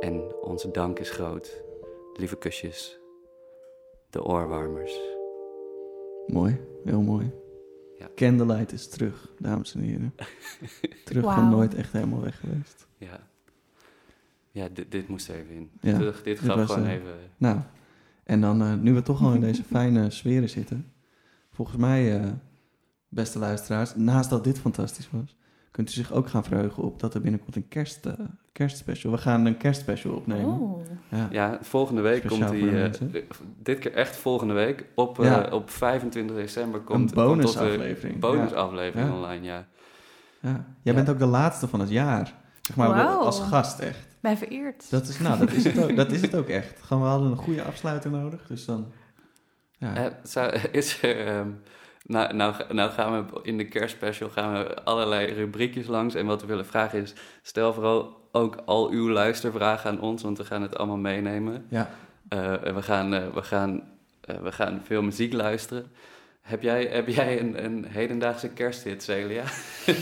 En 0.00 0.34
onze 0.42 0.70
dank 0.70 0.98
is 0.98 1.10
groot. 1.10 1.62
Lieve 2.14 2.36
kusjes. 2.36 2.98
De 4.10 4.24
oorwarmers. 4.24 5.00
mooi. 6.26 6.60
Heel 6.84 7.00
mooi. 7.00 7.32
Ja. 7.98 8.08
Candlelight 8.14 8.72
is 8.72 8.88
terug, 8.88 9.32
dames 9.38 9.74
en 9.74 9.80
heren. 9.80 10.14
terug 11.04 11.24
van 11.24 11.34
Wauw. 11.34 11.50
nooit 11.50 11.74
echt 11.74 11.92
helemaal 11.92 12.20
weg 12.20 12.40
geweest. 12.40 12.86
Ja. 13.10 13.20
Ja, 14.50 14.68
dit, 14.72 14.90
dit 14.92 15.08
moest 15.08 15.28
er 15.28 15.34
even 15.34 15.54
in. 15.54 15.70
Ja, 15.80 15.98
dit, 15.98 16.14
dit 16.14 16.24
dit 16.24 16.38
gaf 16.38 16.56
was, 16.56 16.70
gewoon 16.72 16.86
eh, 16.88 16.92
even... 16.94 17.12
Nou, 17.36 17.58
en 18.24 18.40
dan, 18.40 18.62
eh, 18.62 18.74
nu 18.74 18.92
we 18.94 19.02
toch 19.02 19.22
al 19.22 19.32
in 19.34 19.40
deze 19.40 19.62
fijne 19.74 20.10
sferen 20.10 20.48
zitten. 20.48 20.92
Volgens 21.52 21.76
mij, 21.76 22.20
eh, 22.20 22.26
beste 23.08 23.38
luisteraars, 23.38 23.94
naast 23.96 24.30
dat 24.30 24.44
dit 24.44 24.58
fantastisch 24.58 25.08
was, 25.10 25.36
kunt 25.70 25.88
u 25.88 25.92
zich 25.92 26.12
ook 26.12 26.28
gaan 26.28 26.44
verheugen 26.44 26.82
op 26.82 27.00
dat 27.00 27.14
er 27.14 27.20
binnenkort 27.20 27.56
een 27.56 27.68
kerst, 27.68 28.06
eh, 28.06 28.12
kerstspecial. 28.52 29.12
We 29.12 29.18
gaan 29.18 29.46
een 29.46 29.56
kerstspecial 29.56 30.14
opnemen. 30.14 30.60
Oh. 30.60 30.84
Ja. 31.08 31.28
Ja, 31.30 31.58
volgende 31.62 32.00
week 32.00 32.22
Speciaal 32.24 32.48
komt 32.48 32.60
die... 32.60 32.82
eh, 32.82 33.22
dit 33.62 33.78
keer 33.78 33.92
echt 33.92 34.16
volgende 34.16 34.54
week. 34.54 34.86
Op, 34.94 35.18
eh, 35.18 35.24
Ja. 35.26 35.48
op 35.50 35.70
25 35.70 36.36
december 36.36 36.80
een 36.80 36.86
komt, 36.86 37.02
onze 37.02 37.14
bonusaflevering. 37.14 38.18
bonusaflevering 38.20 39.08
Ja. 39.08 39.14
online, 39.16 39.44
ja. 39.44 39.54
Ja. 39.54 39.66
Ja. 40.40 40.50
Jij 40.52 40.64
Ja. 40.82 40.94
bent 40.94 41.08
ook 41.08 41.18
de 41.18 41.26
laatste 41.26 41.68
van 41.68 41.80
het 41.80 41.90
jaar. 41.90 42.34
Zeg 42.66 42.76
maar 42.76 43.04
als 43.06 43.40
gast 43.40 43.78
echt. 43.78 43.98
Ben 44.20 44.38
vereerd. 44.38 44.90
Dat 44.90 45.08
is, 45.08 45.18
nou, 45.18 45.38
dat 45.38 45.52
is 45.52 45.64
het 45.64 45.82
ook, 45.82 45.96
dat 45.96 46.12
is 46.12 46.20
het 46.20 46.34
ook 46.34 46.48
echt. 46.48 46.82
Gewoon, 46.82 47.02
we 47.02 47.08
hadden 47.08 47.30
een 47.30 47.36
goede 47.36 47.62
afsluiter 47.62 48.10
nodig, 48.10 48.46
dus 48.46 48.64
dan... 48.64 48.92
Ja. 49.78 49.94
Eh, 49.96 50.06
zou- 50.22 50.58
is 50.72 51.02
er, 51.02 51.26
ehm, 51.26 51.48
nou, 52.06 52.34
nou, 52.34 52.54
nou 52.74 52.90
gaan 52.90 53.26
we 53.26 53.40
in 53.42 53.56
de 53.58 53.64
kerstspecial 53.68 54.28
gaan 54.30 54.52
we 54.52 54.82
allerlei 54.84 55.32
rubriekjes 55.32 55.86
langs. 55.86 56.14
En 56.14 56.26
wat 56.26 56.40
we 56.40 56.46
willen 56.46 56.66
vragen 56.66 57.02
is, 57.02 57.12
stel 57.42 57.72
vooral 57.74 58.28
ook 58.32 58.56
al 58.64 58.90
uw 58.90 59.08
luistervragen 59.10 59.90
aan 59.90 60.00
ons, 60.00 60.22
want 60.22 60.38
we 60.38 60.44
gaan 60.44 60.62
het 60.62 60.76
allemaal 60.78 60.96
meenemen. 60.96 61.66
ja. 61.68 61.90
Eh, 62.28 62.52
we 62.62 62.82
gaan, 62.82 63.14
eh, 63.14 63.22
we, 63.34 63.42
gaan, 63.42 63.82
eh, 64.20 64.36
we 64.36 64.52
gaan 64.52 64.80
veel 64.84 65.02
muziek 65.02 65.32
luisteren. 65.32 65.92
Heb 66.40 66.62
jij, 66.62 66.84
heb 66.84 67.08
jij 67.08 67.40
een, 67.40 67.64
een 67.64 67.84
hedendaagse 67.88 68.48
kersthit, 68.48 69.02
Celia? 69.02 69.42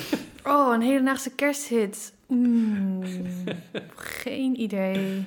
Oh, 0.44 0.74
een 0.74 0.80
hedendaagse 0.82 1.30
kersthit. 1.34 2.12
Mm, 2.33 3.03
geen 3.95 4.61
idee. 4.61 5.24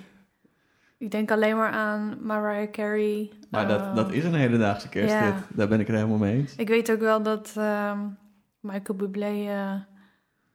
Ik 0.97 1.11
denk 1.11 1.31
alleen 1.31 1.55
maar 1.55 1.71
aan 1.71 2.17
Mariah 2.21 2.71
Carey. 2.71 3.31
Maar 3.49 3.67
dat, 3.67 3.95
dat 3.95 4.11
is 4.11 4.23
een 4.23 4.33
hedendaagse 4.33 4.89
kersthit. 4.89 5.19
ja. 5.19 5.47
Daar 5.49 5.67
ben 5.67 5.79
ik 5.79 5.87
het 5.87 5.95
helemaal 5.95 6.17
mee 6.17 6.35
eens. 6.35 6.55
Ik 6.55 6.67
weet 6.67 6.91
ook 6.91 6.99
wel 6.99 7.21
dat 7.23 7.53
ehm, 7.57 7.99
Michael 8.59 8.97
Bublé 8.97 9.25
eh, 9.25 9.73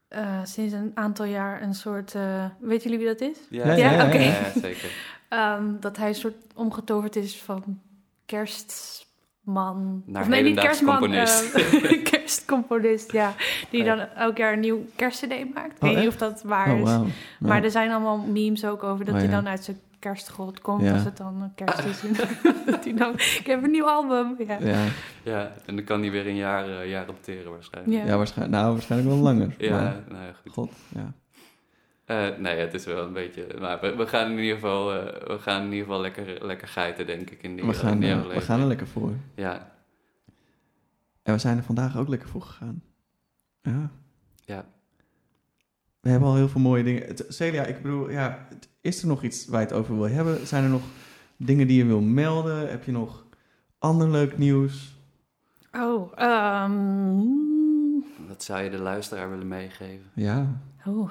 eh, 0.08 0.44
sinds 0.44 0.72
een 0.74 0.90
aantal 0.94 1.26
jaar 1.26 1.62
een 1.62 1.74
soort... 1.74 2.14
eh 2.14 2.44
weet 2.60 2.82
jullie 2.82 2.98
wie 2.98 3.06
dat 3.06 3.20
is? 3.20 3.38
Ja, 3.50 3.72
ja, 3.72 3.90
ja, 3.90 4.06
oké. 4.06 4.18
ja. 4.18 4.30
Ja, 4.30 4.60
zeker. 4.60 4.90
Ehm, 5.28 5.64
dat 5.80 5.96
hij 5.96 6.08
een 6.08 6.14
soort 6.14 6.34
omgetoverd 6.54 7.16
is 7.16 7.36
van 7.42 7.80
kerstman. 8.26 10.02
Naar 10.06 10.22
of 10.22 10.28
nee, 10.28 10.42
niet 10.42 10.60
kerstman. 10.60 11.02
componist. 12.50 13.12
ja. 13.12 13.32
Die 13.70 13.84
dan 13.84 13.98
elk 13.98 14.36
jaar 14.36 14.52
een 14.52 14.60
nieuw 14.60 14.84
kerstcd 14.96 15.54
maakt. 15.54 15.72
Ik 15.74 15.80
weet 15.80 15.90
Oh, 15.94 15.98
niet 15.98 16.08
of 16.08 16.16
dat 16.16 16.42
waar 16.42 16.72
Oh, 16.72 16.78
is. 16.80 17.12
Maar 17.38 17.56
Ja. 17.56 17.62
er 17.64 17.70
zijn 17.70 17.90
allemaal 17.90 18.18
memes 18.18 18.64
ook 18.64 18.82
over 18.82 19.04
dat 19.04 19.14
Oh, 19.14 19.20
hij 19.20 19.28
ja. 19.30 19.34
dan 19.36 19.48
uit 19.48 19.64
zijn 19.64 19.78
kerstgrot 19.98 20.60
komt 20.60 20.82
Ja. 20.82 20.92
als 20.92 21.04
het 21.04 21.16
dan 21.16 21.42
een 21.42 21.54
kerst 21.54 21.84
is. 21.84 22.00
dat 22.66 22.84
hij 22.84 22.94
dan, 22.94 23.12
ik 23.14 23.42
heb 23.46 23.62
een 23.62 23.70
nieuw 23.70 23.88
album. 23.88 24.34
Ja. 24.46 24.56
Ja, 24.60 24.84
Ja, 25.22 25.52
en 25.66 25.76
dan 25.76 25.84
kan 25.84 26.00
hij 26.00 26.10
weer 26.10 26.26
een 26.26 26.36
jaar, 26.36 26.80
eh, 26.80 26.88
jaar 26.90 27.08
opteren 27.08 27.50
waarschijnlijk. 27.52 27.96
Ja. 28.02 28.06
ja 28.06 28.16
waarschijnlijk, 28.16 28.60
nou, 28.60 28.72
waarschijnlijk 28.72 29.10
wel 29.10 29.20
langer. 29.22 29.54
Ja, 29.58 29.70
Maar, 29.70 29.96
nou 30.08 30.24
ja, 30.24 30.32
goed. 30.42 30.52
god, 30.52 30.72
ja. 30.94 31.12
Eh, 32.04 32.26
nee, 32.38 32.56
het 32.58 32.74
is 32.74 32.84
wel 32.84 33.04
een 33.04 33.12
beetje... 33.12 33.46
Maar 33.60 33.80
we, 33.80 33.96
we 33.96 34.06
gaan 34.06 34.30
in 34.30 34.38
ieder 34.38 34.54
geval, 34.54 34.92
eh, 34.94 35.04
we 35.26 35.38
gaan 35.38 35.60
in 35.62 35.72
ieder 35.72 35.84
geval 35.86 36.00
lekker, 36.00 36.46
lekker 36.46 36.68
geiten, 36.68 37.06
denk 37.06 37.30
ik, 37.30 37.42
in 37.42 37.56
die, 37.56 37.64
We 37.64 37.72
gaan, 37.72 37.92
in 37.92 38.00
die 38.00 38.28
we 38.34 38.40
gaan 38.40 38.60
er 38.60 38.66
lekker 38.66 38.86
voor. 38.86 39.10
Ja, 39.34 39.70
En 41.30 41.36
we 41.36 41.42
zijn 41.42 41.56
er 41.56 41.62
vandaag 41.64 41.96
ook 41.96 42.08
lekker 42.08 42.28
voor 42.28 42.42
gegaan. 42.42 42.82
Ja. 43.62 43.90
ja. 44.44 44.64
We 46.00 46.08
hebben 46.10 46.28
al 46.28 46.34
heel 46.34 46.48
veel 46.48 46.60
mooie 46.60 46.82
dingen. 46.84 47.06
Het- 47.06 47.24
Celia, 47.28 47.64
ik 47.64 47.82
bedoel, 47.82 48.10
ja, 48.10 48.46
het- 48.48 48.68
is 48.80 49.02
er 49.02 49.08
nog 49.08 49.22
iets 49.22 49.46
waar 49.46 49.60
je 49.60 49.66
het 49.66 49.76
over 49.76 49.94
wil 49.94 50.08
hebben? 50.08 50.46
Zijn 50.46 50.64
er 50.64 50.70
nog 50.70 50.82
dingen 51.36 51.66
die 51.66 51.76
je 51.78 51.84
wil 51.84 52.00
melden? 52.00 52.70
Heb 52.70 52.84
je 52.84 52.92
nog 52.92 53.24
ander 53.78 54.10
leuk 54.10 54.38
nieuws? 54.38 54.94
Oh, 55.72 56.12
ehm, 56.14 57.18
Wat 58.28 58.42
zou 58.42 58.62
je 58.62 58.70
de 58.70 58.78
luisteraar 58.78 59.30
willen 59.30 59.48
meegeven? 59.48 60.10
Ja. 60.14 60.60
oh, 60.86 61.10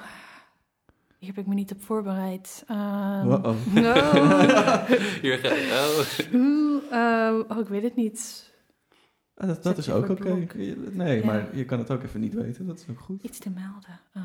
hier 1.18 1.28
heb 1.28 1.38
ik 1.38 1.46
me 1.46 1.54
niet 1.54 1.72
op 1.72 1.82
voorbereid. 1.82 2.64
Ehm, 2.66 3.26
Wow-oh. 3.26 3.56
oh. 3.76 4.84
Hier 5.22 5.38
gaat... 5.38 5.52
Oh. 5.52 6.34
Oeh, 6.40 6.82
ehm, 6.90 7.42
oh, 7.48 7.58
ik 7.58 7.68
weet 7.68 7.82
het 7.82 7.96
niet. 7.96 8.49
Ah, 9.40 9.46
dat, 9.46 9.62
dat 9.62 9.78
is 9.78 9.90
ook 9.90 10.08
oké. 10.08 10.46
Nee, 10.90 11.18
Ja. 11.20 11.26
maar 11.26 11.56
je 11.56 11.64
kan 11.64 11.78
het 11.78 11.90
ook 11.90 12.02
even 12.02 12.20
niet 12.20 12.34
weten. 12.34 12.66
Dat 12.66 12.78
is 12.78 12.84
ook 12.90 13.00
goed. 13.00 13.22
Iets 13.22 13.38
te 13.38 13.50
melden. 13.50 14.00
Ehm, 14.14 14.24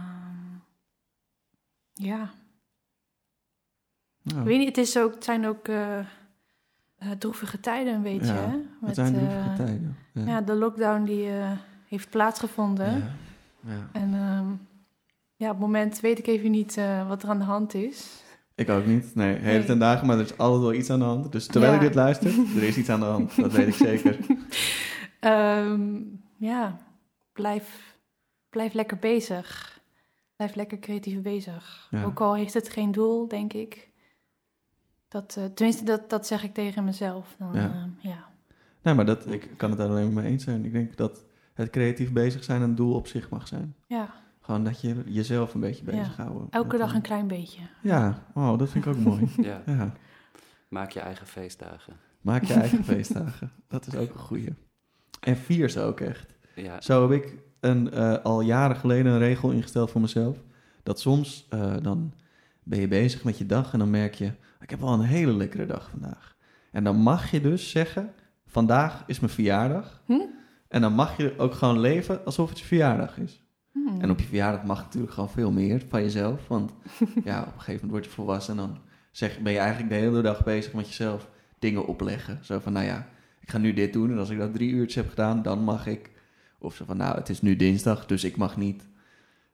ja, 1.93 2.30
Nou, 4.22 4.39
ik 4.39 4.45
weet 4.45 4.57
niet. 4.57 4.68
Het, 4.68 4.78
is 4.78 4.97
ook, 4.97 5.13
het 5.13 5.24
zijn 5.24 5.45
ook 5.45 5.68
eh, 5.68 5.99
eh, 5.99 6.05
droevige 7.18 7.59
tijden 7.59 7.93
een 7.93 8.01
beetje. 8.01 8.34
Ja, 8.34 8.49
hè? 8.49 8.51
het 8.51 8.66
Met, 8.82 8.95
zijn 8.95 9.16
eh, 9.16 9.22
droevige 9.22 9.55
tijden. 9.63 9.97
Ja. 10.13 10.26
Ja, 10.26 10.41
de 10.41 10.55
lockdown 10.55 11.03
die 11.03 11.30
eh, 11.30 11.51
heeft 11.88 12.09
plaatsgevonden. 12.09 12.97
Ja. 12.97 13.11
Ja. 13.59 13.89
En 13.91 14.13
ehm, 14.13 14.47
ja, 15.36 15.45
op 15.45 15.51
het 15.51 15.59
moment 15.59 15.99
weet 15.99 16.20
ik 16.20 16.28
even 16.28 16.51
niet 16.51 16.78
eh, 16.78 17.07
wat 17.07 17.24
er 17.24 17.30
aan 17.30 17.39
de 17.39 17.43
hand 17.45 17.74
is. 17.74 18.24
Ik 18.55 18.70
ook 18.70 18.86
niet. 18.86 19.16
Nee, 19.16 19.36
hele 19.36 19.57
Nee. 19.57 19.66
ten 19.66 19.80
dagen, 19.80 20.07
maar 20.07 20.18
er 20.18 20.24
is 20.24 20.38
altijd 20.38 20.61
wel 20.61 20.74
iets 20.74 20.89
aan 20.89 20.99
de 20.99 21.05
hand. 21.05 21.32
Dus 21.32 21.45
terwijl 21.47 21.74
Ja. 21.74 21.80
je 21.80 21.86
dit 21.86 21.95
luistert, 21.95 22.34
er 22.55 22.63
is 22.63 22.78
iets 22.78 22.89
aan 22.89 22.99
de 22.99 23.05
hand. 23.05 23.36
Dat 23.36 23.51
weet 23.51 23.68
ik 23.68 23.74
zeker. 23.74 24.18
Ehm, 25.26 26.01
ja, 26.38 26.78
blijf, 27.34 27.97
blijf 28.49 28.73
lekker 28.73 28.97
bezig. 28.97 29.80
Blijf 30.36 30.55
lekker 30.55 30.80
creatief 30.80 31.21
bezig. 31.21 31.88
Ja. 31.91 32.03
Ook 32.03 32.19
al 32.21 32.36
heeft 32.36 32.53
het 32.53 32.69
geen 32.69 32.91
doel, 32.91 33.28
denk 33.28 33.53
ik. 33.53 33.89
Dat, 35.07 35.36
eh, 35.38 35.45
tenminste, 35.45 35.84
dat, 35.84 36.09
dat 36.09 36.28
zeg 36.28 36.43
ik 36.43 36.53
tegen 36.53 36.84
mezelf. 36.84 37.36
Dan, 37.39 37.53
Ja. 37.53 37.61
ja. 37.61 37.89
ja. 37.99 38.28
Nee, 38.82 38.93
maar 38.93 39.05
dat, 39.05 39.32
ik 39.32 39.49
kan 39.57 39.69
het 39.69 39.80
daar 39.80 39.89
alleen 39.89 40.13
maar 40.13 40.23
mee 40.23 40.32
eens 40.32 40.43
zijn. 40.43 40.65
Ik 40.65 40.71
denk 40.71 40.97
dat 40.97 41.26
het 41.53 41.69
creatief 41.69 42.11
bezig 42.13 42.43
zijn 42.43 42.61
een 42.61 42.76
doel 42.76 42.93
op 42.95 43.07
zich 43.07 43.30
mag 43.30 43.47
zijn. 43.47 43.76
ja, 43.88 44.13
Gewoon 44.41 44.63
dat 44.63 44.82
je 44.82 45.03
jezelf 45.05 45.53
een 45.53 45.59
beetje 45.59 45.86
Ja. 45.86 45.91
bezighouden. 45.91 46.47
elke 46.49 46.78
dag 46.78 46.89
eh, 46.89 46.95
een 46.95 47.01
klein 47.01 47.28
beetje. 47.28 47.61
Ja, 47.82 48.26
oh, 48.34 48.57
dat 48.57 48.69
vind 48.69 48.86
ik 48.86 48.91
ook 48.93 48.99
mooi. 48.99 49.28
Ja, 49.49 49.61
Ja, 49.65 49.93
maak 50.67 50.91
je 50.91 50.99
eigen 50.99 51.28
feestdagen. 51.28 51.93
maak 52.21 52.43
je 52.43 52.53
eigen 52.53 52.84
feestdagen. 52.93 53.51
Dat 53.67 53.88
is 53.88 53.95
ook 53.95 54.13
een 54.13 54.19
goeie. 54.19 54.53
En 55.26 55.38
vier 55.38 55.69
ze 55.69 55.82
ook 55.82 55.99
echt. 55.99 56.36
Ja, 56.55 56.82
Zo 56.82 57.09
heb 57.09 57.23
ik 57.23 57.38
een, 57.59 57.91
eh, 57.91 58.17
al 58.23 58.41
jaren 58.41 58.76
geleden 58.76 59.11
een 59.11 59.19
regel 59.19 59.51
ingesteld 59.51 59.91
voor 59.91 60.01
mezelf. 60.01 60.38
Dat 60.84 60.99
soms 60.99 61.45
eh, 61.49 61.76
dan 61.82 62.13
ben 62.63 62.80
je 62.80 62.88
bezig 62.88 63.23
met 63.23 63.38
je 63.38 63.45
dag 63.45 63.73
en 63.73 63.80
dan 63.80 63.89
merk 63.89 64.13
je... 64.13 64.32
ik 64.61 64.69
heb 64.69 64.80
wel 64.80 64.93
een 64.93 65.01
hele 65.01 65.34
lekkere 65.34 65.65
dag 65.65 65.89
vandaag. 65.89 66.36
En 66.71 66.84
dan 66.84 66.95
mag 66.95 67.32
je 67.32 67.41
dus 67.41 67.69
zeggen, 67.69 68.13
vandaag 68.45 69.03
is 69.07 69.19
mijn 69.19 69.32
verjaardag. 69.32 70.01
Hm? 70.05 70.19
En 70.67 70.82
dan 70.82 70.93
mag 70.93 71.17
je 71.17 71.34
ook 71.38 71.53
gewoon 71.53 71.80
leven 71.80 72.26
alsof 72.26 72.49
het 72.49 72.59
je 72.59 72.65
verjaardag 72.65 73.17
is. 73.17 73.43
Hmm. 73.71 74.01
En 74.01 74.09
op 74.09 74.19
je 74.19 74.26
verjaardag 74.26 74.63
mag 74.63 74.82
natuurlijk 74.84 75.13
gewoon 75.13 75.30
veel 75.30 75.51
meer 75.51 75.82
van 75.89 76.01
jezelf. 76.01 76.47
Want 76.47 76.73
ja, 77.23 77.39
op 77.39 77.45
een 77.45 77.59
gegeven 77.59 77.73
moment 77.73 77.91
word 77.91 78.05
je 78.05 78.11
volwassen 78.11 78.53
en 78.53 78.59
dan 78.59 78.78
zeg, 79.11 79.39
ben 79.39 79.53
je 79.53 79.59
eigenlijk 79.59 79.89
de 79.89 79.95
hele 79.95 80.21
dag 80.21 80.43
bezig 80.43 80.73
met 80.73 80.88
jezelf 80.88 81.30
dingen 81.59 81.86
opleggen. 81.86 82.39
Zo 82.41 82.59
van, 82.59 82.73
nou 82.73 82.86
ja, 82.86 83.07
ik 83.45 83.51
ga 83.51 83.57
nu 83.57 83.73
dit 83.73 83.93
doen 83.93 84.11
en 84.11 84.17
als 84.17 84.29
ik 84.29 84.37
dat 84.37 84.53
drie 84.53 84.69
uurtjes 84.71 84.95
heb 84.95 85.09
gedaan, 85.09 85.41
dan 85.41 85.63
mag 85.63 85.87
ik. 85.87 86.11
Of 86.59 86.75
zo 86.75 86.85
van, 86.85 86.97
nou, 86.97 87.15
het 87.17 87.29
is 87.29 87.41
nu 87.41 87.55
dinsdag, 87.55 88.05
dus 88.05 88.23
ik 88.23 88.37
mag 88.37 88.57
niet. 88.57 88.87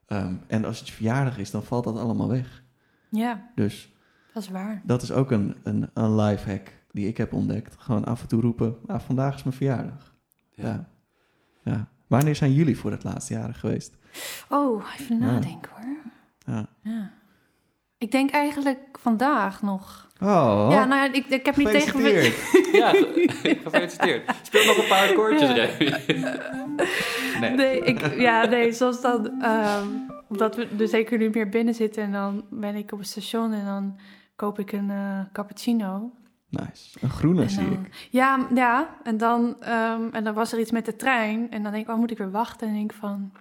Ehm, 0.06 0.34
en 0.46 0.64
als 0.64 0.78
het 0.78 0.88
je 0.88 0.94
verjaardag 0.94 1.38
is, 1.38 1.50
dan 1.50 1.62
valt 1.64 1.84
dat 1.84 1.98
allemaal 1.98 2.28
weg. 2.28 2.62
Ja, 3.10 3.50
Dus 3.54 3.92
dat 4.34 4.42
is 4.42 4.48
waar. 4.48 4.82
dat 4.84 5.02
is 5.02 5.12
ook 5.12 5.30
een, 5.30 5.56
een, 5.62 5.90
een 5.94 6.14
life 6.16 6.50
hack 6.50 6.72
die 6.90 7.08
ik 7.08 7.16
heb 7.16 7.32
ontdekt. 7.32 7.76
Gewoon 7.78 8.04
af 8.04 8.22
en 8.22 8.28
toe 8.28 8.40
roepen, 8.40 8.76
ah, 8.86 9.00
vandaag 9.00 9.34
is 9.34 9.42
mijn 9.42 9.56
verjaardag. 9.56 10.14
ja. 10.54 10.64
Ja. 10.66 10.88
ja. 11.72 11.88
Wanneer 12.06 12.36
zijn 12.36 12.52
jullie 12.52 12.78
voor 12.78 12.90
het 12.90 13.04
laatste 13.04 13.32
jaren 13.34 13.54
geweest? 13.54 13.96
Oh, 14.48 14.84
even 14.98 15.18
Ja. 15.18 15.24
nadenken 15.24 15.70
hoor. 15.74 15.96
Ja. 16.54 16.66
Ja. 16.82 17.10
Ik 18.02 18.10
denk 18.10 18.30
eigenlijk 18.30 18.78
vandaag 18.92 19.62
nog. 19.62 20.08
Oh, 20.20 20.68
Ja, 20.70 20.84
nou 20.84 20.94
ja, 21.02 21.12
ik, 21.12 21.26
ik 21.26 21.46
heb 21.46 21.56
niet 21.56 21.70
tegen... 21.70 22.00
gefeliciteerd. 22.00 22.74
Ja, 22.82 22.90
gefeliciteerd. 23.62 24.30
Speel 24.42 24.64
nog 24.64 24.76
een 24.76 24.88
paar 24.88 25.08
akkoordjes, 25.08 25.48
Ja. 25.50 25.64
Remy. 25.64 26.24
Nee. 27.40 27.50
Nee, 27.50 27.80
ik, 27.80 28.18
ja, 28.18 28.44
nee, 28.46 28.72
zoals 28.72 29.00
dan... 29.00 29.42
ehm, 29.42 29.86
omdat 30.28 30.56
we 30.56 30.68
er 30.78 30.88
zeker 30.88 31.18
nu 31.18 31.30
meer 31.32 31.48
binnen 31.48 31.74
zitten 31.74 32.02
en 32.02 32.12
dan 32.12 32.44
ben 32.50 32.74
ik 32.76 32.92
op 32.92 32.98
het 32.98 33.08
station 33.08 33.52
en 33.52 33.64
dan 33.64 33.98
koop 34.36 34.58
ik 34.58 34.72
een 34.72 34.90
eh, 34.90 35.20
cappuccino. 35.32 36.10
Nice. 36.48 36.98
Een 37.00 37.10
groene 37.10 37.42
En 37.42 37.50
zie 37.50 37.70
ik. 37.70 38.08
Ja, 38.10 38.46
ja 38.54 38.88
en, 39.02 39.16
dan, 39.16 39.56
ehm, 39.60 40.02
en 40.12 40.24
dan 40.24 40.34
was 40.34 40.52
er 40.52 40.58
iets 40.58 40.70
met 40.70 40.84
de 40.84 40.96
trein 40.96 41.50
en 41.50 41.62
dan 41.62 41.72
denk 41.72 41.84
ik, 41.84 41.92
oh, 41.92 41.98
moet 41.98 42.10
ik 42.10 42.18
weer 42.18 42.30
wachten? 42.30 42.68
En 42.68 42.74
denk 42.74 42.90
ik 42.92 42.96
van, 42.98 43.32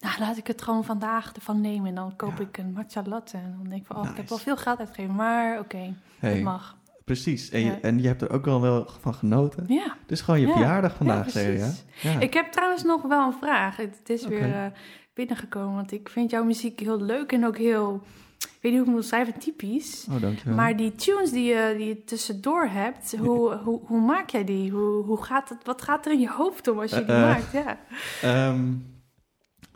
nou, 0.00 0.14
laat 0.18 0.36
ik 0.36 0.46
het 0.46 0.62
gewoon 0.62 0.84
vandaag 0.84 1.32
ervan 1.34 1.60
nemen. 1.60 1.88
En 1.88 1.94
dan 1.94 2.16
koop 2.16 2.38
Ja. 2.38 2.44
ik 2.44 2.58
een 2.58 2.72
matcha 2.72 3.02
latte 3.06 3.36
en 3.36 3.54
dan 3.58 3.68
denk 3.68 3.80
ik 3.80 3.86
van, 3.86 3.96
oh, 3.96 4.10
ik 4.10 4.16
heb 4.16 4.28
wel 4.28 4.38
veel 4.38 4.56
geld 4.56 4.78
uitgegeven, 4.78 5.14
maar 5.14 5.58
oké, 5.58 5.94
Hey, 6.18 6.32
het 6.34 6.42
mag. 6.42 6.76
precies. 7.04 7.50
En 7.50 7.60
je, 7.64 7.72
en 7.72 8.00
je 8.02 8.06
hebt 8.06 8.22
er 8.22 8.30
ook 8.30 8.46
al 8.46 8.60
wel 8.60 8.86
van 9.00 9.14
genoten. 9.14 9.64
Ja. 9.68 9.96
Het 10.02 10.10
is 10.10 10.20
gewoon 10.20 10.40
je 10.40 10.46
Ja. 10.46 10.52
verjaardag 10.52 10.94
vandaag, 10.96 11.30
precies. 11.30 11.84
Ja. 12.00 12.18
Ik 12.20 12.34
heb 12.34 12.52
trouwens 12.52 12.82
nog 12.82 13.02
wel 13.02 13.26
een 13.26 13.32
vraag. 13.40 13.76
Het, 13.76 14.00
is 14.10 14.26
weer 14.26 14.54
eh, 14.54 14.66
binnengekomen, 15.14 15.74
want 15.74 15.92
ik 15.92 16.08
vind 16.08 16.30
jouw 16.30 16.44
muziek 16.44 16.80
heel 16.80 17.00
leuk 17.02 17.32
en 17.32 17.46
ook 17.46 17.56
heel, 17.58 18.02
ik 18.38 18.58
weet 18.60 18.72
niet 18.72 18.80
hoe 18.80 18.88
ik 18.90 18.94
moet 18.94 19.04
schrijven, 19.04 19.38
typisch. 19.38 20.06
Oh, 20.10 20.20
dankjewel. 20.20 20.54
Maar 20.54 20.76
die 20.76 20.94
tunes 20.94 21.30
die 21.30 21.44
je, 21.44 21.74
die 21.76 21.86
je 21.86 22.04
tussendoor 22.04 22.66
hebt, 22.66 23.16
hoe, 23.16 23.54
hoe, 23.54 23.80
hoe 23.84 24.00
maak 24.00 24.30
jij 24.30 24.44
die? 24.44 24.70
Hoe, 24.70 25.04
hoe 25.04 25.22
gaat 25.24 25.48
het, 25.48 25.64
wat 25.64 25.82
gaat 25.82 26.06
er 26.06 26.12
in 26.12 26.20
je 26.20 26.30
hoofd 26.30 26.68
om 26.68 26.78
als 26.80 26.90
je 26.90 27.04
die 27.04 27.14
Eh, 27.14 27.22
eh. 27.22 27.28
maakt? 27.28 27.52
Ja. 27.52 27.78
Ehm, 28.22 28.72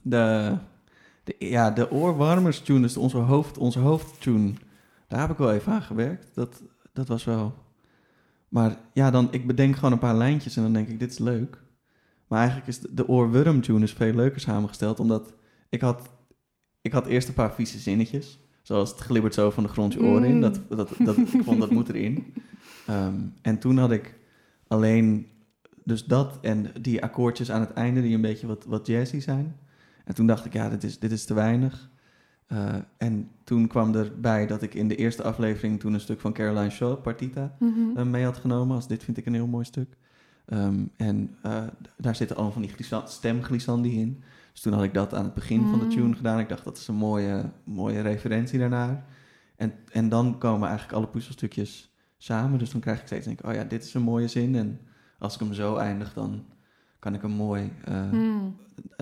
de, 0.02 0.56
de, 1.24 1.34
ja, 1.38 1.70
de 1.70 1.90
oorwarmers 1.90 2.60
tune, 2.60 2.80
dus 2.80 2.96
onze, 2.96 3.16
hoofd, 3.16 3.58
onze 3.58 3.78
hoofdtune, 3.78 4.52
daar 5.08 5.20
heb 5.20 5.30
ik 5.30 5.36
wel 5.36 5.52
even 5.52 5.72
aan 5.72 5.82
gewerkt. 5.82 6.34
Dat, 6.34 6.62
dat 6.92 7.08
was 7.08 7.24
wel... 7.24 7.54
Maar 8.48 8.76
ja, 8.92 9.10
dan, 9.10 9.28
ik 9.30 9.46
bedenk 9.46 9.74
gewoon 9.74 9.92
een 9.92 9.98
paar 9.98 10.16
lijntjes 10.16 10.56
en 10.56 10.62
dan 10.62 10.72
denk 10.72 10.88
ik, 10.88 10.98
dit 10.98 11.10
is 11.10 11.18
leuk. 11.18 11.62
Maar 12.26 12.38
eigenlijk 12.38 12.68
is 12.68 12.78
de, 12.78 12.94
de 12.94 13.08
oorworm 13.08 13.60
tune 13.60 13.82
is 13.82 13.92
veel 13.92 14.14
leuker 14.14 14.40
samengesteld, 14.40 15.00
omdat 15.00 15.34
ik 15.68 15.80
had, 15.80 16.10
ik 16.80 16.92
had 16.92 17.06
eerst 17.06 17.28
een 17.28 17.34
paar 17.34 17.54
vieze 17.54 17.78
zinnetjes. 17.78 18.38
Zoals 18.62 18.90
het 18.90 18.98
glibbert 18.98 19.34
zo 19.34 19.50
van 19.50 19.62
de 19.62 19.68
grond 19.68 19.92
je 19.92 20.02
oren 20.02 20.24
in. 20.24 20.34
Mm. 20.34 20.40
Dat, 20.40 20.60
dat, 20.68 20.90
dat, 20.98 21.16
ik 21.16 21.42
vond 21.42 21.60
dat 21.60 21.70
moet 21.70 21.88
erin. 21.88 22.24
Ehm, 22.86 23.14
en 23.42 23.58
toen 23.58 23.78
had 23.78 23.90
ik 23.90 24.14
alleen 24.68 25.26
dus 25.84 26.04
dat 26.04 26.38
en 26.40 26.66
die 26.80 27.02
akkoordjes 27.02 27.50
aan 27.50 27.60
het 27.60 27.72
einde 27.72 28.02
die 28.02 28.14
een 28.14 28.20
beetje 28.20 28.46
wat, 28.46 28.64
wat 28.64 28.86
jazzy 28.86 29.20
zijn. 29.20 29.56
En 30.04 30.14
toen 30.14 30.26
dacht 30.26 30.44
ik, 30.44 30.52
ja, 30.52 30.68
dit 30.68 30.84
is, 30.84 30.98
dit 30.98 31.12
is 31.12 31.24
te 31.24 31.34
weinig. 31.34 31.90
Eh, 32.46 32.74
en 32.96 33.30
toen 33.44 33.66
kwam 33.66 33.94
erbij 33.94 34.46
dat 34.46 34.62
ik 34.62 34.74
in 34.74 34.88
de 34.88 34.96
eerste 34.96 35.22
aflevering 35.22 35.80
toen 35.80 35.94
een 35.94 36.00
stuk 36.00 36.20
van 36.20 36.32
Caroline 36.32 36.70
Shaw, 36.70 37.02
Partita, 37.02 37.56
Mhm. 37.58 37.96
eh, 37.96 38.04
mee 38.04 38.24
had 38.24 38.36
genomen. 38.36 38.76
Als 38.76 38.88
dit 38.88 39.04
vind 39.04 39.16
ik 39.16 39.26
een 39.26 39.34
heel 39.34 39.46
mooi 39.46 39.64
stuk. 39.64 39.96
Ehm, 40.46 40.84
en 40.96 41.36
eh, 41.42 41.62
daar 41.96 42.16
zitten 42.16 42.36
allemaal 42.36 42.54
van 42.54 42.62
die 42.62 42.70
glissa- 42.70 43.06
stemglissandi 43.06 44.00
in. 44.00 44.22
Dus 44.52 44.60
toen 44.60 44.72
had 44.72 44.82
ik 44.84 44.94
dat 44.94 45.14
aan 45.14 45.24
het 45.24 45.34
begin 45.34 45.60
van 45.70 45.78
de 45.78 45.84
Mm. 45.84 45.90
tune 45.90 46.14
gedaan. 46.14 46.38
Ik 46.38 46.48
dacht, 46.48 46.64
dat 46.64 46.76
is 46.78 46.88
een 46.88 46.94
mooie, 46.94 47.44
mooie 47.64 48.00
referentie 48.00 48.58
daarnaar. 48.58 49.04
En, 49.56 49.72
en 49.92 50.08
dan 50.08 50.38
komen 50.38 50.68
eigenlijk 50.68 50.98
alle 50.98 51.08
puzzelstukjes 51.08 51.94
samen. 52.18 52.58
Dus 52.58 52.70
dan 52.70 52.80
krijg 52.80 53.00
ik 53.00 53.06
steeds 53.06 53.26
denk 53.26 53.40
ik, 53.40 53.46
oh 53.46 53.54
ja, 53.54 53.64
dit 53.64 53.84
is 53.84 53.94
een 53.94 54.02
mooie 54.02 54.28
zin. 54.28 54.54
En 54.54 54.80
als 55.18 55.34
ik 55.34 55.40
hem 55.40 55.52
zo 55.54 55.76
eindig, 55.76 56.12
dan 56.14 56.44
kan 57.02 57.14
ik 57.14 57.22
hem 57.22 57.30
mooi 57.30 57.72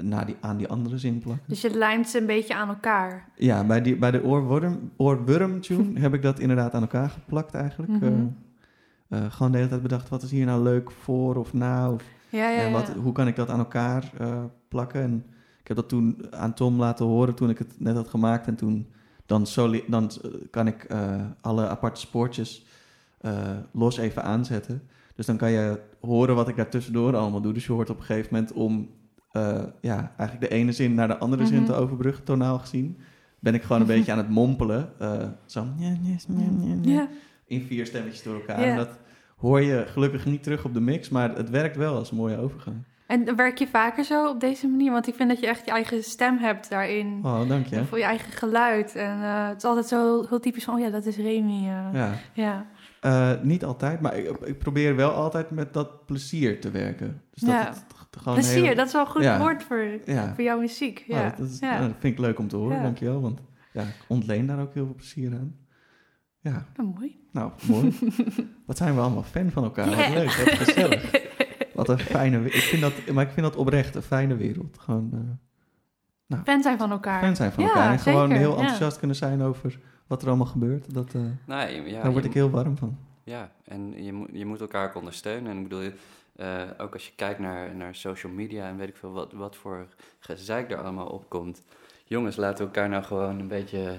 naar 0.03 0.26
die, 0.26 0.36
aan 0.40 0.57
die 0.57 0.68
andere 0.68 0.98
zin 0.98 1.18
plakken. 1.18 1.44
Dus 1.48 1.61
je 1.61 1.70
lijmt 1.70 2.09
ze 2.09 2.18
een 2.20 2.26
beetje 2.26 2.55
aan 2.55 2.68
elkaar. 2.68 3.28
Ja, 3.36 3.64
bij, 3.64 3.82
die, 3.82 3.96
bij 3.96 4.11
de 4.11 4.24
oorworm, 4.24 4.90
oorworm 4.96 5.61
tune 5.61 6.01
heb 6.05 6.14
ik 6.14 6.22
dat 6.22 6.38
inderdaad 6.38 6.74
aan 6.74 6.80
elkaar 6.80 7.11
geplakt 7.11 7.55
eigenlijk. 7.55 7.92
Mhm. 7.92 8.05
Eh, 8.05 9.18
eh, 9.24 9.32
gewoon 9.32 9.53
de 9.53 9.57
hele 9.59 9.70
tijd 9.70 9.82
bedacht, 9.82 10.09
wat 10.09 10.22
is 10.22 10.30
hier 10.30 10.46
nou 10.46 10.62
leuk 10.62 10.90
voor 10.90 11.36
of 11.36 11.53
na? 11.53 11.90
Of, 11.92 12.03
Ja, 12.28 12.48
ja, 12.51 12.61
en 12.61 12.72
wat, 12.72 12.86
ja. 12.86 12.94
hoe 13.01 13.12
kan 13.12 13.26
ik 13.26 13.36
dat 13.36 13.48
aan 13.48 13.59
elkaar 13.59 14.11
plakken? 14.68 15.03
En 15.03 15.24
ik 15.61 15.68
heb 15.68 15.76
dat 15.76 15.88
toen 15.88 16.26
aan 16.30 16.55
Tom 16.55 16.78
laten 16.78 17.07
horen 17.07 17.34
toen 17.34 17.51
ik 17.51 17.59
het 17.59 17.74
net 17.78 17.94
had 17.96 18.09
gemaakt. 18.09 18.46
En 18.46 18.55
toen 18.57 18.86
dan, 19.26 19.46
soli- 19.46 19.84
dan 19.88 20.11
kan 20.51 20.66
ik 20.66 20.86
alle 21.40 21.68
aparte 21.68 22.01
spoortjes 22.01 22.66
los 23.72 23.96
even 23.98 24.22
aanzetten. 24.22 24.82
Dus 25.21 25.29
dan 25.29 25.39
kan 25.39 25.51
je 25.51 25.81
horen 26.01 26.35
wat 26.35 26.49
ik 26.49 26.57
daar 26.57 26.68
tussendoor 26.68 27.16
allemaal 27.16 27.41
doe. 27.41 27.53
Dus 27.53 27.66
je 27.66 27.73
hoort 27.73 27.91
op 27.91 27.99
een 27.99 28.05
gegeven 28.05 28.29
moment 28.35 28.53
om 28.53 28.91
eh, 29.33 29.62
ja, 29.81 30.12
eigenlijk 30.16 30.51
de 30.51 30.57
ene 30.57 30.73
zin 30.73 30.95
naar 30.95 31.09
de 31.09 31.18
andere 31.18 31.47
zin 31.47 31.57
Mhm. 31.57 31.64
te 31.66 31.75
overbruggen, 31.75 32.25
tonaal 32.25 32.59
gezien. 32.59 32.99
Ben 33.39 33.55
ik 33.55 33.62
gewoon 33.62 33.81
een 33.81 33.87
beetje 33.87 34.12
aan 34.12 34.18
het 34.18 34.29
mompelen. 34.29 34.93
eh, 34.99 35.29
zo 35.47 35.66
Ja. 36.83 37.09
in 37.47 37.62
vier 37.62 37.87
stemmetjes 37.87 38.23
door 38.23 38.35
elkaar. 38.35 38.59
En 38.59 38.77
dat 38.77 38.99
hoor 39.37 39.61
je 39.61 39.85
gelukkig 39.87 40.25
niet 40.27 40.43
terug 40.43 40.64
op 40.64 40.75
de 40.75 40.81
mix, 40.81 41.09
maar 41.09 41.37
het 41.37 41.51
werkt 41.51 41.77
wel 41.77 41.95
als 41.97 42.11
een 42.11 42.16
mooie 42.16 42.37
overgang. 42.39 42.77
En 43.07 43.37
werk 43.37 43.59
je 43.59 43.66
vaker 43.66 44.05
zo 44.05 44.29
op 44.29 44.41
deze 44.41 44.68
manier? 44.68 44.93
Want 44.93 45.07
ik 45.09 45.14
vind 45.14 45.29
dat 45.29 45.41
je 45.41 45.47
echt 45.47 45.64
je 45.64 45.71
eigen 45.71 46.03
stem 46.05 46.39
hebt 46.39 46.71
daarin. 46.71 47.21
Oh, 47.23 47.49
dank 47.49 47.66
je. 47.66 47.85
Voor 47.85 47.99
je 47.99 48.05
eigen 48.05 48.33
geluid. 48.33 48.95
En 48.97 49.23
eh, 49.23 49.49
het 49.49 49.57
is 49.57 49.64
altijd 49.64 49.87
zo 49.87 50.25
heel 50.29 50.41
typisch 50.41 50.64
van, 50.64 50.75
oh 50.75 50.81
ja, 50.81 50.91
dat 50.91 51.07
is 51.07 51.16
Remy. 51.16 51.64
Ja. 51.64 51.91
ja. 52.35 52.66
Eh, 53.01 53.30
niet 53.42 53.64
altijd, 53.64 54.01
maar 54.01 54.16
ik, 54.16 54.36
ik 54.44 54.59
probeer 54.59 54.96
wel 54.96 55.11
altijd 55.12 55.51
met 55.51 55.72
dat 55.72 56.07
plezier 56.07 56.61
te 56.61 56.70
werken. 56.70 57.22
Dus 57.30 57.42
dat 57.42 57.51
Ja. 57.51 57.68
het 57.68 57.84
Plezier, 58.34 58.64
heel- 58.64 58.74
dat 58.74 58.86
is 58.86 58.92
wel 58.92 59.01
een 59.01 59.07
goed 59.11 59.22
Ja. 59.22 59.38
woord 59.38 59.62
voor, 59.62 59.84
Ja, 60.05 60.34
voor 60.34 60.44
jouw 60.44 60.59
muziek. 60.59 60.98
Oh, 61.09 61.16
Ja. 61.16 61.34
dat, 61.38 61.48
is, 61.48 61.59
ja. 61.59 61.70
nou, 61.78 61.88
dat 61.88 61.96
vind 61.98 62.12
ik 62.14 62.18
leuk 62.20 62.38
om 62.38 62.48
te 62.48 62.57
horen, 62.57 62.82
dankjewel. 62.82 63.20
Want 63.20 63.40
ja, 63.72 63.82
ik 63.82 63.94
ontleen 64.09 64.46
daar 64.46 64.61
ook 64.61 64.74
heel 64.74 64.84
veel 64.84 64.94
plezier 64.94 65.32
aan. 65.32 65.57
Ja, 66.40 66.66
Oh, 66.76 66.94
mooi. 66.96 67.20
nou, 67.32 67.53
mooi. 67.68 67.98
Wat 68.66 68.76
zijn 68.76 68.94
we 68.94 69.01
allemaal 69.01 69.22
fan 69.22 69.51
van 69.51 69.64
elkaar. 69.64 69.86
Wat 69.86 70.09
leuk, 70.09 70.32
wat 70.32 70.48
gezellig. 70.55 71.11
Wat 71.74 71.88
een 71.88 71.98
fijne... 71.98 72.38
we- 72.40 72.51
Ik 72.51 72.62
vind 72.62 72.82
dat, 72.82 72.92
maar 73.12 73.24
ik 73.24 73.30
vind 73.30 73.46
dat 73.46 73.57
oprecht 73.57 73.94
een 73.94 74.03
fijne 74.03 74.36
wereld. 74.36 74.78
Gewoon 74.78 75.11
eh, 76.28 76.38
Fan 76.44 76.62
zijn 76.62 76.78
van 76.78 76.90
elkaar. 76.90 77.20
fan 77.22 77.36
zijn 77.36 77.53
van 77.53 77.64
elkaar. 77.64 77.92
En 77.92 77.98
gewoon 77.98 78.30
heel 78.30 78.57
enthousiast 78.59 78.98
kunnen 78.98 79.16
zijn 79.16 79.42
over 79.42 79.78
wat 80.11 80.22
er 80.22 80.28
allemaal 80.28 80.46
gebeurt. 80.46 80.94
Dat, 80.94 81.14
eh, 81.14 81.20
Nee, 81.46 81.82
ja, 81.90 82.02
daar 82.02 82.12
word 82.12 82.24
ik 82.24 82.32
heel 82.34 82.50
warm 82.50 82.76
van. 82.76 82.96
Ja, 83.24 83.50
en 83.64 84.02
je 84.04 84.12
moet, 84.12 84.28
je 84.32 84.46
moet 84.46 84.61
elkaar 84.61 84.88
ook 84.88 84.94
ondersteunen. 84.94 85.50
En 85.50 85.56
ik 85.56 85.62
bedoel, 85.68 85.90
eh, 86.36 86.62
ook 86.78 86.92
als 86.92 87.06
je 87.06 87.12
kijkt 87.16 87.38
naar, 87.38 87.74
naar 87.76 87.94
social 87.94 88.32
media 88.32 88.66
en 88.68 88.76
weet 88.76 88.88
ik 88.88 88.96
veel 88.96 89.12
wat, 89.12 89.32
wat 89.32 89.56
voor 89.56 89.86
gezeik 90.18 90.70
er 90.70 90.78
allemaal 90.82 91.06
opkomt. 91.06 91.62
Jongens, 92.04 92.36
laten 92.36 92.58
we 92.58 92.64
elkaar 92.64 92.88
nou 92.88 93.02
gewoon 93.04 93.38
een 93.38 93.48
beetje 93.48 93.96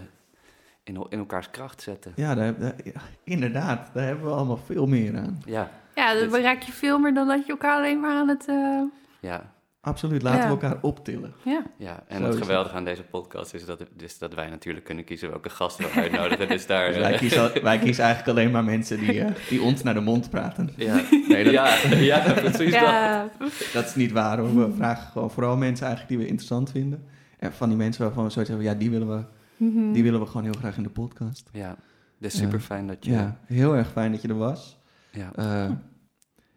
in, 0.84 1.05
in 1.09 1.20
elkaars 1.20 1.49
kracht 1.49 1.82
zetten. 1.82 2.12
Ja, 2.16 2.36
daar, 2.36 2.59
daar- 2.59 2.76
ja, 2.84 3.01
inderdaad. 3.24 3.89
Daar 3.93 4.05
hebben 4.05 4.26
we 4.26 4.32
allemaal 4.32 4.57
veel 4.57 4.86
meer 4.88 5.18
aan. 5.18 5.41
Ja, 5.45 5.72
Ja, 5.95 6.28
bereik 6.30 6.62
je 6.62 6.72
veel 6.72 6.99
meer 6.99 7.14
dan 7.14 7.28
dat 7.28 7.45
je 7.45 7.51
elkaar 7.51 7.76
alleen 7.78 7.99
maar 7.99 8.16
aan 8.16 8.28
het... 8.28 8.47
eh, 8.47 8.82
ja, 9.20 9.51
Absoluut, 9.84 10.22
laten 10.22 10.40
Ja. 10.40 10.46
we 10.46 10.52
elkaar 10.52 10.78
optillen. 10.82 11.34
ja. 11.46 11.64
ja. 11.78 12.04
En 12.08 12.18
Zo 12.22 12.26
het 12.28 12.38
geweldige 12.38 12.76
aan 12.76 12.84
deze 12.86 13.04
podcast 13.04 13.54
is 13.54 13.66
dat, 13.66 13.86
dus 13.98 14.18
dat 14.18 14.34
wij 14.34 14.50
natuurlijk 14.50 14.86
kunnen 14.86 15.04
kiezen 15.04 15.30
welke 15.30 15.50
gasten 15.50 15.86
we 15.86 15.92
uitnodigen. 15.92 16.48
dus 16.48 16.66
daar... 16.66 16.88
Dus 16.88 16.98
wij, 16.98 17.14
eh, 17.14 17.20
kiezen, 17.20 17.52
wij 17.64 17.80
kiezen 17.80 18.04
eigenlijk 18.04 18.38
alleen 18.38 18.52
maar 18.52 18.64
mensen 18.64 19.00
die, 19.00 19.22
eh, 19.22 19.32
die 19.50 19.62
ons 19.62 19.84
naar 19.84 19.94
de 19.94 20.00
mond 20.00 20.30
praten. 20.30 20.70
ja, 20.76 21.02
Nee, 21.28 21.44
dat, 21.44 21.54
ja, 21.54 21.76
ja, 21.96 22.20
precies 22.34 22.58
dat. 22.72 22.82
Ja. 22.82 23.30
dat 23.74 23.86
is 23.86 23.96
niet 23.96 24.12
waar 24.12 24.38
hoor. 24.40 24.56
We 24.70 24.76
vragen 24.76 25.12
gewoon 25.12 25.32
vooral 25.32 25.58
mensen 25.58 25.86
eigenlijk 25.88 26.16
die 26.16 26.24
we 26.26 26.32
interessant 26.32 26.72
vinden. 26.72 27.04
En 27.40 27.54
van 27.54 27.70
die 27.70 27.78
mensen 27.78 28.04
waarvan 28.04 28.24
we 28.24 28.30
zoiets 28.30 28.52
hebben, 28.52 28.70
ja, 28.70 28.76
die 28.76 28.90
willen 28.90 29.08
we, 29.18 29.24
Mhm. 29.58 29.92
die 29.92 30.04
willen 30.04 30.20
we 30.20 30.26
gewoon 30.26 30.44
heel 30.44 30.54
graag 30.60 30.78
in 30.78 30.84
de 30.84 30.90
podcast. 30.90 31.50
Ja, 31.52 31.76
dus 32.18 32.38
super 32.38 32.60
fijn 32.60 32.88
dat 32.88 33.06
je... 33.06 33.12
Ja, 33.12 33.38
heel 33.46 33.76
erg 33.76 33.92
fijn 33.92 34.12
dat 34.12 34.22
je 34.22 34.28
er 34.28 34.38
was. 34.38 34.80
ja. 35.12 35.32
Eh, 35.36 35.70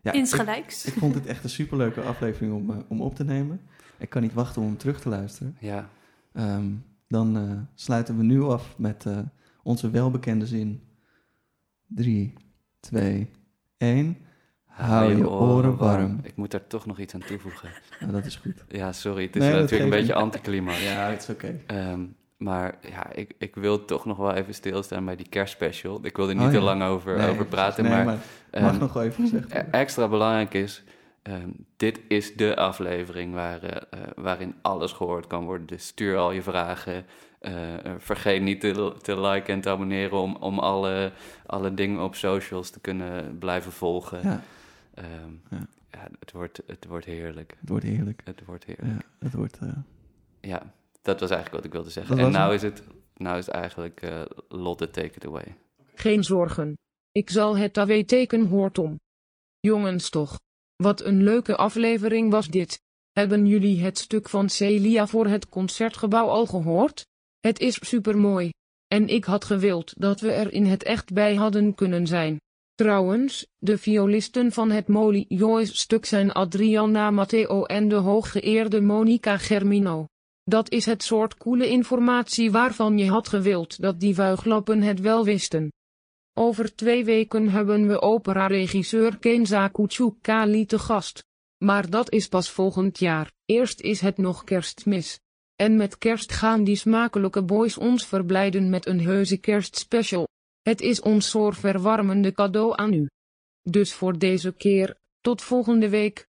ja, 0.05 0.12
Insgelijks. 0.12 0.84
ik 0.86 0.92
vond 0.92 1.14
het 1.14 1.26
echt 1.26 1.44
een 1.44 1.50
superleuke 1.50 2.00
aflevering 2.00 2.52
om, 2.52 2.70
eh, 2.70 2.76
om 2.88 3.00
op 3.00 3.14
te 3.14 3.24
nemen. 3.24 3.61
Ik 3.98 4.09
kan 4.11 4.22
niet 4.22 4.32
wachten 4.32 4.62
om 4.62 4.68
hem 4.68 4.76
terug 4.76 5.00
te 5.00 5.09
luisteren. 5.09 5.57
ja. 5.61 5.88
Ehm, 6.32 6.66
dan 7.09 7.36
eh, 7.36 7.52
sluiten 7.74 8.16
we 8.16 8.22
nu 8.22 8.42
af 8.42 8.78
met 8.78 9.07
eh, 9.07 9.18
onze 9.62 9.90
welbekende 9.90 10.46
zin. 10.46 10.82
3, 11.86 12.32
2, 12.80 13.30
1. 13.76 14.16
Hou 14.64 15.16
je 15.16 15.28
oren 15.30 15.76
warm. 15.76 16.18
Ik 16.22 16.36
moet 16.36 16.50
daar 16.50 16.66
toch 16.66 16.86
nog 16.86 16.98
iets 16.98 17.14
aan 17.14 17.20
toevoegen. 17.20 17.68
Nou, 18.00 18.12
dat 18.12 18.24
is 18.24 18.36
goed. 18.36 18.64
Ja, 18.68 18.92
sorry. 18.92 19.22
Het 19.26 19.36
is 19.36 19.42
Nee, 19.42 19.52
natuurlijk 19.52 19.82
een 19.82 19.90
beetje 19.98 20.14
anticlimax. 20.14 20.82
Ja, 20.82 21.11
het 21.11 21.22
is 21.22 21.28
oké. 21.28 21.61
Ehm, 21.66 22.00
maar 22.45 22.74
ja, 22.88 23.12
ik, 23.12 23.34
ik 23.38 23.55
wil 23.55 23.84
toch 23.84 24.05
nog 24.05 24.16
wel 24.16 24.32
even 24.34 24.55
stilstaan 24.55 25.05
bij 25.05 25.16
die 25.16 25.28
kerstspecial. 25.28 25.99
Ik 26.03 26.16
wil 26.16 26.28
er 26.28 26.34
niet 26.34 26.45
Oh, 26.47 26.51
te 26.51 26.61
lang 26.61 26.82
over, 26.82 27.16
Nee, 27.16 27.30
over 27.30 27.47
praten, 27.47 27.84
nee, 27.84 27.92
maar, 27.92 28.05
maar 28.05 28.18
ehm, 28.51 28.64
mag 28.64 28.78
nog 28.78 28.92
wel 28.92 29.03
even 29.03 29.22
gezegd 29.24 29.51
e- 29.51 29.55
worden. 29.55 29.72
extra 29.72 30.09
belangrijk 30.09 30.55
is... 30.55 30.82
ehm, 31.22 31.49
dit 31.76 32.01
is 32.09 32.36
de 32.36 32.57
aflevering 32.57 33.34
waar, 33.34 33.62
eh, 33.62 33.76
eh, 34.01 34.09
waarin 34.16 34.55
alles 34.62 34.92
gehoord 34.92 35.26
kan 35.26 35.45
worden. 35.45 35.66
Dus 35.66 35.86
stuur 35.86 36.16
al 36.16 36.30
je 36.32 36.42
vragen. 36.42 37.05
Eh, 37.38 37.74
eh, 37.86 37.92
vergeet 37.99 38.42
niet 38.42 38.61
te, 38.61 38.95
te 39.03 39.20
liken 39.20 39.55
en 39.55 39.61
te 39.61 39.70
abonneren... 39.70 40.18
om, 40.18 40.36
om 40.36 40.59
alle, 40.59 41.12
alle 41.47 41.74
dingen 41.74 42.01
op 42.01 42.14
socials 42.14 42.70
te 42.70 42.80
kunnen 42.80 43.38
blijven 43.38 43.72
volgen. 43.72 44.20
Ja, 44.22 44.40
Ehm, 44.95 45.07
Ja. 45.51 45.66
ja, 45.90 46.09
het, 46.20 46.32
wordt, 46.32 46.62
het 46.66 46.86
wordt 46.86 47.05
heerlijk. 47.07 47.55
het 47.61 47.68
wordt 47.68 47.84
heerlijk. 47.84 48.20
Het 48.24 48.45
wordt 48.45 48.64
heerlijk. 48.64 48.88
Ja, 48.92 49.24
het 49.24 49.34
wordt... 49.34 49.59
eh, 49.59 49.68
Ja, 50.40 50.62
dat 51.05 51.20
was 51.20 51.30
eigenlijk 51.30 51.55
wat 51.57 51.64
ik 51.64 51.72
wilde 51.72 51.90
zeggen. 51.90 52.16
Dat 52.16 52.26
En 52.26 52.32
nou 52.32 52.55
is, 52.55 52.62
het, 52.62 52.82
nou 53.14 53.38
is 53.38 53.46
het 53.46 53.55
eigenlijk 53.55 54.02
eh, 54.02 54.22
Lotte, 54.48 54.90
take 54.90 55.14
it 55.14 55.26
away. 55.26 55.57
Geen 55.94 56.24
zorgen. 56.24 56.76
Ik 57.12 57.30
zal 57.30 57.57
het 57.57 57.78
AW 57.78 58.02
teken 58.02 58.46
hoor 58.46 58.70
Tom. 58.70 59.00
Jongens 59.61 60.11
toch. 60.11 60.40
Wat 60.76 61.05
een 61.05 61.22
leuke 61.22 61.57
aflevering 61.57 62.30
was 62.30 62.48
dit. 62.48 62.80
Hebben 63.12 63.46
jullie 63.46 63.82
het 63.82 63.98
stuk 63.98 64.28
van 64.28 64.48
Celia 64.48 65.07
voor 65.07 65.26
het 65.26 65.48
concertgebouw 65.48 66.26
al 66.26 66.46
gehoord? 66.46 67.07
Het 67.40 67.59
is 67.59 67.88
supermooi. 67.88 68.50
En 68.86 69.09
ik 69.09 69.24
had 69.24 69.44
gewild 69.44 69.94
dat 70.00 70.20
we 70.20 70.32
er 70.32 70.52
in 70.52 70.64
het 70.64 70.82
echt 70.82 71.12
bij 71.12 71.34
hadden 71.34 71.74
kunnen 71.74 72.07
zijn. 72.07 72.40
Trouwens, 72.74 73.46
de 73.59 73.78
violisten 73.78 74.52
van 74.52 74.70
het 74.70 74.88
Molly 74.88 75.24
Joyce 75.28 75.76
stuk 75.76 76.05
zijn 76.05 76.32
Adriana 76.32 77.11
Matteo 77.11 77.64
en 77.64 77.88
de 77.88 77.94
hooggeëerde 77.94 78.80
Monica 78.80 79.38
Germino. 79.38 80.07
Dat 80.45 80.70
is 80.70 80.86
het 80.86 81.03
soort 81.03 81.36
coole 81.36 81.68
informatie 81.68 82.51
waarvan 82.51 82.99
je 82.99 83.09
had 83.09 83.28
gewild 83.28 83.80
dat 83.80 84.01
die 84.01 84.14
vuiglappen 84.14 84.82
het 84.82 85.01
wel 85.01 85.24
wisten. 85.24 85.72
Over 86.32 86.74
twee 86.74 87.05
weken 87.05 87.49
hebben 87.49 87.86
we 87.88 88.01
opera-regisseur 88.01 89.18
Kenza 89.18 89.68
Kuchukali 89.68 90.66
te 90.66 90.78
gast. 90.78 91.24
Maar 91.64 91.90
dat 91.90 92.11
is 92.12 92.28
pas 92.28 92.51
volgend 92.51 92.99
jaar, 92.99 93.32
eerst 93.45 93.80
is 93.80 94.01
het 94.01 94.16
nog 94.16 94.45
kerstmis. 94.45 95.20
En 95.57 95.76
met 95.76 95.99
kerst 95.99 96.32
gaan 96.32 96.64
die 96.64 96.76
smakelijke 96.76 97.42
boys 97.42 97.78
ons 97.78 98.07
verblijden 98.07 98.70
met 98.70 98.86
een 98.86 99.01
heuse 99.01 99.36
kerstspecial. 99.36 100.28
Het 100.62 100.80
is 100.80 101.01
ons 101.01 101.30
zo'r 101.30 101.55
verwarmende 101.55 102.32
cadeau 102.32 102.72
aan 102.76 102.92
u. 102.92 103.09
Dus 103.62 103.95
voor 103.95 104.18
deze 104.18 104.53
keer, 104.53 104.97
tot 105.20 105.42
volgende 105.42 105.88
week. 105.88 106.26